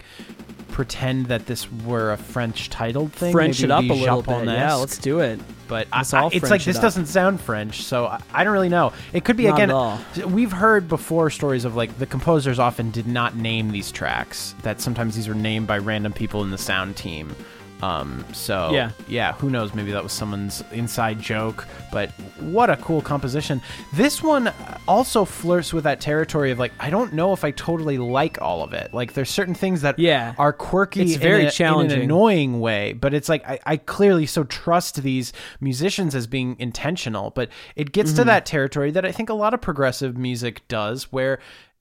pretend 0.69 1.27
that 1.27 1.47
this 1.47 1.71
were 1.73 2.13
a 2.13 2.17
French 2.17 2.71
titled 2.71 3.13
thing. 3.13 3.33
French 3.33 3.63
maybe 3.63 3.73
it 3.73 3.73
up 3.73 3.83
a 3.85 3.93
little 3.93 4.23
bit. 4.23 4.47
Yeah, 4.47 4.75
let's 4.75 4.97
do 4.99 5.19
it. 5.19 5.41
but 5.67 5.89
I, 5.93 6.03
it's 6.03 6.13
like 6.13 6.61
it 6.61 6.67
this 6.67 6.77
up. 6.77 6.83
doesn't 6.83 7.07
sound 7.07 7.41
French, 7.41 7.83
so 7.83 8.07
I, 8.07 8.23
I 8.33 8.45
don't 8.45 8.53
really 8.53 8.69
know. 8.69 8.93
It 9.13 9.25
could 9.25 9.37
be 9.37 9.49
Not 9.49 9.61
again. 9.61 10.33
We've 10.33 10.53
heard 10.53 10.89
before 10.89 11.29
stories 11.29 11.65
of 11.65 11.75
like 11.75 11.99
the 11.99 12.07
composers 12.07 12.61
often 12.61 12.93
did 12.93 13.09
not 13.09 13.35
name 13.35 13.73
these 13.73 13.91
tracks. 13.91 14.55
That 14.63 14.81
sometimes 14.81 15.17
these 15.17 15.27
were 15.27 15.35
named 15.35 15.67
by 15.67 15.79
random 15.79 16.13
people 16.13 16.45
in 16.45 16.53
the 16.53 16.59
sound 16.59 16.97
team. 16.97 17.35
Um, 17.83 18.25
so 18.33 18.71
Yeah. 18.73 18.91
yeah, 19.07 19.33
who 19.35 19.51
knows? 19.51 19.75
Maybe 19.75 19.93
that 19.93 20.03
was 20.03 20.13
someone's 20.13 20.65
inside 20.73 21.21
joke. 21.21 21.67
But 21.93 22.11
what 22.41 22.71
a 22.71 22.77
cool 22.77 23.01
composition! 23.03 23.61
This 23.93 24.23
one 24.23 24.51
also 24.89 25.25
flirts 25.25 25.73
with 25.73 25.85
that 25.85 26.01
territory 26.01 26.51
of 26.51 26.59
like 26.59 26.73
I 26.81 26.91
don't 26.91 27.13
know 27.13 27.33
if 27.33 27.45
I 27.45 27.51
totally 27.53 27.99
like 27.99 28.41
all 28.41 28.63
of 28.63 28.73
it. 28.73 28.93
Like 28.95 29.13
there's 29.13 29.31
certain 29.31 29.55
things 29.55 29.83
that 29.83 29.99
Yeah. 29.99 30.35
are 30.39 30.53
quirky, 30.53 31.03
It's 31.03 31.15
in 31.15 31.21
very 31.21 31.43
a- 31.43 31.47
in 31.47 31.51
challenging. 31.53 31.99
an 31.99 32.05
annoying 32.05 32.61
way. 32.61 32.93
But 32.95 33.13
it's 33.15 33.29
like 33.29 33.47
I, 33.49 33.59
I 33.67 33.77
clearly 33.77 34.27
so 34.27 34.45
trust 34.45 35.03
these 35.03 35.33
musicians 35.61 36.15
as 36.15 36.27
being 36.27 36.57
intentional. 36.59 37.31
But 37.31 37.51
it 37.77 37.93
gets 37.93 38.11
Mm-hmm. 38.11 38.17
to 38.19 38.25
that 38.25 38.47
territory 38.47 38.91
that 38.91 39.05
I 39.05 39.13
think 39.13 39.29
a 39.29 39.35
lot 39.35 39.53
of 39.55 39.61
progressive 39.61 40.17
music 40.17 40.67
does, 40.69 41.13
where 41.13 41.39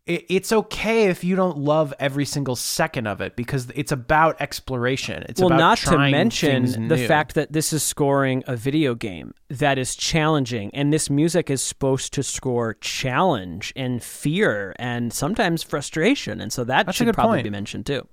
it's 0.08 0.52
okay 0.52 1.06
if 1.06 1.24
you 1.24 1.36
don't 1.36 1.58
love 1.58 1.92
every 2.00 2.26
single 2.26 2.56
second 2.56 3.08
of 3.08 3.22
it 3.22 3.36
because 3.36 3.72
it's 3.74 3.92
about 3.92 4.40
exploration. 4.40 5.24
It's 5.28 5.42
well, 5.42 5.50
not 5.50 5.80
to 5.80 5.98
mention 5.98 6.88
the 6.88 6.98
new. 6.98 7.08
fact 7.08 7.34
that 7.34 7.52
this 7.54 7.74
is 7.74 7.82
scoring 7.82 8.44
a 8.46 8.56
video 8.56 8.94
game 8.94 9.34
that 9.50 9.80
is 9.80 9.96
challenging, 9.96 10.70
and 10.76 10.94
this 10.94 11.10
music 11.10 11.50
is 11.50 11.64
supposed 11.64 12.14
to 12.14 12.24
score 12.24 12.76
challenge 12.76 13.74
and 13.76 14.04
fear 14.04 14.76
and 14.78 15.12
sometimes 15.12 15.64
frustration, 15.64 16.40
and 16.40 16.54
so 16.54 16.64
that 16.64 16.86
That's 16.86 16.98
should 16.98 17.12
probably 17.14 17.38
point. 17.38 17.46
be 17.46 17.50
mentioned 17.50 17.88
too. 17.88 18.08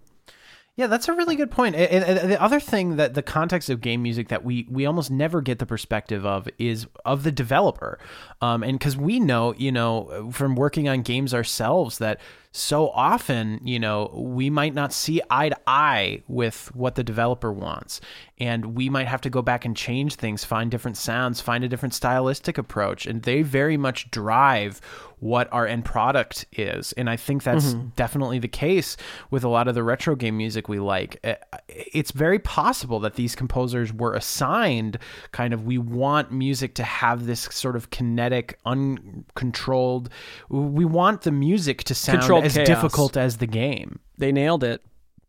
Yeah, 0.75 0.87
that's 0.87 1.07
a 1.07 1.13
really 1.13 1.37
good 1.37 1.51
point. 1.51 1.77
And, 1.77 2.31
the 2.31 2.41
other 2.41 2.59
thing 2.59 2.97
that 2.97 3.13
the 3.13 3.23
context 3.23 3.69
of 3.69 3.83
game 3.83 4.03
music 4.03 4.29
that 4.29 4.43
we 4.43 4.67
we 4.71 4.87
almost 4.87 5.11
never 5.11 5.43
get 5.43 5.59
the 5.59 5.67
perspective 5.67 6.25
of 6.25 6.49
is 6.59 6.87
of 7.05 7.25
the 7.25 7.33
developer, 7.33 7.99
um, 8.41 8.63
and 8.63 8.79
because 8.79 8.97
we 8.97 9.21
know, 9.21 9.53
you 9.59 9.71
know, 9.71 10.31
from 10.33 10.55
working 10.55 10.89
on 10.89 11.03
games 11.03 11.35
ourselves 11.35 11.99
that 11.99 12.21
so 12.53 12.91
often, 12.91 13.61
you 13.65 13.79
know, 13.79 14.11
we 14.15 14.51
might 14.51 14.75
not 14.75 14.93
see 14.93 15.23
eye 15.31 15.49
to 15.49 15.59
eye 15.67 16.23
with 16.29 16.71
what 16.75 16.95
the 16.97 17.03
developer 17.03 17.51
wants, 17.51 18.01
and 18.39 18.77
we 18.77 18.91
might 18.91 19.09
have 19.09 19.23
to 19.23 19.31
go 19.31 19.41
back 19.41 19.65
and 19.65 19.75
change 19.75 20.17
things, 20.17 20.45
find 20.45 20.71
different 20.71 20.99
sounds, 20.99 21.41
find 21.41 21.65
a 21.65 21.69
different 21.69 21.95
stylistic 21.95 22.59
approach, 22.59 23.07
and 23.07 23.23
they 23.23 23.41
very 23.41 23.77
much 23.79 24.11
drive 24.11 24.81
what 25.21 25.49
our 25.53 25.69
end 25.69 25.85
product 25.85 26.45
is. 26.51 26.93
And 26.95 27.09
I 27.09 27.17
think 27.17 27.45
that's 27.45 27.75
definitely 27.95 28.41
the 28.41 28.49
case 28.49 28.97
with 29.31 29.45
a 29.45 29.49
lot 29.49 29.69
of 29.69 29.77
the 29.77 29.85
retro 29.85 30.17
game 30.17 30.37
music 30.37 30.69
we 30.69 30.81
like. 30.81 31.21
Uh, 31.23 31.35
It's 31.69 32.11
very 32.11 32.41
possible 32.41 32.99
that 33.01 33.15
these 33.15 33.37
composers 33.37 33.93
were 33.93 34.15
assigned 34.15 34.99
kind 35.31 35.55
of 35.55 35.65
we 35.65 35.79
want 35.79 36.33
music 36.33 36.75
to 36.75 36.83
have 36.83 37.27
this 37.27 37.43
sort 37.53 37.77
of 37.77 37.91
kinetic, 37.91 38.59
uncontrolled. 38.67 40.09
We 40.49 40.85
want 40.85 41.23
the 41.23 41.31
music 41.31 41.85
to 41.85 41.95
sound 41.95 42.19
Controlled 42.19 42.42
as 42.43 42.55
chaos. 42.55 42.67
difficult 42.67 43.17
as 43.17 43.39
the 43.39 43.47
game. 43.47 44.01
They 44.19 44.33
nailed 44.33 44.65
it. 44.65 44.83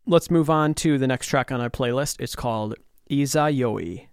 Let's 0.06 0.30
move 0.30 0.50
on 0.50 0.74
to 0.74 0.98
the 0.98 1.06
next 1.06 1.26
track 1.26 1.50
on 1.50 1.60
our 1.60 1.70
playlist. 1.70 2.20
It's 2.20 2.36
called 2.36 2.74
Izayoi. 3.10 4.08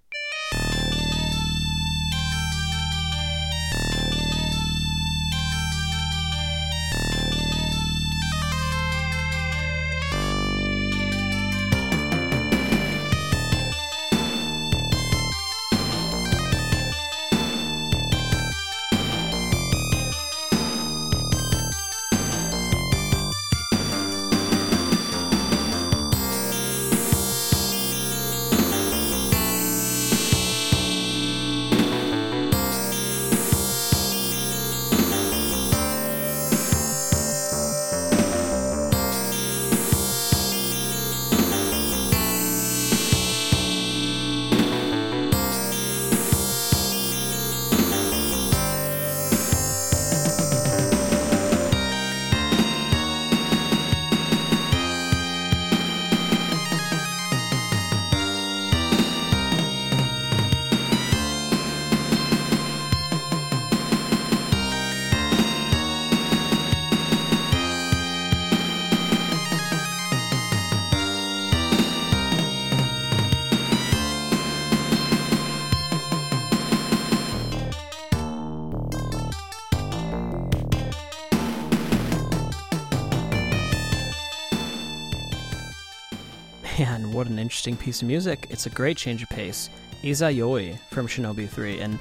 Interesting 87.41 87.75
piece 87.75 88.01
of 88.01 88.07
music. 88.07 88.47
It's 88.49 88.65
a 88.65 88.69
great 88.69 88.95
change 88.95 89.23
of 89.23 89.29
pace. 89.29 89.69
Izayoi 90.03 90.79
from 90.91 91.07
Shinobi 91.07 91.49
3. 91.49 91.79
And 91.79 91.99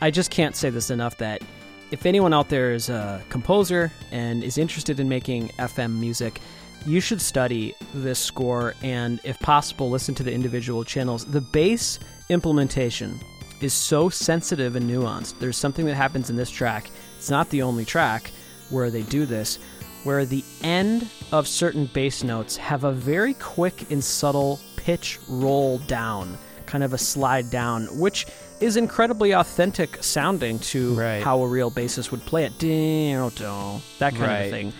I 0.00 0.10
just 0.10 0.30
can't 0.30 0.56
say 0.56 0.70
this 0.70 0.90
enough 0.90 1.18
that 1.18 1.42
if 1.90 2.06
anyone 2.06 2.32
out 2.32 2.48
there 2.48 2.72
is 2.72 2.88
a 2.88 3.22
composer 3.28 3.92
and 4.12 4.42
is 4.44 4.58
interested 4.58 5.00
in 5.00 5.08
making 5.08 5.48
FM 5.58 5.98
music, 5.98 6.40
you 6.86 7.00
should 7.00 7.20
study 7.20 7.74
this 7.92 8.18
score 8.18 8.74
and, 8.82 9.20
if 9.24 9.38
possible, 9.40 9.90
listen 9.90 10.14
to 10.14 10.22
the 10.22 10.32
individual 10.32 10.84
channels. 10.84 11.24
The 11.24 11.40
bass 11.40 11.98
implementation 12.28 13.20
is 13.60 13.74
so 13.74 14.08
sensitive 14.08 14.76
and 14.76 14.88
nuanced. 14.88 15.38
There's 15.38 15.56
something 15.56 15.84
that 15.86 15.94
happens 15.94 16.30
in 16.30 16.36
this 16.36 16.50
track. 16.50 16.90
It's 17.18 17.28
not 17.28 17.50
the 17.50 17.62
only 17.62 17.84
track 17.84 18.30
where 18.70 18.90
they 18.90 19.02
do 19.02 19.26
this, 19.26 19.58
where 20.04 20.24
the 20.24 20.44
end 20.62 21.06
of 21.32 21.46
certain 21.48 21.86
bass 21.92 22.22
notes 22.24 22.56
have 22.56 22.84
a 22.84 22.92
very 22.92 23.34
quick 23.34 23.90
and 23.90 24.02
subtle 24.02 24.60
pitch 24.76 25.18
roll 25.28 25.78
down, 25.78 26.36
kind 26.66 26.82
of 26.84 26.92
a 26.92 26.98
slide 26.98 27.50
down, 27.50 27.86
which 27.98 28.26
is 28.60 28.76
incredibly 28.76 29.32
authentic 29.32 30.02
sounding 30.02 30.58
to 30.58 30.94
Right. 30.94 31.22
how 31.22 31.40
a 31.42 31.46
real 31.46 31.70
bassist 31.70 32.10
would 32.10 32.24
play 32.26 32.44
it. 32.44 32.58
That 32.58 34.12
kind 34.14 34.20
Right. 34.20 34.40
of 34.44 34.50
thing. 34.50 34.72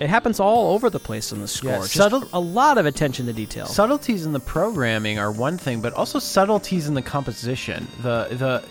It 0.00 0.10
happens 0.10 0.40
all 0.40 0.72
over 0.74 0.90
the 0.90 0.98
place 0.98 1.30
in 1.32 1.40
the 1.40 1.46
score. 1.48 1.70
Yeah, 1.70 1.78
Just 1.80 1.94
subtle- 1.94 2.28
a 2.32 2.40
lot 2.40 2.78
of 2.78 2.86
attention 2.86 3.26
to 3.26 3.32
detail. 3.32 3.66
Subtleties 3.66 4.26
in 4.26 4.32
the 4.32 4.40
programming 4.40 5.18
are 5.18 5.30
one 5.30 5.56
thing, 5.56 5.80
but 5.80 5.92
also 5.94 6.18
subtleties 6.18 6.88
in 6.88 6.94
the 6.94 7.02
composition. 7.02 7.86
The 8.02 8.26
the 8.30 8.62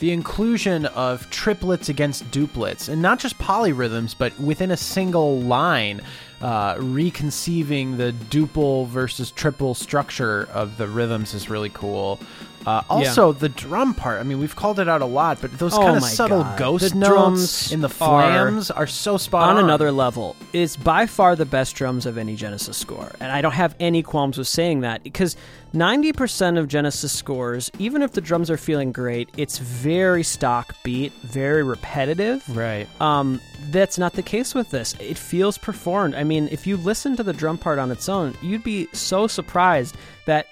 the 0.00 0.10
inclusion 0.12 0.86
of 0.86 1.28
triplets 1.28 1.90
against 1.90 2.30
duplets, 2.30 2.88
and 2.88 3.02
not 3.02 3.18
just 3.18 3.36
polyrhythms, 3.38 4.14
but 4.16 4.32
within 4.40 4.70
a 4.70 4.76
single 4.76 5.38
line, 5.42 6.00
uh, 6.40 6.76
reconceiving 6.78 7.96
the 7.96 8.12
duple 8.30 8.86
versus 8.86 9.30
triple 9.30 9.74
structure 9.74 10.48
of 10.52 10.78
the 10.78 10.88
rhythms 10.88 11.34
is 11.34 11.50
really 11.50 11.70
cool. 11.70 12.18
Uh, 12.66 12.82
also, 12.90 13.32
the 13.32 13.48
drum 13.48 13.94
part. 13.94 14.20
I 14.20 14.22
mean, 14.22 14.38
we've 14.38 14.54
called 14.54 14.78
it 14.78 14.88
out 14.88 15.00
a 15.02 15.06
lot, 15.06 15.40
but 15.40 15.58
those 15.58 15.74
Oh 15.74 15.78
kind 15.78 15.96
of 15.96 16.02
subtle 16.02 16.42
God. 16.42 16.58
ghost 16.58 16.92
The 16.92 16.98
notes 16.98 17.10
drums 17.10 17.72
in 17.72 17.80
the 17.80 17.88
are 17.88 17.90
flams 17.90 18.70
are, 18.70 18.86
so 18.86 19.16
spot 19.16 19.48
on. 19.50 19.56
on 19.56 19.64
another 19.64 19.90
level. 19.90 20.36
It's 20.52 20.76
by 20.76 21.06
far 21.06 21.36
the 21.36 21.46
best 21.46 21.74
drums 21.74 22.06
of 22.06 22.18
any 22.18 22.36
Genesis 22.36 22.76
score. 22.76 23.12
And 23.20 23.32
I 23.32 23.40
don't 23.40 23.52
have 23.52 23.74
any 23.80 24.02
qualms 24.02 24.36
with 24.36 24.48
saying 24.48 24.80
that 24.80 25.02
because 25.02 25.36
90% 25.74 26.58
of 26.58 26.68
Genesis 26.68 27.12
scores, 27.12 27.70
even 27.78 28.02
if 28.02 28.12
the 28.12 28.20
drums 28.20 28.50
are 28.50 28.56
feeling 28.56 28.92
great, 28.92 29.30
it's 29.36 29.58
very 29.58 30.22
stock 30.22 30.74
beat, 30.82 31.12
very 31.22 31.62
repetitive. 31.62 32.44
Right. 32.54 32.88
Um, 33.00 33.40
that's 33.70 33.98
not 33.98 34.14
the 34.14 34.22
case 34.22 34.54
with 34.54 34.70
this. 34.70 34.94
It 35.00 35.16
feels 35.16 35.56
performed. 35.56 36.14
I 36.14 36.24
mean, 36.24 36.48
if 36.50 36.66
you 36.66 36.76
listen 36.76 37.16
to 37.16 37.22
the 37.22 37.32
drum 37.32 37.56
part 37.56 37.78
on 37.78 37.90
its 37.90 38.08
own, 38.08 38.36
you'd 38.42 38.64
be 38.64 38.88
so 38.92 39.26
surprised 39.26 39.96
that 40.26 40.48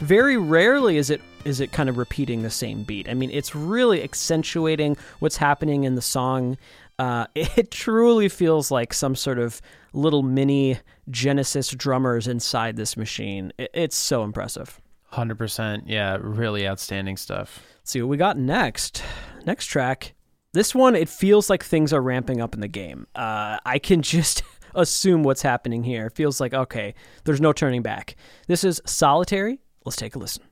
very 0.00 0.36
rarely 0.36 0.96
is 0.96 1.10
it 1.10 1.20
is 1.44 1.60
it 1.60 1.70
kind 1.70 1.88
of 1.88 1.96
repeating 1.96 2.42
the 2.42 2.50
same 2.50 2.82
beat. 2.82 3.08
I 3.08 3.14
mean, 3.14 3.30
it's 3.30 3.54
really 3.54 4.02
accentuating 4.02 4.96
what's 5.20 5.36
happening 5.36 5.84
in 5.84 5.94
the 5.94 6.02
song. 6.02 6.58
Uh, 6.98 7.26
it 7.34 7.70
truly 7.70 8.28
feels 8.28 8.70
like 8.70 8.92
some 8.92 9.14
sort 9.14 9.38
of 9.38 9.62
little 9.92 10.22
mini 10.22 10.78
Genesis 11.08 11.70
drummers 11.70 12.26
inside 12.26 12.76
this 12.76 12.96
machine. 12.96 13.52
It, 13.58 13.70
it's 13.74 13.96
so 13.96 14.24
impressive. 14.24 14.80
Hundred 15.10 15.38
percent. 15.38 15.88
Yeah, 15.88 16.18
really 16.20 16.66
outstanding 16.66 17.16
stuff. 17.16 17.62
Let's 17.78 17.92
see 17.92 18.02
what 18.02 18.08
we 18.08 18.16
got 18.16 18.36
next. 18.36 19.02
Next 19.46 19.66
track. 19.66 20.14
This 20.52 20.74
one, 20.74 20.96
it 20.96 21.08
feels 21.08 21.50
like 21.50 21.62
things 21.62 21.92
are 21.92 22.00
ramping 22.00 22.40
up 22.40 22.54
in 22.54 22.60
the 22.60 22.68
game. 22.68 23.06
Uh, 23.14 23.58
I 23.64 23.78
can 23.78 24.02
just 24.16 24.42
assume 24.76 25.22
what's 25.22 25.42
happening 25.42 25.82
here. 25.82 26.06
It 26.06 26.14
feels 26.14 26.40
like, 26.40 26.54
okay, 26.54 26.94
there's 27.24 27.40
no 27.40 27.52
turning 27.52 27.82
back. 27.82 28.16
This 28.46 28.62
is 28.62 28.80
Solitary. 28.86 29.60
Let's 29.84 29.96
take 29.96 30.14
a 30.14 30.18
listen. 30.18 30.45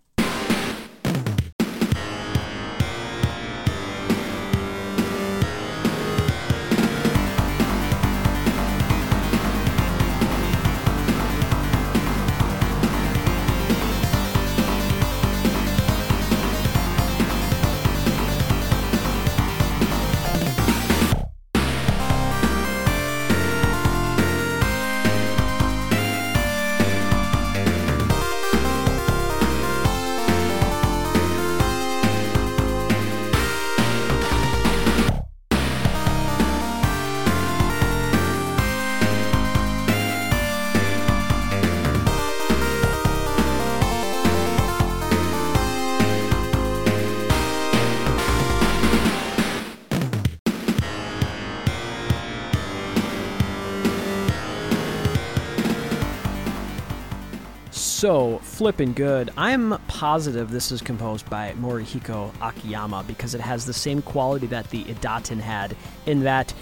So, 58.05 58.37
flippin' 58.41 58.93
good. 58.93 59.31
I'm 59.35 59.79
positive 59.89 60.51
this 60.51 60.71
is 60.71 60.83
composed 60.83 61.31
by 61.31 61.53
Morihiko 61.53 62.35
Akiyama 62.43 63.03
because 63.07 63.35
it 63.35 63.41
has 63.41 63.65
the 63.65 63.73
same 63.73 64.03
quality 64.03 64.47
that 64.49 64.69
the 64.69 64.85
Idaten 64.85 65.41
had 65.41 65.75
in 66.05 66.21
that 66.25 66.53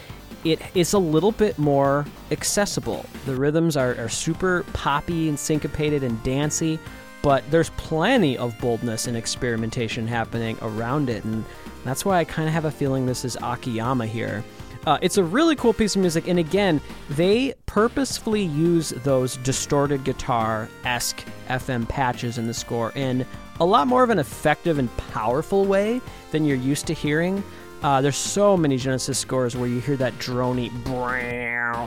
it 0.44 0.62
is 0.76 0.92
a 0.92 1.00
little 1.00 1.32
bit 1.32 1.58
more 1.58 2.06
accessible. 2.30 3.04
The 3.26 3.34
rhythms 3.34 3.76
are, 3.76 3.96
are 3.96 4.08
super 4.08 4.64
poppy 4.72 5.28
and 5.28 5.36
syncopated 5.36 6.04
and 6.04 6.22
dancey, 6.22 6.78
but 7.22 7.42
there's 7.50 7.70
plenty 7.70 8.38
of 8.38 8.56
boldness 8.60 9.08
and 9.08 9.16
experimentation 9.16 10.06
happening 10.06 10.56
around 10.62 11.10
it, 11.10 11.24
and 11.24 11.44
that's 11.82 12.04
why 12.04 12.18
I 12.18 12.24
kind 12.24 12.46
of 12.46 12.54
have 12.54 12.66
a 12.66 12.70
feeling 12.70 13.04
this 13.04 13.24
is 13.24 13.36
Akiyama 13.42 14.06
here. 14.06 14.44
Uh, 14.86 14.98
it's 15.00 15.16
a 15.16 15.22
really 15.22 15.54
cool 15.54 15.72
piece 15.72 15.94
of 15.94 16.00
music, 16.00 16.26
and 16.26 16.38
again, 16.38 16.80
they 17.10 17.54
purposefully 17.66 18.42
use 18.42 18.90
those 19.04 19.36
distorted 19.38 20.02
guitar 20.02 20.68
esque 20.84 21.24
FM 21.48 21.88
patches 21.88 22.36
in 22.36 22.46
the 22.48 22.54
score 22.54 22.90
in 22.96 23.24
a 23.60 23.64
lot 23.64 23.86
more 23.86 24.02
of 24.02 24.10
an 24.10 24.18
effective 24.18 24.78
and 24.78 24.94
powerful 24.96 25.64
way 25.64 26.00
than 26.32 26.44
you're 26.44 26.56
used 26.56 26.86
to 26.88 26.94
hearing. 26.94 27.44
Uh, 27.84 28.00
there's 28.00 28.16
so 28.16 28.56
many 28.56 28.76
Genesis 28.76 29.18
scores 29.18 29.56
where 29.56 29.68
you 29.68 29.80
hear 29.80 29.96
that 29.96 30.12
drony 30.14 30.70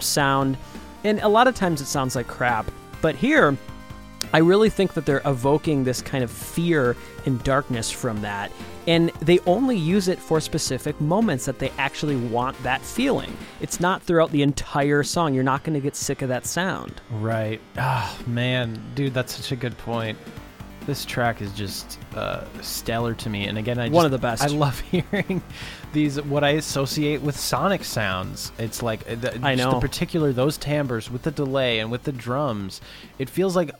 sound, 0.02 0.58
and 1.04 1.20
a 1.20 1.28
lot 1.28 1.48
of 1.48 1.56
times 1.56 1.82
it 1.82 1.86
sounds 1.86 2.16
like 2.16 2.28
crap. 2.28 2.70
But 3.02 3.16
here, 3.16 3.58
I 4.34 4.38
really 4.39 4.70
think 4.70 4.93
that 4.93 5.06
they're 5.06 5.22
evoking 5.26 5.84
this 5.84 6.02
kind 6.02 6.24
of 6.24 6.32
fear 6.32 6.96
and 7.26 7.43
darkness 7.43 7.91
from 7.91 8.22
that. 8.22 8.52
And 8.88 9.09
they 9.21 9.39
only 9.39 9.77
use 9.77 10.07
it 10.07 10.19
for 10.19 10.39
specific 10.39 10.99
moments 11.01 11.45
that 11.45 11.59
they 11.59 11.71
actually 11.77 12.15
want 12.15 12.61
that 12.63 12.81
feeling. 12.81 13.36
It's 13.61 13.79
not 13.79 14.03
throughout 14.03 14.31
the 14.31 14.41
entire 14.41 15.03
song. 15.03 15.33
You're 15.33 15.43
not 15.43 15.63
going 15.63 15.73
to 15.73 15.79
get 15.79 15.95
sick 15.95 16.21
of 16.21 16.29
that 16.29 16.45
sound. 16.45 17.01
Right. 17.11 17.59
Ah, 17.77 18.15
man, 18.27 18.79
dude, 18.93 19.13
that's 19.13 19.36
such 19.36 19.51
a 19.51 19.55
good 19.55 19.77
point. 19.79 20.17
This 20.86 21.03
track 21.03 21.41
is 21.41 21.51
just 21.53 21.97
uh, 22.13 22.43
stellar 22.61 23.15
to 23.15 23.27
me, 23.27 23.47
and 23.47 23.57
again, 23.57 23.79
I 23.79 23.88
just, 23.88 23.95
One 23.95 24.05
of 24.05 24.11
the 24.11 24.19
best. 24.19 24.43
I 24.43 24.47
love 24.47 24.79
hearing 24.91 25.41
these 25.93 26.21
what 26.21 26.43
I 26.43 26.51
associate 26.51 27.23
with 27.23 27.36
Sonic 27.36 27.83
sounds. 27.83 28.51
It's 28.59 28.83
like 28.83 29.09
uh, 29.09 29.15
the, 29.15 29.39
I 29.41 29.55
just 29.55 29.65
know. 29.65 29.71
the 29.71 29.79
particular 29.79 30.31
those 30.31 30.59
timbres 30.59 31.09
with 31.09 31.23
the 31.23 31.31
delay 31.31 31.79
and 31.79 31.89
with 31.89 32.03
the 32.03 32.11
drums. 32.11 32.81
It 33.17 33.31
feels 33.31 33.55
like 33.55 33.71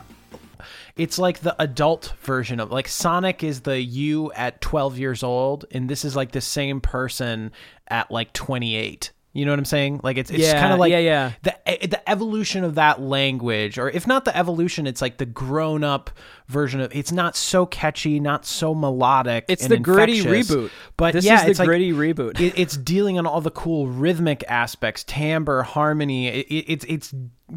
it's 0.96 1.20
like 1.20 1.40
the 1.40 1.56
adult 1.62 2.14
version 2.22 2.60
of 2.60 2.72
like 2.72 2.88
Sonic 2.88 3.44
is 3.44 3.62
the 3.62 3.82
you 3.82 4.32
at 4.34 4.62
12 4.62 4.98
years 4.98 5.24
old, 5.24 5.66
and 5.72 5.90
this 5.90 6.06
is 6.06 6.16
like 6.16 6.32
the 6.32 6.42
same 6.42 6.82
person 6.82 7.52
at 7.88 8.10
like 8.12 8.34
28. 8.34 9.12
You 9.36 9.44
know 9.44 9.52
what 9.52 9.60
I'm 9.60 9.66
saying? 9.66 10.00
Like 10.02 10.16
it's 10.18 10.32
it's 10.32 10.40
Yeah, 10.40 10.62
kind 10.62 10.72
of 10.72 10.80
like 10.80 10.92
yeah, 10.92 11.00
yeah. 11.00 11.32
the 11.44 11.84
e- 11.84 11.88
the 11.88 12.10
evolution 12.10 12.64
of 12.64 12.76
that 12.76 13.02
language, 13.02 13.78
or 13.78 13.90
if 13.90 14.08
not 14.08 14.24
the 14.24 14.36
evolution, 14.36 14.88
it's 14.88 15.02
like 15.02 15.18
the 15.18 15.26
grown 15.26 15.84
up 15.84 16.10
version 16.48 16.80
of. 16.80 16.96
It's 16.96 17.12
not 17.12 17.36
so 17.36 17.66
catchy, 17.66 18.22
not 18.22 18.46
so 18.46 18.74
melodic. 18.74 19.44
It's 19.50 19.64
and 19.64 19.72
the 19.74 19.78
gritty 19.78 20.22
reboot. 20.24 20.72
But 20.96 21.12
this 21.14 21.26
yeah, 21.26 21.46
is 21.48 21.58
the 21.58 21.64
like- 21.64 21.68
gritty 21.68 21.92
reboot. 21.92 22.40
it, 22.40 22.54
it's 22.58 22.78
dealing 22.78 23.20
on 23.20 23.28
all 23.28 23.42
the 23.42 23.52
cool 23.52 23.88
rhythmic 23.88 24.46
aspects, 24.48 25.04
timbre, 25.04 25.64
harmony. 25.64 26.28
It, 26.30 26.48
it, 26.48 26.66
it's 26.72 26.86
it's 26.86 27.14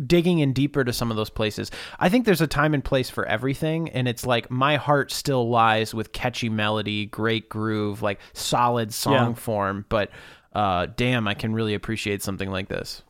digging 0.06 0.40
in 0.40 0.52
deeper 0.52 0.82
to 0.82 0.92
some 0.92 1.12
of 1.12 1.16
those 1.16 1.30
places. 1.30 1.70
I 2.00 2.08
think 2.08 2.24
there's 2.26 2.40
a 2.40 2.48
time 2.48 2.74
and 2.74 2.84
place 2.84 3.08
for 3.08 3.24
everything, 3.24 3.88
and 3.90 4.08
it's 4.08 4.26
like 4.26 4.50
my 4.50 4.74
heart 4.76 5.12
still 5.12 5.48
lies 5.48 5.94
with 5.94 6.12
catchy 6.12 6.48
melody, 6.48 7.06
great 7.06 7.48
groove, 7.48 8.02
like 8.02 8.18
solid 8.32 8.92
song 8.92 9.12
Yeah. 9.28 9.34
form. 9.34 9.84
But 9.88 10.10
uh, 10.54 10.86
damn, 10.96 11.28
I 11.28 11.34
can 11.34 11.52
really 11.52 11.74
appreciate 11.74 12.22
something 12.22 12.50
like 12.50 12.68
this. 12.68 13.02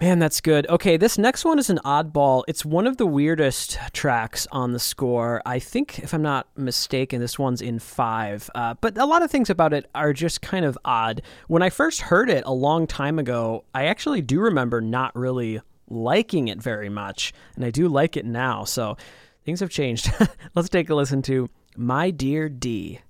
Man, 0.00 0.18
that's 0.18 0.40
good. 0.40 0.68
Okay, 0.68 0.96
this 0.96 1.18
next 1.18 1.44
one 1.44 1.58
is 1.58 1.70
an 1.70 1.78
oddball. 1.84 2.42
It's 2.48 2.64
one 2.64 2.88
of 2.88 2.96
the 2.96 3.06
weirdest 3.06 3.78
tracks 3.92 4.44
on 4.50 4.72
the 4.72 4.80
score. 4.80 5.40
I 5.46 5.60
think, 5.60 6.00
if 6.00 6.12
I'm 6.12 6.20
not 6.20 6.48
mistaken, 6.56 7.20
this 7.20 7.38
one's 7.38 7.62
in 7.62 7.78
five. 7.78 8.50
Uh, 8.56 8.74
but 8.80 8.98
a 8.98 9.06
lot 9.06 9.22
of 9.22 9.30
things 9.30 9.50
about 9.50 9.72
it 9.72 9.88
are 9.94 10.12
just 10.12 10.42
kind 10.42 10.64
of 10.64 10.76
odd. 10.84 11.22
When 11.46 11.62
I 11.62 11.70
first 11.70 12.00
heard 12.00 12.28
it 12.28 12.42
a 12.44 12.52
long 12.52 12.88
time 12.88 13.20
ago, 13.20 13.64
I 13.72 13.84
actually 13.84 14.20
do 14.20 14.40
remember 14.40 14.80
not 14.80 15.14
really 15.14 15.60
liking 15.88 16.48
it 16.48 16.60
very 16.60 16.88
much, 16.88 17.32
and 17.54 17.64
I 17.64 17.70
do 17.70 17.86
like 17.88 18.16
it 18.16 18.26
now. 18.26 18.64
So 18.64 18.96
things 19.44 19.60
have 19.60 19.70
changed. 19.70 20.12
Let's 20.56 20.68
take 20.68 20.90
a 20.90 20.94
listen 20.94 21.22
to 21.22 21.48
My 21.76 22.10
Dear 22.10 22.48
D. 22.48 23.00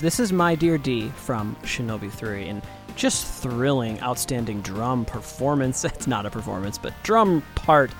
This 0.00 0.18
is 0.18 0.32
My 0.32 0.54
Dear 0.54 0.78
D 0.78 1.10
from 1.10 1.54
Shinobi 1.56 2.10
3, 2.10 2.48
and 2.48 2.62
just 2.96 3.42
thrilling, 3.42 4.00
outstanding 4.00 4.62
drum 4.62 5.04
performance. 5.04 5.84
It's 6.00 6.06
not 6.06 6.24
a 6.24 6.30
performance, 6.30 6.78
but 6.78 6.94
drum 7.02 7.42
part 7.54 7.90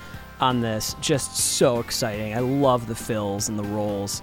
on 0.40 0.62
this. 0.62 0.96
Just 1.02 1.36
so 1.36 1.78
exciting. 1.78 2.34
I 2.34 2.38
love 2.38 2.86
the 2.86 2.94
fills 2.94 3.50
and 3.50 3.58
the 3.58 3.64
rolls. 3.64 4.22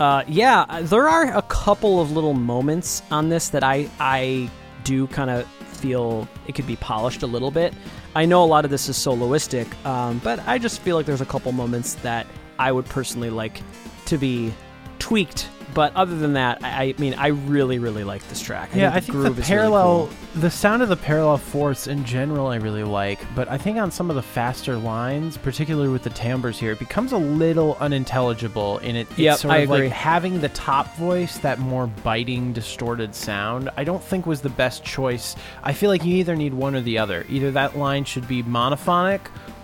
Uh, 0.00 0.24
yeah, 0.26 0.80
there 0.82 1.08
are 1.08 1.32
a 1.32 1.42
couple 1.42 2.00
of 2.00 2.10
little 2.10 2.34
moments 2.34 3.04
on 3.12 3.28
this 3.28 3.50
that 3.50 3.62
I 3.62 3.88
I 4.00 4.50
do 4.82 5.06
kind 5.06 5.30
of 5.30 5.46
feel 5.46 6.26
it 6.48 6.56
could 6.56 6.66
be 6.66 6.74
polished 6.74 7.22
a 7.22 7.28
little 7.28 7.52
bit. 7.52 7.72
I 8.16 8.24
know 8.24 8.42
a 8.42 8.46
lot 8.46 8.64
of 8.64 8.72
this 8.72 8.88
is 8.88 8.96
soloistic, 8.96 9.72
um, 9.86 10.20
but 10.24 10.40
I 10.48 10.58
just 10.58 10.80
feel 10.80 10.96
like 10.96 11.06
there's 11.06 11.20
a 11.20 11.26
couple 11.26 11.52
moments 11.52 11.94
that 12.02 12.26
I 12.58 12.72
would 12.72 12.86
personally 12.86 13.30
like 13.30 13.62
to 14.06 14.18
be 14.18 14.52
tweaked 14.98 15.48
but 15.74 15.94
other 15.96 16.16
than 16.16 16.34
that, 16.34 16.62
I, 16.62 16.82
I 16.82 16.94
mean, 16.98 17.14
I 17.14 17.28
really, 17.28 17.78
really 17.78 18.04
like 18.04 18.26
this 18.28 18.40
track. 18.40 18.70
I 18.74 18.78
yeah, 18.78 18.90
think 19.00 19.16
I 19.16 19.22
think 19.24 19.36
the 19.36 19.42
parallel, 19.42 19.96
really 19.96 20.08
cool. 20.08 20.40
the 20.42 20.50
sound 20.50 20.82
of 20.82 20.88
the 20.88 20.96
parallel 20.96 21.38
fourths 21.38 21.86
in 21.86 22.04
general, 22.04 22.48
I 22.48 22.56
really 22.56 22.84
like. 22.84 23.20
But 23.34 23.48
I 23.48 23.58
think 23.58 23.78
on 23.78 23.90
some 23.90 24.10
of 24.10 24.16
the 24.16 24.22
faster 24.22 24.76
lines, 24.76 25.36
particularly 25.36 25.88
with 25.88 26.02
the 26.02 26.10
timbres 26.10 26.58
here, 26.58 26.72
it 26.72 26.78
becomes 26.78 27.12
a 27.12 27.18
little 27.18 27.76
unintelligible. 27.80 28.78
In 28.78 28.96
it, 28.96 29.08
it's 29.10 29.18
yep, 29.18 29.38
sort 29.38 29.54
I 29.54 29.58
of 29.58 29.70
agree. 29.70 29.88
like 29.88 29.92
having 29.92 30.40
the 30.40 30.50
top 30.50 30.94
voice, 30.96 31.38
that 31.38 31.58
more 31.58 31.86
biting, 31.86 32.52
distorted 32.52 33.14
sound. 33.14 33.70
I 33.76 33.84
don't 33.84 34.02
think 34.02 34.26
was 34.26 34.40
the 34.40 34.50
best 34.50 34.84
choice. 34.84 35.36
I 35.62 35.72
feel 35.72 35.90
like 35.90 36.04
you 36.04 36.16
either 36.16 36.36
need 36.36 36.54
one 36.54 36.74
or 36.74 36.80
the 36.80 36.98
other. 36.98 37.24
Either 37.28 37.50
that 37.52 37.76
line 37.76 38.04
should 38.04 38.28
be 38.28 38.42
monophonic 38.42 39.20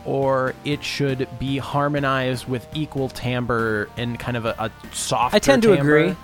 or 0.08 0.54
it 0.64 0.82
should 0.82 1.28
be 1.38 1.58
harmonized 1.58 2.48
with 2.48 2.66
equal 2.74 3.10
timbre 3.10 3.90
and 3.98 4.18
kind 4.18 4.38
of 4.38 4.46
a, 4.46 4.54
a 4.58 4.70
soft. 4.94 5.34
I 5.34 5.38
tend 5.38 5.60
to 5.64 5.76
timbre. 5.76 5.96
agree. 5.98 6.16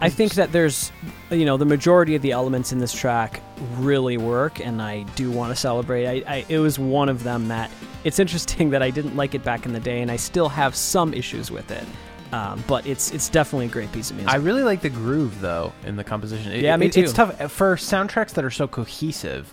I 0.00 0.08
think 0.08 0.34
that 0.34 0.52
there's, 0.52 0.92
you 1.28 1.44
know, 1.44 1.56
the 1.56 1.64
majority 1.64 2.14
of 2.14 2.22
the 2.22 2.30
elements 2.30 2.70
in 2.70 2.78
this 2.78 2.92
track 2.92 3.42
really 3.78 4.16
work, 4.16 4.60
and 4.60 4.80
I 4.80 5.02
do 5.16 5.32
want 5.32 5.50
to 5.50 5.56
celebrate. 5.56 6.06
I, 6.06 6.32
I, 6.32 6.44
it 6.48 6.60
was 6.60 6.78
one 6.78 7.08
of 7.08 7.24
them 7.24 7.48
that 7.48 7.72
it's 8.04 8.20
interesting 8.20 8.70
that 8.70 8.84
I 8.84 8.90
didn't 8.90 9.16
like 9.16 9.34
it 9.34 9.42
back 9.42 9.66
in 9.66 9.72
the 9.72 9.80
day, 9.80 10.00
and 10.00 10.12
I 10.12 10.16
still 10.16 10.48
have 10.48 10.76
some 10.76 11.12
issues 11.12 11.50
with 11.50 11.72
it. 11.72 11.84
Um, 12.30 12.62
but 12.68 12.86
it's 12.86 13.10
it's 13.10 13.30
definitely 13.30 13.66
a 13.66 13.70
great 13.70 13.90
piece 13.90 14.10
of 14.10 14.16
music. 14.16 14.32
I 14.32 14.36
really 14.36 14.62
like 14.62 14.82
the 14.82 14.90
groove 14.90 15.40
though 15.40 15.72
in 15.86 15.96
the 15.96 16.04
composition. 16.04 16.52
It, 16.52 16.60
yeah, 16.60 16.76
me 16.76 16.86
it, 16.86 16.92
too. 16.92 17.00
It's 17.00 17.14
tough 17.14 17.50
for 17.50 17.74
soundtracks 17.76 18.34
that 18.34 18.44
are 18.44 18.50
so 18.50 18.68
cohesive. 18.68 19.52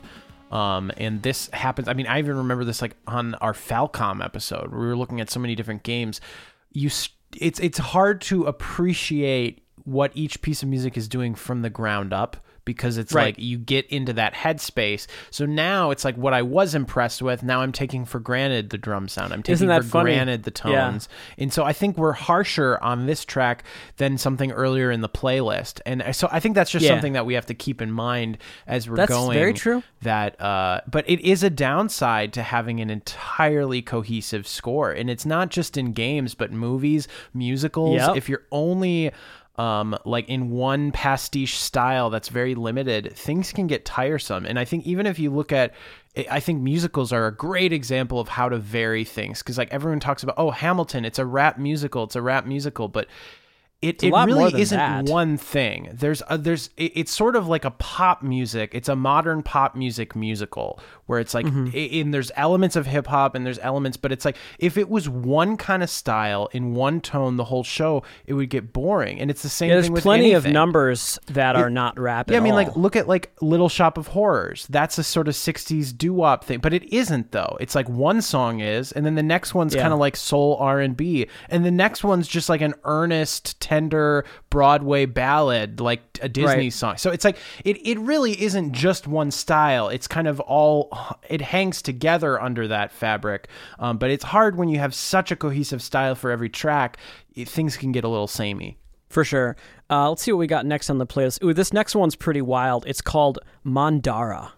Um, 0.51 0.91
and 0.97 1.21
this 1.23 1.49
happens. 1.51 1.87
I 1.87 1.93
mean, 1.93 2.07
I 2.07 2.19
even 2.19 2.37
remember 2.37 2.63
this 2.63 2.81
like 2.81 2.95
on 3.07 3.35
our 3.35 3.53
Falcom 3.53 4.23
episode. 4.23 4.71
We 4.71 4.77
were 4.77 4.95
looking 4.95 5.19
at 5.21 5.29
so 5.29 5.39
many 5.39 5.55
different 5.55 5.83
games. 5.83 6.21
You, 6.71 6.89
it's 7.37 7.59
it's 7.59 7.77
hard 7.77 8.21
to 8.21 8.43
appreciate 8.45 9.65
what 9.83 10.11
each 10.13 10.41
piece 10.41 10.63
of 10.63 10.69
music 10.69 10.97
is 10.97 11.07
doing 11.07 11.35
from 11.35 11.61
the 11.61 11.69
ground 11.69 12.13
up 12.13 12.37
because 12.66 12.97
it's 12.97 13.13
right. 13.13 13.26
like 13.26 13.39
you 13.39 13.57
get 13.57 13.86
into 13.88 14.13
that 14.13 14.34
headspace. 14.34 15.07
So 15.30 15.45
now 15.45 15.91
it's 15.91 16.03
like 16.03 16.18
what 16.18 16.34
I 16.34 16.41
was 16.41 16.76
impressed 16.76 17.22
with. 17.22 17.43
Now 17.43 17.61
I'm 17.61 17.72
taking 17.72 18.05
for 18.05 18.20
granted 18.20 18.72
the 18.72 18.78
drum 18.78 19.07
sound. 19.07 19.34
I'm 19.34 19.43
taking 19.43 19.68
for 19.68 19.84
funny? 19.84 20.11
granted 20.11 20.43
the 20.43 20.51
tones. 20.51 21.07
Yeah. 21.09 21.43
And 21.43 21.53
so 21.53 21.63
I 21.63 21.74
think 21.74 21.97
we're 21.97 22.13
harsher 22.13 22.78
on 22.82 23.05
this 23.05 23.24
track 23.24 23.63
than 23.97 24.18
something 24.18 24.51
earlier 24.51 24.91
in 24.91 25.01
the 25.01 25.09
playlist. 25.09 25.80
And 25.86 26.03
so 26.16 26.28
I 26.32 26.39
think 26.39 26.55
that's 26.55 26.72
just 26.72 26.84
yeah. 26.84 26.91
something 26.91 27.13
that 27.13 27.26
we 27.26 27.36
have 27.36 27.45
to 27.45 27.53
keep 27.53 27.82
in 27.82 27.91
mind 27.91 28.38
as 28.68 28.89
we're 28.89 28.95
going. 28.95 29.07
that's 29.07 29.18
going. 29.18 29.38
Very 29.38 29.53
true. 29.53 29.84
That, 30.01 30.39
uh, 30.41 30.82
but 30.88 31.09
it 31.09 31.22
is 31.22 31.43
a 31.43 31.49
downside 31.49 32.34
to 32.34 32.43
having 32.43 32.80
an 32.80 32.89
entirely 32.89 33.82
cohesive 33.82 34.47
score, 34.47 34.91
and 34.91 35.09
it's 35.09 35.26
not 35.26 35.49
just 35.49 35.78
in 35.78 35.93
games, 35.93 36.36
but 36.36 36.51
movies, 36.51 37.07
musicals. 37.34 37.97
Yep. 37.97 38.18
If 38.18 38.30
you're 38.30 38.43
only 38.51 39.11
um, 39.58 39.97
like 40.06 40.28
in 40.28 40.49
one 40.49 40.91
pastiche 40.91 41.58
style 41.58 42.10
that's 42.10 42.30
very 42.30 42.56
limited, 42.56 43.16
things 43.16 43.51
can 43.51 43.68
get 43.68 43.86
tiresome. 43.86 44.45
And 44.45 44.60
I 44.60 44.66
think 44.66 44.86
even 44.86 45.06
if 45.06 45.18
you 45.20 45.32
look 45.32 45.51
at, 45.51 45.74
I 46.30 46.39
think 46.39 46.62
musicals 46.62 47.12
are 47.12 47.28
a 47.28 47.32
great 47.34 47.74
example 47.74 48.20
of 48.20 48.28
how 48.28 48.49
to 48.49 48.58
vary 48.58 49.03
things 49.03 49.41
because 49.41 49.58
like 49.58 49.74
everyone 49.74 49.99
talks 49.99 50.24
about, 50.24 50.36
oh, 50.38 50.51
Hamilton, 50.51 51.06
it's 51.06 51.20
a 51.20 51.26
rap 51.26 51.58
musical, 51.58 52.03
it's 52.03 52.16
a 52.16 52.22
rap 52.22 52.45
musical, 52.45 52.88
but 52.88 53.08
it, 53.82 54.03
it 54.03 54.12
really 54.12 54.60
isn't 54.60 54.78
that. 54.78 55.06
one 55.06 55.38
thing. 55.38 55.89
There's 55.93 56.24
a, 56.30 56.38
there's 56.38 56.70
it, 56.76 56.93
it's 56.95 57.12
sort 57.12 57.36
of 57.36 57.47
like 57.47 57.66
a 57.66 57.72
pop 57.72 58.24
music. 58.24 58.72
It's 58.74 58.89
a 58.89 58.95
modern 58.95 59.43
pop 59.43 59.76
music 59.76 60.16
musical 60.16 60.80
where 61.06 61.20
it's 61.20 61.34
like 61.34 61.45
mm-hmm. 61.45 61.99
and 62.01 62.14
there's 62.14 62.32
elements 62.36 62.76
of 62.76 62.86
hip 62.88 63.08
hop 63.08 63.36
and 63.36 63.45
there's 63.45 63.60
elements, 63.60 63.97
but 63.97 64.12
it's 64.12 64.26
like 64.26 64.38
if 64.60 64.78
it 64.78 64.89
was 64.89 65.08
one 65.08 65.58
kind 65.58 65.84
of 65.84 65.89
style 65.89 66.49
in 66.51 66.74
one 66.74 67.01
tone 67.01 67.38
the 67.38 67.45
whole 67.45 67.64
show, 67.64 68.03
it 68.26 68.34
would 68.34 68.49
get 68.49 68.74
boring. 68.74 69.20
And 69.20 69.30
it's 69.30 69.43
the 69.43 69.49
same 69.49 69.70
yeah, 69.70 69.82
thing 69.82 69.93
There's 69.93 70.03
plenty 70.03 70.32
anything. 70.32 70.49
of 70.49 70.53
numbers 70.53 71.20
that 71.28 71.56
are 71.56 71.70
not 71.70 71.99
rap. 71.99 72.30
Yeah, 72.30 72.38
I 72.38 72.39
mean, 72.39 72.53
all. 72.53 72.58
like 72.58 72.76
look 72.76 72.95
at 72.95 73.08
like 73.08 73.32
Little 73.41 73.70
Shop 73.70 73.97
of 73.97 74.08
Horrors. 74.08 74.68
That's 74.70 74.97
a 74.97 75.03
sort 75.03 75.28
of 75.28 75.36
'60s 75.36 75.95
doo 75.95 76.14
wop 76.14 76.43
thing, 76.43 76.60
but 76.60 76.74
it 76.74 76.91
isn't 76.91 77.32
though. 77.32 77.58
It's 77.60 77.76
like 77.76 77.88
one 77.89 78.22
song 78.22 78.60
is, 78.60 78.91
and 78.91 79.06
then 79.06 79.16
the 79.16 79.24
next 79.24 79.53
one's 79.53 79.76
Yeah. 79.76 79.82
kind 79.82 79.93
of 79.93 79.99
like 79.99 80.16
soul 80.16 80.58
R 80.60 80.80
and 80.80 80.97
B, 80.97 81.28
and 81.49 81.64
the 81.66 81.72
next 81.72 82.03
one's 82.03 82.28
just 82.28 82.49
like 82.49 82.62
an 82.62 82.74
earnest, 82.84 83.60
tender 83.60 84.26
Broadway 84.56 85.06
ballad, 85.06 85.82
like 85.82 85.99
a 86.22 86.30
Disney 86.30 86.56
Right. 86.56 86.74
song. 86.74 86.95
So 86.95 87.12
it's 87.12 87.26
like 87.26 87.36
it 87.66 87.76
it 87.86 87.99
really 87.99 88.41
isn't 88.41 88.72
just 88.72 89.06
one 89.06 89.30
style. 89.30 89.89
It's 89.89 90.08
kind 90.08 90.30
of 90.30 90.39
all 90.39 90.97
it 91.28 91.41
hangs 91.41 91.82
together 91.82 92.41
under 92.41 92.66
that 92.70 92.93
fabric. 92.93 93.49
Um, 93.80 93.97
but 93.97 94.12
it's 94.12 94.24
hard 94.24 94.56
when 94.56 94.70
you 94.70 94.80
have 94.80 94.95
such 94.95 95.30
a 95.30 95.36
cohesive 95.36 95.82
style 95.82 96.16
for 96.16 96.32
every 96.32 96.47
track. 96.47 96.95
It, 97.34 97.49
things 97.49 97.76
can 97.76 97.91
get 97.91 98.06
a 98.06 98.08
little 98.08 98.28
samey. 98.30 98.78
For 99.10 99.26
sure. 99.26 99.58
Uh, 99.89 100.08
let's 100.08 100.22
see 100.24 100.32
what 100.32 100.39
we 100.39 100.47
got 100.47 100.66
next 100.66 100.89
on 100.89 100.99
the 100.99 101.06
playlist. 101.06 101.43
Ooh, 101.43 101.53
this 101.53 101.74
next 101.74 101.93
one's 101.93 102.16
pretty 102.16 102.41
wild. 102.41 102.86
It's 102.88 103.01
called 103.01 103.39
Mandara. 103.66 104.51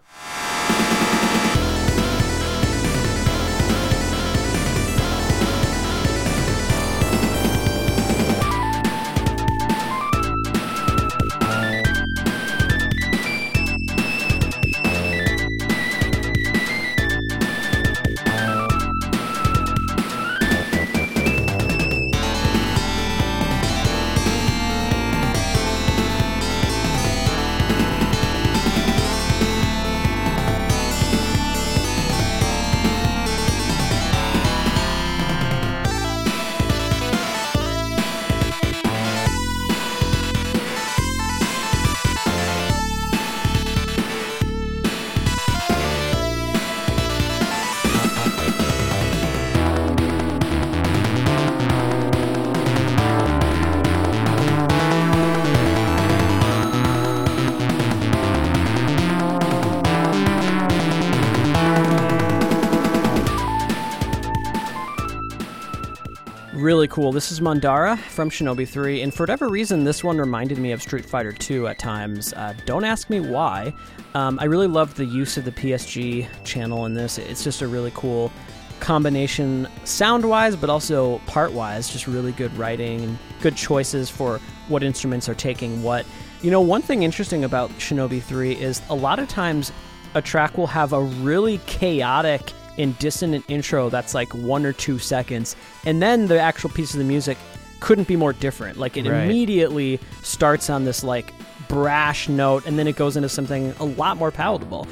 Really 66.88 67.02
cool. 67.02 67.12
This 67.12 67.30
is 67.30 67.40
Mandara 67.40 67.98
from 67.98 68.30
Shinobi 68.30 68.66
3, 68.66 69.02
and 69.02 69.12
for 69.12 69.24
whatever 69.24 69.50
reason, 69.50 69.84
this 69.84 70.02
one 70.02 70.16
reminded 70.16 70.56
me 70.56 70.72
of 70.72 70.80
Street 70.80 71.04
Fighter 71.04 71.32
2 71.32 71.68
at 71.68 71.78
times. 71.78 72.32
Uh, 72.32 72.54
don't 72.64 72.82
ask 72.82 73.10
me 73.10 73.20
why. 73.20 73.74
Um, 74.14 74.38
I 74.40 74.46
really 74.46 74.68
love 74.68 74.94
the 74.94 75.04
use 75.04 75.36
of 75.36 75.44
the 75.44 75.52
PSG 75.52 76.26
channel 76.44 76.86
in 76.86 76.94
this. 76.94 77.18
It's 77.18 77.44
just 77.44 77.60
a 77.60 77.68
really 77.68 77.92
cool 77.94 78.32
combination, 78.80 79.68
sound 79.84 80.24
wise, 80.26 80.56
but 80.56 80.70
also 80.70 81.18
part 81.26 81.52
wise. 81.52 81.90
Just 81.90 82.06
really 82.06 82.32
good 82.32 82.56
writing 82.56 83.02
and 83.02 83.18
good 83.42 83.54
choices 83.54 84.08
for 84.08 84.40
what 84.68 84.82
instruments 84.82 85.28
are 85.28 85.34
taking 85.34 85.82
what. 85.82 86.06
You 86.40 86.50
know, 86.50 86.62
one 86.62 86.80
thing 86.80 87.02
interesting 87.02 87.44
about 87.44 87.68
Shinobi 87.72 88.22
3 88.22 88.52
is 88.52 88.80
a 88.88 88.94
lot 88.94 89.18
of 89.18 89.28
times 89.28 89.72
a 90.14 90.22
track 90.22 90.56
will 90.56 90.66
have 90.68 90.94
a 90.94 91.02
really 91.02 91.58
chaotic 91.66 92.50
and 92.78 92.98
dissonant 92.98 93.44
intro 93.48 93.90
that's 93.90 94.14
like 94.14 94.32
one 94.34 94.64
or 94.64 94.72
two 94.72 94.98
seconds, 94.98 95.56
and 95.84 96.00
then 96.00 96.26
the 96.26 96.40
actual 96.40 96.70
piece 96.70 96.92
of 96.94 96.98
the 96.98 97.04
music 97.04 97.36
couldn't 97.80 98.08
be 98.08 98.16
more 98.16 98.32
different. 98.32 98.78
Like 98.78 98.96
it 98.96 99.06
Right. 99.06 99.24
immediately 99.24 100.00
starts 100.22 100.70
on 100.70 100.84
this 100.84 101.04
like 101.04 101.32
brash 101.68 102.28
note, 102.28 102.66
and 102.66 102.78
then 102.78 102.86
it 102.88 102.96
goes 102.96 103.16
into 103.16 103.28
something 103.28 103.72
a 103.80 103.84
lot 103.84 104.16
more 104.16 104.30
palatable. 104.30 104.86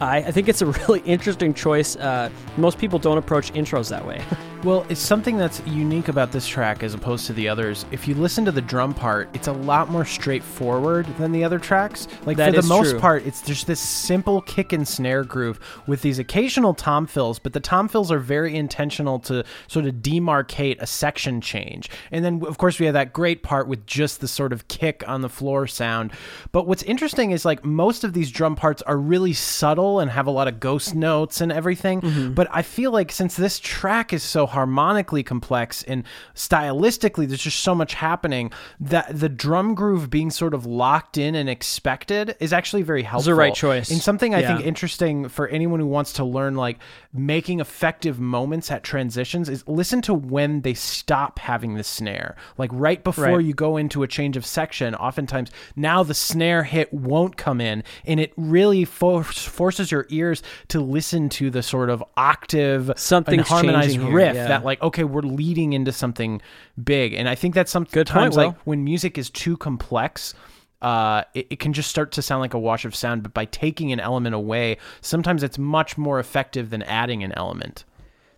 I, 0.00 0.18
I 0.18 0.30
think 0.32 0.48
it's 0.48 0.62
a 0.62 0.66
really 0.88 1.00
interesting 1.00 1.52
choice. 1.54 1.96
Uh, 1.96 2.30
most 2.56 2.78
people 2.78 2.98
don't 2.98 3.18
approach 3.18 3.52
intros 3.52 3.90
that 3.90 4.06
way. 4.06 4.22
Well, 4.64 4.86
it's 4.88 5.00
something 5.00 5.36
that's 5.36 5.60
unique 5.66 6.06
about 6.06 6.30
this 6.30 6.46
track 6.46 6.84
as 6.84 6.94
opposed 6.94 7.26
to 7.26 7.32
the 7.32 7.48
others. 7.48 7.84
If 7.90 8.06
you 8.06 8.14
listen 8.14 8.44
to 8.44 8.52
the 8.52 8.60
drum 8.60 8.94
part, 8.94 9.28
it's 9.34 9.48
a 9.48 9.52
lot 9.52 9.90
more 9.90 10.04
straightforward 10.04 11.04
than 11.18 11.32
the 11.32 11.42
other 11.42 11.58
tracks. 11.58 12.06
Like 12.26 12.36
That 12.36 12.54
for 12.54 12.62
the 12.62 12.68
most 12.68 12.90
true. 12.90 13.00
part, 13.00 13.26
it's 13.26 13.42
just 13.42 13.66
this 13.66 13.80
simple 13.80 14.40
kick 14.42 14.72
and 14.72 14.86
snare 14.86 15.24
groove 15.24 15.58
with 15.88 16.02
these 16.02 16.20
occasional 16.20 16.74
tom 16.74 17.08
fills, 17.08 17.40
but 17.40 17.54
the 17.54 17.60
tom 17.60 17.88
fills 17.88 18.12
are 18.12 18.20
very 18.20 18.54
intentional 18.54 19.18
to 19.20 19.44
sort 19.66 19.84
of 19.86 19.96
demarcate 19.96 20.80
a 20.80 20.86
section 20.86 21.40
change. 21.40 21.90
And 22.12 22.24
then 22.24 22.44
of 22.46 22.56
course 22.56 22.78
we 22.78 22.86
have 22.86 22.92
that 22.92 23.12
great 23.12 23.42
part 23.42 23.66
with 23.66 23.84
just 23.84 24.20
the 24.20 24.28
sort 24.28 24.52
of 24.52 24.68
kick 24.68 25.02
on 25.08 25.22
the 25.22 25.28
floor 25.28 25.66
sound. 25.66 26.12
But 26.52 26.68
what's 26.68 26.84
interesting 26.84 27.32
is 27.32 27.44
like 27.44 27.64
most 27.64 28.04
of 28.04 28.12
these 28.12 28.30
drum 28.30 28.54
parts 28.54 28.80
are 28.82 28.96
really 28.96 29.32
subtle 29.32 29.98
and 29.98 30.08
have 30.08 30.28
a 30.28 30.30
lot 30.30 30.46
of 30.46 30.60
ghost 30.60 30.94
notes 30.94 31.40
and 31.40 31.50
everything. 31.50 32.00
Mm-hmm. 32.00 32.34
But 32.34 32.46
I 32.52 32.62
feel 32.62 32.92
like 32.92 33.10
since 33.10 33.34
this 33.34 33.58
track 33.58 34.12
is 34.12 34.22
so 34.22 34.46
harmonically 34.52 35.22
complex 35.22 35.82
and 35.84 36.04
stylistically 36.34 37.26
there's 37.28 37.42
just 37.42 37.60
so 37.60 37.74
much 37.74 37.94
happening 37.94 38.52
that 38.80 39.06
the 39.18 39.28
drum 39.28 39.74
groove 39.74 40.10
being 40.10 40.30
sort 40.30 40.54
of 40.54 40.66
locked 40.66 41.18
in 41.18 41.34
and 41.34 41.48
expected 41.48 42.36
is 42.40 42.52
actually 42.52 42.82
very 42.82 43.02
helpful. 43.02 43.20
It's 43.20 43.26
the 43.26 43.34
right 43.34 43.54
choice. 43.54 43.90
And 43.90 44.00
something 44.00 44.34
I 44.34 44.42
think 44.42 44.66
interesting 44.66 45.28
for 45.28 45.48
anyone 45.48 45.80
who 45.80 45.86
wants 45.86 46.12
to 46.14 46.24
learn 46.24 46.54
like 46.54 46.78
making 47.12 47.60
effective 47.60 48.18
moments 48.20 48.70
at 48.70 48.82
transitions 48.82 49.48
is 49.48 49.66
listen 49.66 50.00
to 50.02 50.14
when 50.14 50.62
they 50.62 50.74
stop 50.74 51.38
having 51.38 51.74
the 51.74 51.84
snare. 51.84 52.36
Like 52.58 52.70
right 52.72 53.02
before 53.02 53.22
Right. 53.22 53.44
you 53.44 53.54
go 53.54 53.76
into 53.76 54.02
a 54.02 54.08
change 54.08 54.36
of 54.36 54.44
section, 54.44 54.94
oftentimes 54.94 55.50
now 55.76 56.02
the 56.02 56.14
snare 56.14 56.64
hit 56.64 56.92
won't 56.92 57.36
come 57.36 57.60
in 57.60 57.82
and 58.04 58.18
it 58.20 58.32
really 58.36 58.84
for- 58.84 59.22
forces 59.24 59.90
your 59.90 60.06
ears 60.10 60.42
to 60.68 60.80
listen 60.80 61.28
to 61.30 61.50
the 61.50 61.62
sort 61.62 61.88
of 61.90 62.02
octave 62.16 62.90
something 62.96 63.38
harmonized 63.40 63.98
riff 63.98 64.34
yeah. 64.34 64.41
That 64.48 64.64
like 64.64 64.82
okay, 64.82 65.04
we're 65.04 65.22
leading 65.22 65.72
into 65.72 65.92
something 65.92 66.40
big. 66.82 67.14
And 67.14 67.28
I 67.28 67.34
think 67.34 67.54
that's 67.54 67.70
sometimes 67.70 67.92
Good 67.92 68.08
point, 68.08 68.34
like 68.34 68.56
when 68.64 68.84
music 68.84 69.18
is 69.18 69.30
too 69.30 69.56
complex, 69.56 70.34
uh, 70.80 71.24
it, 71.34 71.46
it 71.50 71.58
can 71.58 71.72
just 71.72 71.90
start 71.90 72.12
to 72.12 72.22
sound 72.22 72.40
like 72.40 72.54
a 72.54 72.58
wash 72.58 72.84
of 72.84 72.94
sound. 72.94 73.22
But 73.22 73.34
by 73.34 73.44
taking 73.46 73.92
an 73.92 74.00
element 74.00 74.34
away, 74.34 74.78
sometimes 75.00 75.42
it's 75.42 75.58
much 75.58 75.96
more 75.98 76.18
effective 76.18 76.70
than 76.70 76.82
adding 76.82 77.22
an 77.22 77.32
element. 77.32 77.84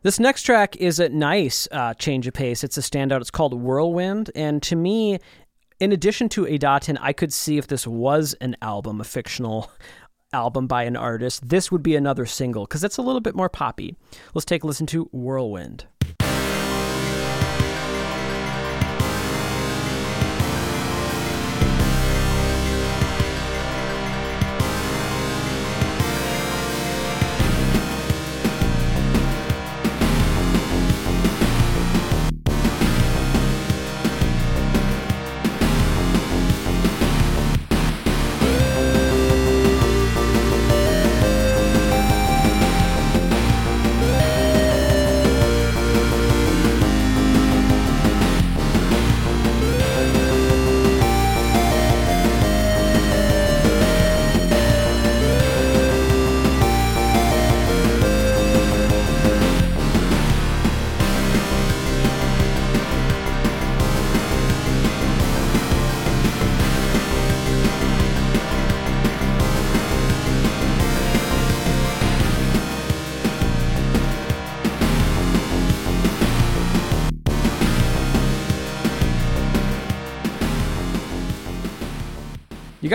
This 0.03 0.21
next 0.21 0.43
track 0.43 0.77
is 0.77 1.01
a 1.01 1.09
nice 1.09 1.67
uh, 1.73 1.95
change 1.95 2.27
of 2.27 2.35
pace. 2.35 2.63
It's 2.63 2.77
a 2.77 2.83
standout. 2.83 3.23
It's 3.23 3.31
called 3.31 3.55
Whirlwind. 3.55 4.31
And 4.35 4.63
to 4.65 4.77
me, 4.77 5.19
in 5.81 5.93
addition 5.93 6.29
to 6.31 6.45
a 6.45 6.59
Idaten, 6.59 6.99
I 7.01 7.15
could 7.15 7.33
see 7.33 7.57
if 7.57 7.67
this 7.69 7.87
was 7.87 8.35
an 8.35 8.55
album, 8.61 9.01
a 9.01 9.05
fictional 9.05 9.71
album 10.35 10.67
by 10.67 10.83
an 10.83 10.97
artist, 10.97 11.49
this 11.49 11.73
would 11.73 11.83
be 11.83 11.97
another 11.97 12.27
single 12.27 12.65
because 12.65 12.85
it's 12.85 12.99
a 12.99 13.03
little 13.03 13.21
bit 13.21 13.35
more 13.35 13.49
poppy. 13.49 13.97
Let's 14.35 14.45
take 14.45 14.65
a 14.65 14.67
listen 14.67 14.87
to 14.89 15.09
Whirlwind. 15.13 15.87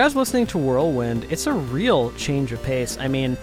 Guys 0.00 0.16
listening 0.16 0.46
to 0.46 0.56
Whirlwind, 0.56 1.26
it's 1.28 1.46
a 1.46 1.52
real 1.52 2.10
change 2.12 2.52
of 2.52 2.62
pace. 2.62 2.96
I 2.98 3.06
mean, 3.06 3.36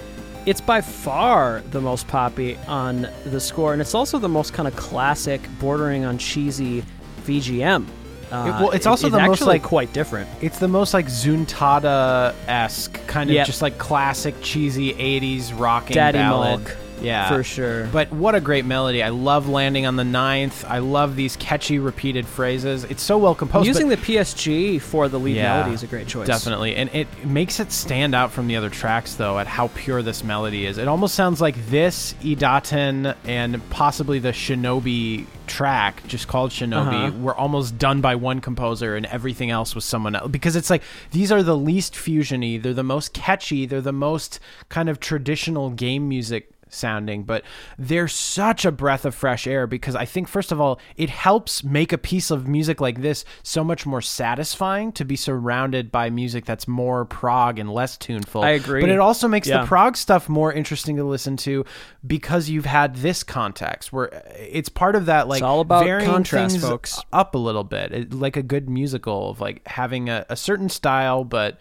it's 0.47 0.59
by 0.59 0.81
far 0.81 1.61
the 1.69 1.79
most 1.79 2.07
poppy 2.07 2.57
on 2.67 3.07
the 3.25 3.39
score, 3.39 3.73
and 3.73 3.79
it's 3.81 3.93
also 3.93 4.17
the 4.17 4.27
most 4.27 4.53
kind 4.53 4.67
of 4.67 4.75
classic, 4.75 5.39
bordering 5.59 6.03
on 6.03 6.17
cheesy 6.17 6.83
VGM. 7.27 7.85
Uh, 8.31 8.57
well, 8.59 8.71
it's 8.71 8.87
also 8.87 9.07
the 9.07 9.19
most, 9.19 9.33
actually 9.33 9.47
like- 9.59 9.61
quite 9.61 9.93
different. 9.93 10.27
It's 10.41 10.57
the 10.57 10.67
most 10.67 10.95
like 10.95 11.05
Zuntata 11.05 12.33
esque 12.47 13.05
kind 13.05 13.29
of 13.29 13.35
Yep. 13.35 13.45
just 13.45 13.61
like 13.61 13.77
classic 13.77 14.33
cheesy 14.41 14.93
'80s 14.95 15.53
rocking 15.53 15.93
Daddy 15.93 16.17
ballad. 16.17 16.61
Milk, 16.61 16.75
yeah, 17.01 17.29
for 17.29 17.43
sure. 17.43 17.87
But 17.87 18.11
what 18.11 18.35
a 18.35 18.41
great 18.41 18.65
melody! 18.65 19.03
I 19.03 19.09
love 19.09 19.47
landing 19.49 19.85
on 19.85 19.95
the 19.95 20.03
ninth. 20.03 20.65
I 20.67 20.79
love 20.79 21.15
these 21.15 21.35
catchy 21.37 21.79
repeated 21.79 22.25
phrases. 22.25 22.83
It's 22.85 23.03
so 23.03 23.17
well 23.17 23.35
composed. 23.35 23.67
Using 23.67 23.89
the 23.89 23.97
PSG 23.97 24.81
for 24.81 25.07
the 25.07 25.19
lead 25.19 25.35
Yeah, 25.37 25.55
melody 25.57 25.73
is 25.75 25.83
a 25.83 25.87
great 25.87 26.07
choice. 26.07 26.27
Definitely. 26.27 26.75
And 26.75 26.89
it 26.93 27.07
makes 27.25 27.59
it 27.59 27.71
stand 27.71 28.15
out 28.15 28.31
from 28.31 28.47
the 28.47 28.55
other 28.55 28.69
tracks, 28.69 29.15
though, 29.15 29.37
at 29.39 29.47
how 29.47 29.69
pure 29.75 30.01
this 30.01 30.23
melody 30.23 30.65
is. 30.65 30.77
It 30.77 30.87
almost 30.87 31.15
sounds 31.15 31.39
like 31.41 31.55
this, 31.69 32.13
Idaten, 32.21 33.15
and 33.25 33.67
possibly 33.69 34.19
the 34.19 34.29
Shinobi 34.31 35.25
track, 35.47 36.05
just 36.07 36.27
called 36.27 36.51
Shinobi, 36.51 37.07
Uh-huh. 37.07 37.17
were 37.19 37.35
almost 37.35 37.77
done 37.77 38.01
by 38.01 38.15
one 38.15 38.41
composer 38.41 38.95
and 38.97 39.05
everything 39.05 39.49
else 39.49 39.75
was 39.75 39.85
someone 39.85 40.13
else. 40.15 40.29
Because 40.29 40.55
it's 40.57 40.69
like 40.69 40.83
these 41.11 41.31
are 41.31 41.41
the 41.41 41.55
least 41.55 41.93
fusiony, 41.93 42.61
they're 42.61 42.73
the 42.73 42.83
most 42.83 43.13
catchy, 43.13 43.65
they're 43.65 43.79
the 43.81 43.93
most 43.93 44.39
kind 44.67 44.89
of 44.89 44.99
traditional 44.99 45.69
game 45.69 46.09
music 46.09 46.51
sounding, 46.69 47.23
but 47.23 47.43
they're 47.77 48.07
such 48.07 48.65
a 48.65 48.71
breath 48.71 49.05
of 49.05 49.15
fresh 49.15 49.47
air 49.47 49.67
because 49.67 49.95
I 49.95 50.05
think, 50.05 50.27
first 50.27 50.51
of 50.51 50.59
all, 50.61 50.79
it 50.95 51.09
helps 51.09 51.63
make 51.63 51.91
a 51.93 51.97
piece 51.97 52.31
of 52.31 52.47
music 52.47 52.81
like 52.81 53.01
this 53.01 53.25
so 53.43 53.63
much 53.63 53.85
more 53.85 54.01
satisfying 54.01 54.91
to 54.93 55.05
be 55.05 55.15
surrounded 55.15 55.91
by 55.91 56.09
music 56.09 56.45
that's 56.45 56.67
more 56.67 57.05
prog 57.05 57.59
and 57.59 57.71
less 57.73 57.97
tuneful. 57.97 58.41
I 58.43 58.51
agree. 58.51 58.81
But 58.81 58.89
it 58.89 58.99
also 58.99 59.27
makes 59.27 59.47
Yeah. 59.47 59.61
the 59.61 59.67
prog 59.67 59.97
stuff 59.97 60.27
more 60.29 60.51
interesting 60.53 60.95
to 60.97 61.03
listen 61.03 61.37
to 61.37 61.65
because 62.05 62.49
you've 62.49 62.65
had 62.65 62.95
this 62.97 63.23
context 63.23 63.91
where 63.93 64.23
it's 64.37 64.69
part 64.69 64.95
of 64.95 65.05
that 65.07 65.27
like 65.27 65.37
it's 65.39 65.43
all 65.43 65.61
about 65.61 65.83
varying 65.83 66.09
contrast, 66.09 66.53
things 66.55 66.63
folks. 66.67 67.01
up 67.13 67.35
a 67.35 67.37
little 67.37 67.63
bit, 67.63 67.91
it, 67.91 68.13
like 68.13 68.37
a 68.37 68.43
good 68.43 68.69
musical 68.69 69.29
of 69.31 69.41
like 69.41 69.67
having 69.67 70.09
a, 70.09 70.25
a 70.29 70.35
certain 70.35 70.69
style, 70.69 71.23
but 71.23 71.59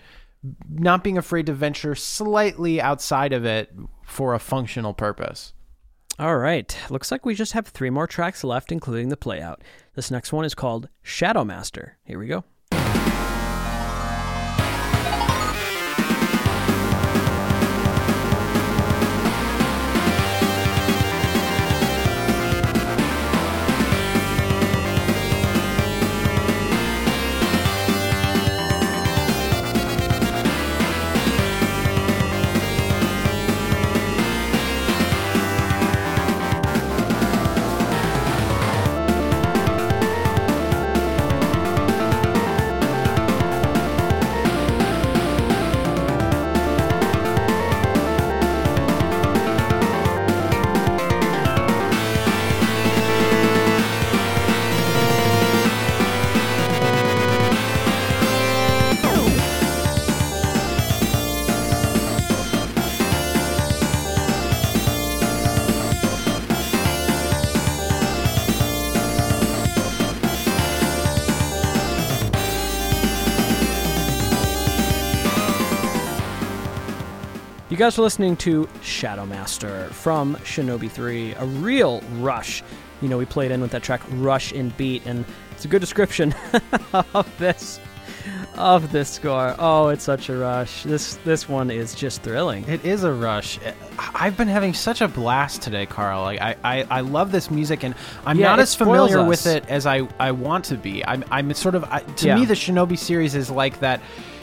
not 0.68 1.02
being 1.02 1.18
afraid 1.18 1.46
to 1.46 1.52
venture 1.52 1.94
slightly 1.94 2.80
outside 2.80 3.32
of 3.32 3.44
it 3.44 3.72
for 4.04 4.34
a 4.34 4.38
functional 4.38 4.94
purpose. 4.94 5.52
All 6.18 6.38
right. 6.38 6.76
Looks 6.88 7.10
like 7.10 7.26
we 7.26 7.34
just 7.34 7.52
have 7.52 7.68
three 7.68 7.90
more 7.90 8.06
tracks 8.06 8.42
left, 8.42 8.72
including 8.72 9.10
the 9.10 9.16
playout. 9.16 9.56
This 9.94 10.10
next 10.10 10.32
one 10.32 10.44
is 10.44 10.54
called 10.54 10.88
Shadow 11.02 11.44
Master. 11.44 11.98
Here 12.04 12.18
we 12.18 12.26
go. 12.26 12.44
You 77.76 77.80
guys 77.80 77.98
are 77.98 78.02
listening 78.02 78.38
to 78.38 78.66
Shadow 78.80 79.26
Master 79.26 79.88
from 79.88 80.36
Shinobi 80.36 80.90
3, 80.90 81.34
a 81.34 81.44
real 81.44 82.00
rush. 82.20 82.62
You 83.02 83.08
know, 83.10 83.18
we 83.18 83.26
played 83.26 83.50
in 83.50 83.60
with 83.60 83.70
that 83.72 83.82
track 83.82 84.00
Rush 84.12 84.50
in 84.52 84.70
Beat, 84.78 85.04
and 85.04 85.26
it's 85.50 85.66
a 85.66 85.68
good 85.68 85.80
description 85.80 86.34
of 87.12 87.30
this 87.38 87.78
of 88.54 88.90
this 88.92 89.10
score. 89.10 89.54
Oh, 89.58 89.88
it's 89.88 90.04
such 90.04 90.30
a 90.30 90.36
rush. 90.38 90.84
This 90.84 91.16
this 91.16 91.50
one 91.50 91.70
is 91.70 91.94
just 91.94 92.22
thrilling. 92.22 92.66
It 92.66 92.82
is 92.82 93.04
a 93.04 93.12
rush. 93.12 93.58
I've 94.14 94.38
been 94.38 94.48
having 94.48 94.72
such 94.72 95.02
a 95.02 95.08
blast 95.08 95.60
today, 95.60 95.84
Karl. 95.84 96.22
Like 96.22 96.40
I, 96.40 96.56
I, 96.64 96.86
I 96.90 97.00
love 97.00 97.30
this 97.30 97.50
music, 97.50 97.84
and 97.84 97.94
I'm 98.24 98.38
Yeah, 98.38 98.48
not 98.48 98.58
as 98.58 98.74
familiar 98.74 99.22
with 99.22 99.46
it 99.46 99.68
as 99.68 99.84
I, 99.84 100.08
I 100.18 100.32
want 100.32 100.64
to 100.66 100.78
be. 100.78 101.04
I'm, 101.04 101.26
I'm 101.30 101.52
sort 101.52 101.74
of 101.74 101.84
I, 101.84 102.00
to 102.00 102.26
Yeah. 102.28 102.36
me 102.36 102.46
the 102.46 102.54
Shinobi 102.54 102.96
series 102.96 103.34
is 103.34 103.50
like 103.50 103.80
that. 103.80 104.00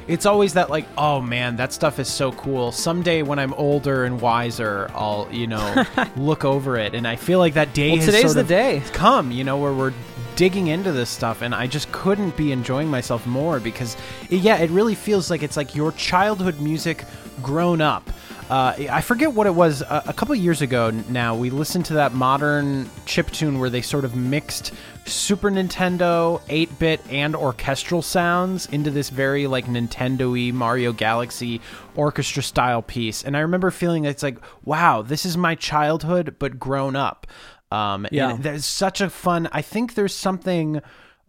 It's 0.08 0.26
always 0.26 0.54
that 0.54 0.70
like, 0.70 0.86
oh 0.97 1.22
man, 1.22 1.56
that 1.58 1.74
stuff 1.74 1.99
is 1.99 2.08
so 2.08 2.32
cool. 2.34 2.72
Someday 2.72 3.22
when 3.22 3.39
I'm 3.39 3.54
older 3.54 4.04
and 4.06 4.20
wiser, 4.20 4.89
I'll 4.93 5.28
you 5.32 5.47
know 5.47 5.84
look 6.18 6.43
over 6.45 6.78
it, 6.78 6.93
and 6.93 7.08
I 7.08 7.16
feel 7.16 7.39
like 7.39 7.54
that 7.56 7.74
day 7.74 7.89
Well, 7.91 7.97
has 7.97 8.06
today's 8.08 8.34
the 8.34 8.43
day. 8.43 8.82
come. 8.93 9.32
You 9.32 9.43
know 9.43 9.58
where 9.58 9.74
we're 9.74 9.93
digging 10.36 10.66
into 10.66 10.91
this 10.91 11.12
stuff 11.12 11.43
and 11.43 11.54
i 11.54 11.68
just 11.68 11.91
couldn't 11.91 12.36
be 12.36 12.51
enjoying 12.51 12.88
myself 12.88 13.28
more 13.28 13.60
because 13.60 13.95
yeah 14.32 14.58
it 14.58 14.70
really 14.72 14.95
feels 14.95 15.30
like 15.30 15.43
it's 15.43 15.56
like 15.56 15.76
your 15.76 15.91
childhood 15.91 16.60
music 16.60 17.06
grown 17.43 17.82
up 17.82 18.10
uh, 18.50 18.74
I 18.89 19.02
forget 19.02 19.34
what 19.34 19.48
it 19.48 19.56
was 19.56 19.82
a, 19.82 20.04
a 20.08 20.14
couple 20.14 20.36
years 20.36 20.62
ago 20.62 20.89
now. 21.10 21.36
We 21.36 21.50
listened 21.50 21.86
to 21.86 21.94
that 21.96 22.14
modern 22.14 22.89
chip 23.06 23.32
tune 23.32 23.60
where 23.60 23.70
they 23.70 23.82
sort 23.82 24.06
of 24.06 24.16
mixed 24.16 24.74
Super 25.06 25.50
Nintendo, 25.50 26.41
8 26.50 26.80
bit, 26.80 27.02
and 27.10 27.36
orchestral 27.36 28.02
sounds 28.02 28.68
into 28.68 28.89
this 28.91 29.10
very 29.10 29.48
like 29.48 29.66
Nintendo 29.66 30.32
y 30.32 30.52
Mario 30.56 30.94
Galaxy 30.94 31.62
orchestra 31.96 32.44
style 32.44 32.82
piece. 32.82 33.24
And 33.24 33.36
I 33.36 33.41
remember 33.41 33.72
feeling 33.72 34.06
it's 34.06 34.24
like, 34.24 34.38
wow, 34.64 35.02
this 35.02 35.26
is 35.26 35.36
my 35.38 35.56
childhood, 35.56 36.36
but 36.39 36.60
grown 36.60 36.96
up. 36.96 37.28
Um, 37.72 38.08
Yeah. 38.12 38.32
and 38.32 38.44
there's 38.44 38.66
such 38.66 39.02
a 39.02 39.10
fun. 39.10 39.50
I 39.52 39.62
think 39.62 39.96
there's 39.96 40.14
something 40.16 40.82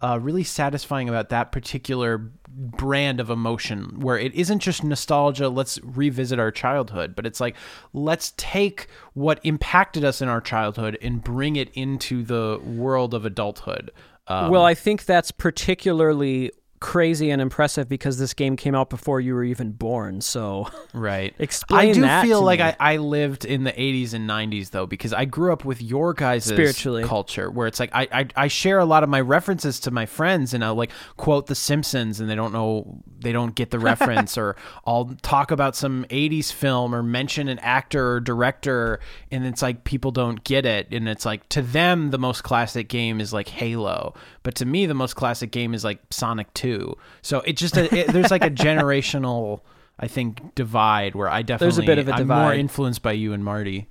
uh, 0.05 0.19
really 0.19 0.45
satisfying 0.45 1.09
about 1.09 1.31
that 1.31 1.51
particular 1.51 2.19
brand 2.47 3.21
of 3.21 3.31
emotion, 3.31 4.01
where 4.01 4.19
it 4.19 4.35
isn't 4.35 4.59
just 4.59 4.85
nostalgia. 4.85 5.49
Let's 5.49 5.79
revisit 5.83 6.39
our 6.39 6.51
childhood, 6.51 7.17
but 7.17 7.25
it's 7.25 7.41
like 7.41 7.57
let's 7.95 8.35
take 8.37 8.89
what 9.15 9.41
impacted 9.45 10.05
us 10.05 10.21
in 10.21 10.29
our 10.29 10.43
childhood 10.43 10.99
and 11.01 11.25
bring 11.25 11.57
it 11.57 11.71
into 11.73 12.23
the 12.23 12.61
world 12.63 13.15
of 13.15 13.25
adulthood. 13.25 13.93
Um, 14.27 14.51
well, 14.51 14.67
I 14.67 14.75
think 14.75 15.07
that's 15.07 15.31
particularly 15.31 16.53
crazy 16.85 17.31
and 17.31 17.41
impressive 17.41 17.89
because 17.89 18.19
this 18.19 18.35
game 18.35 18.57
came 18.57 18.75
out 18.75 18.91
before 18.91 19.19
you 19.19 19.35
were 19.35 19.43
even 19.43 19.73
born. 19.73 20.21
So 20.21 20.69
Right. 20.93 21.35
Explain 21.39 22.05
I 22.05 22.21
do 22.21 22.29
feel 22.29 22.43
like 22.43 22.61
me. 22.61 22.67
I, 22.67 22.77
I 22.79 22.97
lived 22.99 23.47
in 23.47 23.65
the 23.65 23.73
80s 23.73 24.13
and 24.13 24.29
90s 24.29 24.69
though 24.69 24.85
because 24.85 25.15
I 25.15 25.25
grew 25.25 25.51
up 25.51 25.65
with 25.65 25.81
your 25.81 26.13
guys' 26.13 26.45
Spiritually. 26.45 27.03
culture 27.03 27.51
where 27.51 27.67
it's 27.67 27.81
like 27.81 27.89
I, 27.95 28.07
I 28.13 28.29
I 28.37 28.49
share 28.49 28.81
a 28.81 28.85
lot 28.85 29.03
of 29.03 29.09
my 29.09 29.23
references 29.23 29.81
to 29.81 29.91
my 29.91 30.05
friends 30.05 30.53
and 30.53 30.63
I'll 30.63 30.75
like 30.75 30.91
quote 31.17 31.47
The 31.47 31.55
Simpsons 31.55 32.21
and 32.21 32.29
they 32.29 32.35
don't 32.35 32.53
know 32.53 33.03
they 33.19 33.33
don't 33.33 33.55
get 33.55 33.71
the 33.71 33.79
reference 33.79 34.37
or 34.43 34.55
I'll 34.87 35.17
talk 35.23 35.51
about 35.51 35.75
some 35.75 36.05
80s 36.11 36.53
film 36.53 36.95
or 36.95 37.03
mention 37.03 37.49
an 37.49 37.61
actor 37.61 38.17
or 38.17 38.21
director 38.21 39.01
and 39.31 39.47
it's 39.47 39.63
like 39.63 39.85
people 39.85 40.11
don't 40.11 40.45
get 40.45 40.67
it 40.67 40.89
and 40.93 41.09
it's 41.09 41.25
like 41.25 41.49
to 41.49 41.63
them 41.63 42.11
the 42.11 42.19
most 42.19 42.43
classic 42.43 42.89
game 42.89 43.23
is 43.23 43.33
like 43.33 43.49
Halo 43.49 44.13
but 44.43 44.55
to 44.57 44.67
me 44.67 44.85
the 44.85 44.93
most 44.93 45.15
classic 45.15 45.51
game 45.51 45.73
is 45.73 45.83
like 45.83 46.01
Sonic 46.11 46.53
2 46.79 46.97
so 47.23 47.41
it 47.41 47.57
just 47.57 47.77
it, 47.77 48.09
there's 48.09 48.31
like 48.31 48.45
a 48.45 48.51
generational 48.67 49.61
I 49.99 50.09
think 50.09 50.55
divide 50.55 51.15
where 51.15 51.29
I 51.29 51.43
definitely 51.43 51.67
There's 51.67 51.79
a 51.79 51.87
bit 51.87 51.99
of 51.99 52.09
a 52.09 52.15
I'm 52.15 52.27
more 52.27 52.53
influenced 52.53 53.03
by 53.03 53.13
you 53.13 53.33
and 53.33 53.45
Marty. 53.45 53.89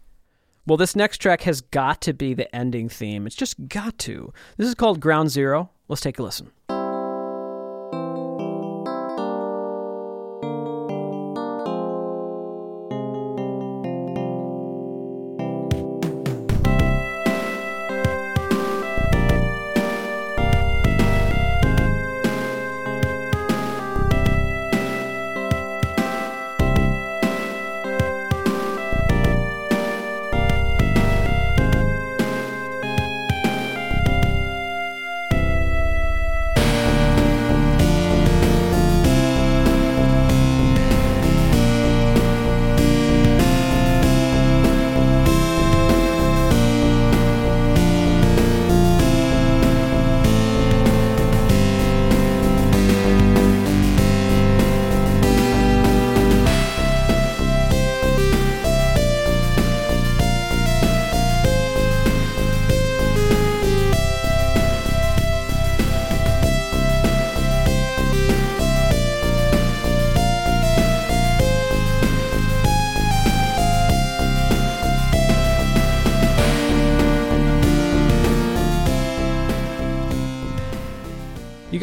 Well, 0.65 0.77
this 0.77 0.95
next 0.95 1.17
track 1.19 1.41
has 1.41 1.61
got 1.61 2.01
to 2.01 2.13
be 2.13 2.33
the 2.33 2.53
ending 2.55 2.89
theme. 2.89 3.25
It's 3.27 3.35
just 3.35 3.67
got 3.67 3.97
to. 3.99 4.33
This 4.57 4.67
is 4.67 4.75
called 4.75 4.99
Ground 4.99 5.29
Zero. 5.29 5.71
Let's 5.87 6.01
take 6.01 6.19
a 6.19 6.23
listen. 6.23 6.51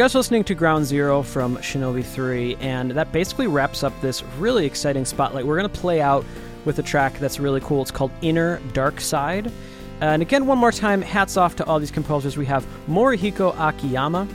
Guys 0.00 0.14
listening 0.14 0.42
to 0.42 0.54
Ground 0.54 0.86
Zero 0.86 1.22
from 1.22 1.58
Shinobi 1.58 2.02
3, 2.02 2.56
and 2.60 2.92
that 2.92 3.12
basically 3.12 3.46
wraps 3.46 3.82
up 3.82 3.92
this 4.00 4.22
really 4.38 4.64
exciting 4.64 5.04
spotlight. 5.04 5.46
We're 5.46 5.58
going 5.58 5.70
to 5.70 5.78
play 5.78 6.00
out 6.00 6.24
with 6.64 6.78
a 6.78 6.82
track 6.82 7.18
that's 7.18 7.38
really 7.38 7.60
cool. 7.60 7.82
It's 7.82 7.90
called 7.90 8.10
Inner 8.22 8.62
Dark 8.72 8.98
Side. 8.98 9.52
And 10.00 10.22
again, 10.22 10.46
one 10.46 10.56
more 10.56 10.72
time, 10.72 11.02
hats 11.02 11.36
off 11.36 11.54
to 11.56 11.66
all 11.66 11.78
these 11.78 11.90
composers. 11.90 12.38
We 12.38 12.46
have 12.46 12.66
Morihiko 12.88 13.54
Akiyama, 13.58 14.26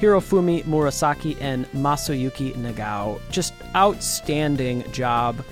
Hirofumi 0.00 0.64
Murasaki, 0.64 1.36
and 1.42 1.66
Masayuki 1.72 2.56
Nagao. 2.56 3.20
Just 3.30 3.52
outstanding 3.76 4.90
job. 4.92 5.44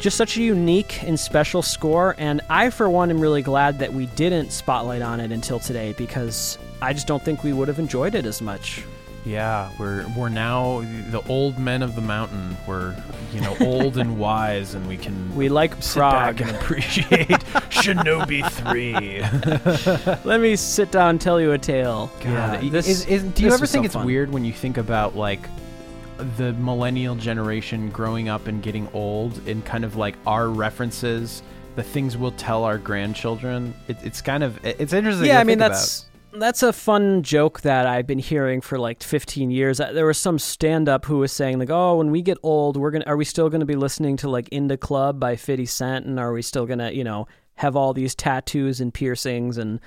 Just 0.00 0.18
such 0.18 0.36
a 0.36 0.42
unique 0.42 1.02
and 1.02 1.18
special 1.18 1.62
score, 1.62 2.14
and 2.18 2.42
I, 2.50 2.68
for 2.68 2.90
one, 2.90 3.08
am 3.08 3.20
really 3.20 3.40
glad 3.40 3.78
that 3.78 3.94
we 3.94 4.04
didn't 4.04 4.52
spotlight 4.52 5.00
on 5.00 5.20
it 5.20 5.32
until 5.32 5.60
today 5.60 5.94
because 5.96 6.58
I 6.82 6.92
just 6.92 7.06
don't 7.06 7.22
think 7.22 7.42
we 7.42 7.52
would 7.52 7.68
have 7.68 7.78
enjoyed 7.78 8.14
it 8.14 8.26
as 8.26 8.42
much. 8.42 8.84
Yeah, 9.24 9.70
we're 9.76 10.06
we're 10.16 10.28
now 10.28 10.82
the 11.10 11.20
old 11.28 11.58
men 11.58 11.82
of 11.82 11.96
the 11.96 12.00
mountain. 12.00 12.56
We're 12.64 12.94
you 13.32 13.40
know 13.40 13.56
old 13.60 13.98
and 13.98 14.18
wise, 14.20 14.74
and 14.74 14.86
we 14.86 14.96
can 14.96 15.34
We 15.34 15.48
like 15.48 15.74
sit 15.82 15.98
Prague. 15.98 16.36
back 16.36 16.46
and 16.46 16.56
appreciate 16.56 17.28
Shinobi 17.70 18.48
Three. 18.52 19.20
Let 20.24 20.40
me 20.40 20.54
sit 20.54 20.92
down 20.92 21.10
and 21.10 21.20
tell 21.20 21.40
you 21.40 21.52
a 21.52 21.58
tale. 21.58 22.08
God, 22.20 22.62
yeah, 22.62 22.70
this, 22.70 22.86
is, 22.88 23.04
is, 23.06 23.24
do 23.24 23.42
you 23.42 23.50
this 23.50 23.58
ever 23.58 23.66
think 23.66 23.84
so 23.84 23.86
it's 23.86 23.94
fun. 23.94 24.06
weird 24.06 24.30
when 24.32 24.44
you 24.44 24.52
think 24.52 24.76
about 24.78 25.16
like 25.16 25.40
the 26.36 26.52
millennial 26.52 27.16
generation 27.16 27.90
growing 27.90 28.28
up 28.28 28.46
and 28.46 28.62
getting 28.62 28.88
old, 28.92 29.40
and 29.48 29.64
kind 29.64 29.84
of 29.84 29.96
like 29.96 30.14
our 30.24 30.48
references, 30.48 31.42
the 31.74 31.82
things 31.82 32.16
we'll 32.16 32.30
tell 32.32 32.62
our 32.62 32.78
grandchildren? 32.78 33.74
It, 33.88 33.96
it's 34.04 34.22
kind 34.22 34.44
of 34.44 34.64
it's 34.64 34.92
interesting. 34.92 35.26
Yeah, 35.26 35.34
to 35.34 35.40
I 35.40 35.44
mean 35.44 35.58
think 35.58 35.72
that's 35.72 36.06
that's 36.40 36.62
a 36.62 36.72
fun 36.72 37.22
joke 37.22 37.60
that 37.62 37.86
I've 37.86 38.06
been 38.06 38.18
hearing 38.18 38.60
for 38.60 38.78
like 38.78 39.02
15 39.02 39.50
years. 39.50 39.80
Uh, 39.80 39.92
There 39.92 40.06
was 40.06 40.18
some 40.18 40.38
stand-up 40.38 41.04
who 41.06 41.18
was 41.18 41.32
saying 41.32 41.58
like, 41.58 41.70
"Oh, 41.70 41.96
when 41.96 42.10
we 42.10 42.22
get 42.22 42.38
old, 42.42 42.76
we're 42.76 42.90
gonna 42.90 43.04
are 43.06 43.16
we 43.16 43.24
still 43.24 43.48
gonna 43.48 43.66
be 43.66 43.76
listening 43.76 44.16
to 44.18 44.30
like 44.30 44.48
In 44.50 44.68
Da 44.68 44.76
Club 44.76 45.20
by 45.20 45.36
50 45.36 45.66
Cent, 45.66 46.06
and 46.06 46.18
are 46.18 46.32
we 46.32 46.42
still 46.42 46.66
gonna 46.66 46.90
you 46.90 47.04
know 47.04 47.26
have 47.56 47.76
all 47.76 47.92
these 47.94 48.14
tattoos 48.14 48.80
and 48.80 48.92
piercings 48.92 49.56
and 49.58 49.80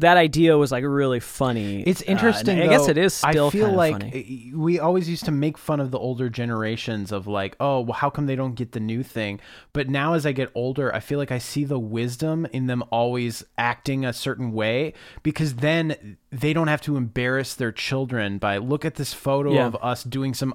that 0.00 0.16
idea 0.16 0.58
was 0.58 0.70
like 0.72 0.84
really 0.84 1.20
funny. 1.20 1.82
It's 1.82 2.02
Uh, 2.02 2.12
interesting. 2.12 2.58
and 2.60 2.68
I 2.68 2.72
guess 2.72 2.86
though. 2.86 2.90
it 2.90 2.98
is 2.98 3.14
still 3.14 3.46
I 3.48 3.50
feel 3.50 3.72
like 3.72 3.92
funny. 4.00 4.50
uh, 4.54 4.58
we 4.58 4.78
always 4.78 5.08
used 5.08 5.24
to 5.26 5.30
make 5.30 5.56
fun 5.56 5.80
of 5.80 5.90
the 5.90 5.98
older 5.98 6.28
generations 6.28 7.12
of 7.12 7.26
like, 7.26 7.56
oh, 7.60 7.80
well, 7.80 7.92
how 7.94 8.10
come 8.10 8.26
they 8.26 8.36
don't 8.36 8.54
get 8.54 8.72
the 8.72 8.80
new 8.80 9.02
thing? 9.02 9.40
But 9.72 9.88
now, 9.88 10.14
as 10.14 10.26
I 10.26 10.32
get 10.32 10.50
older, 10.54 10.94
I 10.94 11.00
feel 11.00 11.18
like 11.18 11.30
I 11.32 11.38
see 11.38 11.64
the 11.64 11.78
wisdom 11.78 12.46
in 12.52 12.66
them 12.66 12.82
always 12.90 13.44
acting 13.56 14.04
a 14.04 14.12
certain 14.12 14.52
way 14.52 14.92
because 15.22 15.54
then 15.56 16.16
they 16.30 16.52
don't 16.52 16.68
have 16.68 16.80
to 16.82 16.96
embarrass 16.96 17.54
their 17.54 17.72
children 17.72 18.38
by 18.38 18.56
look 18.58 18.84
at 18.84 18.96
this 18.96 19.14
photo 19.14 19.52
Yeah. 19.54 19.66
of 19.66 19.76
us 19.82 20.04
doing 20.04 20.34
some 20.34 20.54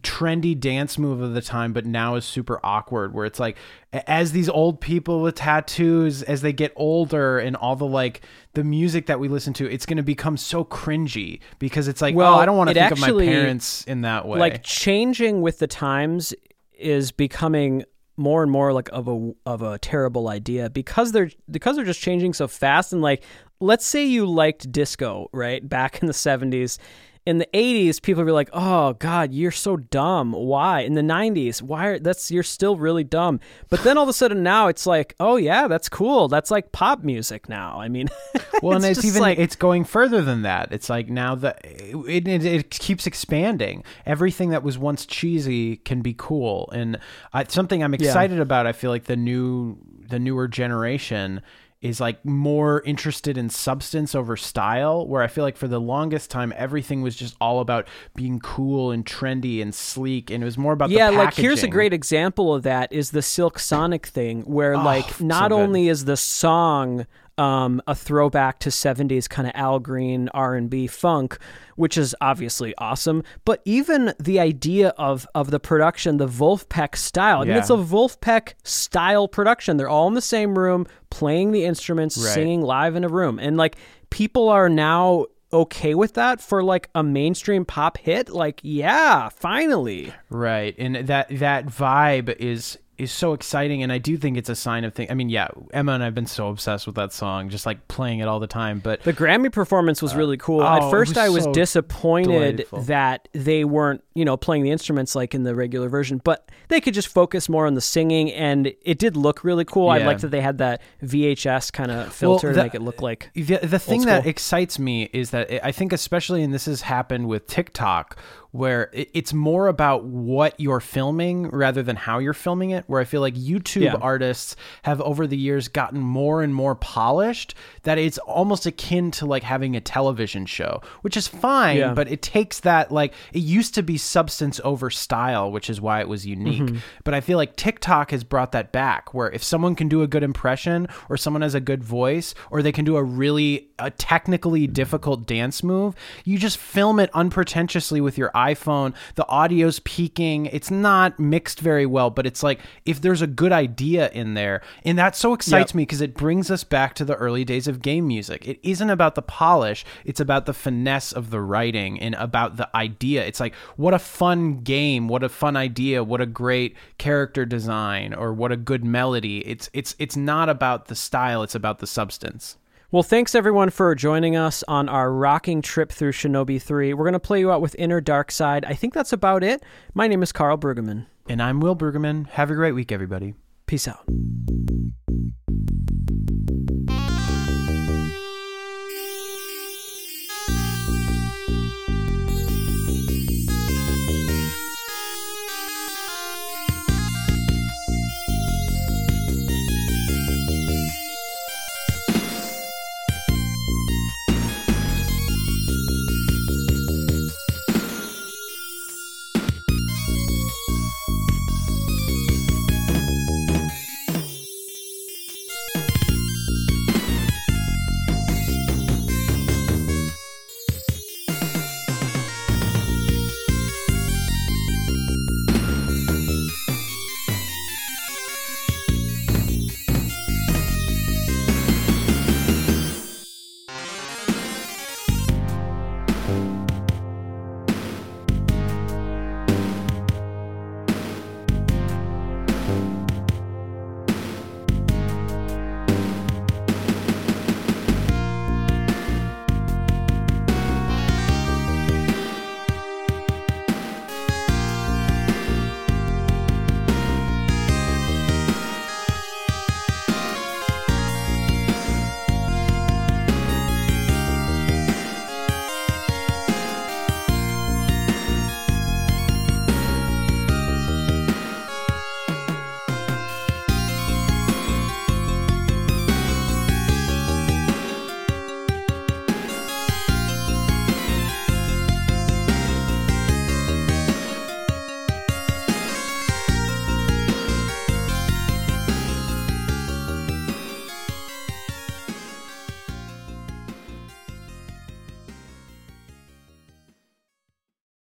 trendy 0.00 0.58
dance 0.58 0.98
move 0.98 1.20
of 1.20 1.34
the 1.34 1.40
time, 1.42 1.72
but 1.72 1.86
now 1.86 2.14
is 2.16 2.24
super 2.24 2.60
awkward. 2.62 3.14
Where 3.14 3.26
it's 3.26 3.38
like, 3.38 3.56
as 3.92 4.32
these 4.32 4.48
old 4.48 4.80
people 4.80 5.20
with 5.20 5.36
tattoos, 5.36 6.22
as 6.22 6.42
they 6.42 6.52
get 6.52 6.72
older, 6.76 7.38
and 7.38 7.56
all 7.56 7.76
the 7.76 7.86
like 7.86 8.22
the 8.54 8.64
music 8.64 9.06
that 9.06 9.20
we 9.20 9.28
listen 9.28 9.52
to, 9.54 9.70
it's 9.70 9.86
going 9.86 9.96
to 9.96 10.02
become 10.02 10.36
so 10.36 10.64
cringy 10.64 11.40
because 11.58 11.88
it's 11.88 12.02
like, 12.02 12.14
oh, 12.14 12.18
Well, 12.18 12.34
oh, 12.34 12.38
I 12.38 12.46
don't 12.46 12.56
want 12.56 12.70
to 12.70 12.74
think 12.74 12.92
of 12.92 12.98
my 12.98 13.10
parents 13.10 13.84
in 13.84 14.02
that 14.02 14.26
way. 14.26 14.38
like 14.38 14.62
changing 14.62 15.42
with 15.42 15.58
the 15.58 15.66
times 15.66 16.34
is 16.78 17.12
becoming 17.12 17.84
more 18.16 18.42
and 18.42 18.52
more 18.52 18.72
like 18.72 18.88
of 18.92 19.08
a 19.08 19.32
of 19.46 19.62
a 19.62 19.78
terrible 19.78 20.28
idea 20.28 20.70
because 20.70 21.12
they're 21.12 21.30
because 21.50 21.76
they're 21.76 21.84
just 21.84 22.00
changing 22.00 22.32
so 22.32 22.46
fast 22.46 22.92
and 22.92 23.02
like 23.02 23.24
let's 23.60 23.84
say 23.84 24.04
you 24.04 24.24
liked 24.24 24.70
disco 24.70 25.28
right 25.32 25.68
back 25.68 26.00
in 26.00 26.06
the 26.06 26.12
70s 26.12 26.78
in 27.26 27.38
the 27.38 27.48
80s 27.54 28.02
people 28.02 28.22
were 28.22 28.32
like 28.32 28.50
oh 28.52 28.92
god 28.94 29.32
you're 29.32 29.50
so 29.50 29.76
dumb 29.76 30.32
why 30.32 30.80
in 30.80 30.94
the 30.94 31.00
90s 31.00 31.62
why 31.62 31.86
are, 31.86 31.98
that's 31.98 32.30
you're 32.30 32.42
still 32.42 32.76
really 32.76 33.04
dumb 33.04 33.40
but 33.70 33.82
then 33.82 33.96
all 33.96 34.02
of 34.02 34.08
a 34.08 34.12
sudden 34.12 34.42
now 34.42 34.68
it's 34.68 34.86
like 34.86 35.14
oh 35.20 35.36
yeah 35.36 35.66
that's 35.66 35.88
cool 35.88 36.28
that's 36.28 36.50
like 36.50 36.72
pop 36.72 37.02
music 37.02 37.48
now 37.48 37.80
i 37.80 37.88
mean 37.88 38.08
well, 38.62 38.76
and 38.76 38.84
it's 38.84 39.04
even 39.04 39.22
like- 39.22 39.38
it's 39.38 39.56
going 39.56 39.84
further 39.84 40.22
than 40.22 40.42
that. 40.42 40.72
It's 40.72 40.88
like 40.88 41.08
now 41.08 41.34
that 41.36 41.60
it, 41.64 42.26
it, 42.26 42.44
it 42.44 42.70
keeps 42.70 43.06
expanding. 43.06 43.84
Everything 44.06 44.50
that 44.50 44.62
was 44.62 44.78
once 44.78 45.06
cheesy 45.06 45.76
can 45.78 46.00
be 46.02 46.14
cool, 46.16 46.70
and 46.72 46.98
I, 47.32 47.44
something 47.44 47.82
I'm 47.82 47.94
excited 47.94 48.40
about. 48.40 48.66
I 48.66 48.72
feel 48.72 48.90
like 48.90 49.04
the 49.04 49.16
new 49.16 49.78
the 50.08 50.18
newer 50.18 50.48
generation 50.48 51.42
is 51.84 52.00
like 52.00 52.24
more 52.24 52.80
interested 52.86 53.36
in 53.36 53.50
substance 53.50 54.14
over 54.14 54.38
style 54.38 55.06
where 55.06 55.22
i 55.22 55.26
feel 55.26 55.44
like 55.44 55.56
for 55.56 55.68
the 55.68 55.78
longest 55.78 56.30
time 56.30 56.50
everything 56.56 57.02
was 57.02 57.14
just 57.14 57.36
all 57.42 57.60
about 57.60 57.86
being 58.16 58.40
cool 58.40 58.90
and 58.90 59.04
trendy 59.04 59.60
and 59.60 59.74
sleek 59.74 60.30
and 60.30 60.42
it 60.42 60.46
was 60.46 60.56
more 60.56 60.72
about 60.72 60.88
yeah 60.88 61.10
like 61.10 61.34
here's 61.34 61.62
a 61.62 61.68
great 61.68 61.92
example 61.92 62.54
of 62.54 62.62
that 62.62 62.90
is 62.90 63.10
the 63.10 63.20
silk 63.20 63.58
sonic 63.58 64.06
thing 64.06 64.40
where 64.42 64.74
ah, 64.74 64.82
like 64.82 65.20
not 65.20 65.50
good. 65.50 65.60
only 65.60 65.88
is 65.88 66.06
the 66.06 66.16
song 66.16 67.06
um, 67.38 67.82
a 67.86 67.94
throwback 67.94 68.58
to 68.60 68.68
70s 68.70 69.28
kind 69.28 69.48
of 69.48 69.52
al 69.56 69.78
green 69.80 70.28
r&b 70.34 70.86
funk 70.86 71.38
which 71.76 71.98
is 71.98 72.14
obviously 72.20 72.74
awesome 72.78 73.22
but 73.44 73.60
even 73.64 74.14
the 74.20 74.38
idea 74.38 74.90
of 74.98 75.26
of 75.34 75.50
the 75.50 75.58
production 75.60 76.16
the 76.18 76.28
Vulfpeck 76.28 76.94
style 76.96 77.38
i 77.38 77.44
mean 77.44 77.48
Yeah. 77.54 77.58
it's 77.58 77.70
a 77.70 77.74
Vulfpeck 77.76 78.54
style 78.62 79.26
production 79.28 79.76
they're 79.76 79.88
all 79.88 80.06
in 80.08 80.14
the 80.14 80.20
same 80.20 80.58
room 80.58 80.86
playing 81.10 81.50
the 81.52 81.64
instruments 81.64 82.16
Right. 82.16 82.32
singing 82.34 82.62
live 82.62 82.94
in 82.94 83.02
a 83.04 83.08
room 83.08 83.38
and 83.40 83.56
like 83.56 83.76
people 84.10 84.48
are 84.48 84.68
now 84.68 85.26
okay 85.52 85.94
with 85.94 86.14
that 86.14 86.40
for 86.40 86.62
like 86.64 86.88
a 86.94 87.02
mainstream 87.02 87.64
pop 87.64 87.96
hit 87.98 88.28
like 88.28 88.60
yeah 88.64 89.28
finally 89.28 90.12
Right. 90.30 90.74
And 90.78 90.96
that 91.08 91.28
that 91.38 91.66
vibe 91.66 92.34
is 92.36 92.76
is 92.98 93.10
so 93.12 93.32
exciting 93.32 93.82
and 93.82 93.90
I 93.92 93.98
do 93.98 94.16
think 94.16 94.36
it's 94.36 94.48
a 94.48 94.54
sign 94.54 94.84
of 94.84 94.94
thing. 94.94 95.10
I 95.10 95.14
mean, 95.14 95.28
yeah, 95.28 95.48
Emma 95.72 95.92
and 95.92 96.02
I've 96.04 96.14
been 96.14 96.26
so 96.26 96.48
obsessed 96.48 96.86
with 96.86 96.96
that 96.96 97.12
song, 97.12 97.48
just 97.48 97.66
like 97.66 97.88
playing 97.88 98.20
it 98.20 98.28
all 98.28 98.40
the 98.40 98.46
time, 98.46 98.78
but 98.78 99.02
The 99.02 99.12
Grammy 99.12 99.50
performance 99.52 100.00
was 100.00 100.14
uh, 100.14 100.18
really 100.18 100.36
cool. 100.36 100.60
oh, 100.60 100.66
At 100.66 100.90
first, 100.90 101.10
was 101.12 101.18
I 101.18 101.28
was 101.28 101.44
so 101.44 101.52
disappointed 101.52 102.56
delightful. 102.56 102.82
that 102.82 103.28
they 103.32 103.64
weren't, 103.64 104.02
you 104.14 104.24
know, 104.24 104.36
playing 104.36 104.62
the 104.62 104.70
instruments 104.70 105.14
like 105.14 105.34
in 105.34 105.42
the 105.42 105.54
regular 105.54 105.88
version, 105.88 106.20
but 106.22 106.50
they 106.68 106.80
could 106.80 106.94
just 106.94 107.08
focus 107.08 107.48
more 107.48 107.66
on 107.66 107.74
the 107.74 107.80
singing, 107.80 108.32
and 108.32 108.72
it 108.82 108.98
did 108.98 109.16
look 109.16 109.44
really 109.44 109.64
cool. 109.64 109.88
I 109.88 109.98
Yeah. 109.98 110.06
liked 110.06 110.20
that 110.22 110.30
they 110.30 110.40
had 110.40 110.58
that 110.58 110.80
VHS 111.02 111.72
kind 111.72 111.90
of 111.90 112.12
filter 112.12 112.48
to 112.50 112.54
the- 112.56 112.62
make 112.62 112.74
it 112.74 112.82
look 112.82 113.02
like. 113.02 113.30
the, 113.34 113.58
the 113.62 113.78
thing 113.78 114.02
that 114.02 114.26
excites 114.26 114.78
me 114.78 115.10
is 115.12 115.30
that 115.30 115.64
I 115.64 115.72
think 115.72 115.92
especially 115.92 116.42
and 116.42 116.52
this 116.54 116.66
has 116.66 116.82
happened 116.82 117.28
with 117.28 117.46
TikTok 117.46 118.16
where 118.54 118.88
it's 118.92 119.32
more 119.32 119.66
about 119.66 120.04
what 120.04 120.54
you're 120.60 120.78
filming 120.78 121.48
rather 121.48 121.82
than 121.82 121.96
how 121.96 122.20
you're 122.20 122.32
filming 122.32 122.70
it 122.70 122.84
where 122.86 123.00
I 123.00 123.04
feel 123.04 123.20
like 123.20 123.34
YouTube 123.34 123.82
Yeah. 123.82 123.94
artists 124.00 124.54
have 124.84 125.00
over 125.00 125.26
the 125.26 125.36
years 125.36 125.66
gotten 125.66 125.98
more 125.98 126.40
and 126.40 126.54
more 126.54 126.76
polished 126.76 127.56
that 127.82 127.98
it's 127.98 128.16
almost 128.18 128.64
akin 128.64 129.10
to 129.10 129.26
like 129.26 129.42
having 129.42 129.74
a 129.74 129.80
television 129.80 130.46
show 130.46 130.80
which 131.02 131.16
is 131.16 131.26
fine 131.26 131.78
Yeah. 131.78 131.94
but 131.94 132.06
it 132.08 132.22
takes 132.22 132.60
that 132.60 132.92
like 132.92 133.12
it 133.32 133.40
used 133.40 133.74
to 133.74 133.82
be 133.82 133.96
substance 133.98 134.60
over 134.62 134.88
style 134.88 135.50
which 135.50 135.68
is 135.68 135.80
why 135.80 136.00
it 136.00 136.08
was 136.08 136.24
unique 136.24 136.62
Mm-hmm. 136.62 136.76
but 137.02 137.12
I 137.14 137.20
feel 137.20 137.38
like 137.38 137.56
TikTok 137.56 138.12
has 138.12 138.22
brought 138.22 138.52
that 138.52 138.70
back 138.70 139.12
where 139.12 139.30
if 139.32 139.42
someone 139.42 139.74
can 139.74 139.88
do 139.88 140.02
a 140.02 140.06
good 140.06 140.22
impression 140.22 140.86
or 141.08 141.16
someone 141.16 141.42
has 141.42 141.56
a 141.56 141.60
good 141.60 141.82
voice 141.82 142.36
or 142.52 142.62
they 142.62 142.70
can 142.70 142.84
do 142.84 142.94
a 142.96 143.02
really 143.02 143.70
a 143.78 143.90
technically 143.90 144.64
mm-hmm. 144.64 144.72
difficult 144.72 145.26
dance 145.26 145.62
move, 145.62 145.94
you 146.24 146.38
just 146.38 146.58
film 146.58 147.00
it 147.00 147.10
unpretentiously 147.14 148.00
with 148.00 148.16
your 148.16 148.30
iPhone. 148.30 148.94
The 149.14 149.26
audio's 149.28 149.80
peaking. 149.80 150.46
It's 150.46 150.70
not 150.70 151.18
mixed 151.18 151.60
very 151.60 151.86
well, 151.86 152.10
but 152.10 152.26
it's 152.26 152.42
like 152.42 152.60
if 152.84 153.00
there's 153.00 153.22
a 153.22 153.26
good 153.26 153.52
idea 153.52 154.10
in 154.10 154.34
there. 154.34 154.62
And 154.84 154.98
that 154.98 155.16
so 155.16 155.32
excites 155.32 155.72
Yep. 155.72 155.74
me 155.74 155.82
because 155.82 156.00
it 156.00 156.14
brings 156.14 156.50
us 156.50 156.64
back 156.64 156.94
to 156.94 157.04
the 157.04 157.16
early 157.16 157.44
days 157.44 157.66
of 157.66 157.82
game 157.82 158.06
music. 158.06 158.46
It 158.46 158.60
isn't 158.62 158.90
about 158.90 159.14
the 159.14 159.22
polish, 159.22 159.84
it's 160.04 160.20
about 160.20 160.46
the 160.46 160.54
finesse 160.54 161.12
of 161.12 161.30
the 161.30 161.40
writing 161.40 162.00
and 162.00 162.14
about 162.16 162.56
the 162.56 162.74
idea. 162.76 163.24
It's 163.24 163.40
like 163.40 163.54
what 163.76 163.94
a 163.94 163.98
fun 163.98 164.60
game, 164.60 165.08
what 165.08 165.22
a 165.22 165.28
fun 165.28 165.56
idea, 165.56 166.04
what 166.04 166.20
a 166.20 166.26
great 166.26 166.76
character 166.98 167.44
design 167.44 168.14
or 168.14 168.32
what 168.32 168.52
a 168.52 168.56
good 168.56 168.84
melody. 168.84 169.38
It's 169.46 169.68
it's 169.72 169.96
it's 169.98 170.16
not 170.16 170.48
about 170.48 170.86
the 170.86 170.94
style, 170.94 171.42
it's 171.42 171.54
about 171.54 171.78
the 171.78 171.86
substance. 171.86 172.56
Well, 172.94 173.02
thanks 173.02 173.34
everyone 173.34 173.70
for 173.70 173.92
joining 173.96 174.36
us 174.36 174.62
on 174.68 174.88
our 174.88 175.12
rocking 175.12 175.62
trip 175.62 175.90
through 175.90 176.12
Shinobi 176.12 176.62
3. 176.62 176.94
We're 176.94 177.02
going 177.02 177.14
to 177.14 177.18
play 177.18 177.40
you 177.40 177.50
out 177.50 177.60
with 177.60 177.74
Inner 177.76 178.00
Dark 178.00 178.30
Side. 178.30 178.64
I 178.66 178.74
think 178.74 178.94
that's 178.94 179.12
about 179.12 179.42
it. 179.42 179.64
My 179.94 180.06
name 180.06 180.22
is 180.22 180.30
Karl 180.30 180.56
Brueggemann. 180.56 181.06
And 181.28 181.42
I'm 181.42 181.58
Will 181.58 181.74
Brueggemann. 181.74 182.28
Have 182.28 182.52
a 182.52 182.54
great 182.54 182.70
week 182.70 182.92
everybody. 182.92 183.34
Peace 183.66 183.88
out. 183.88 184.04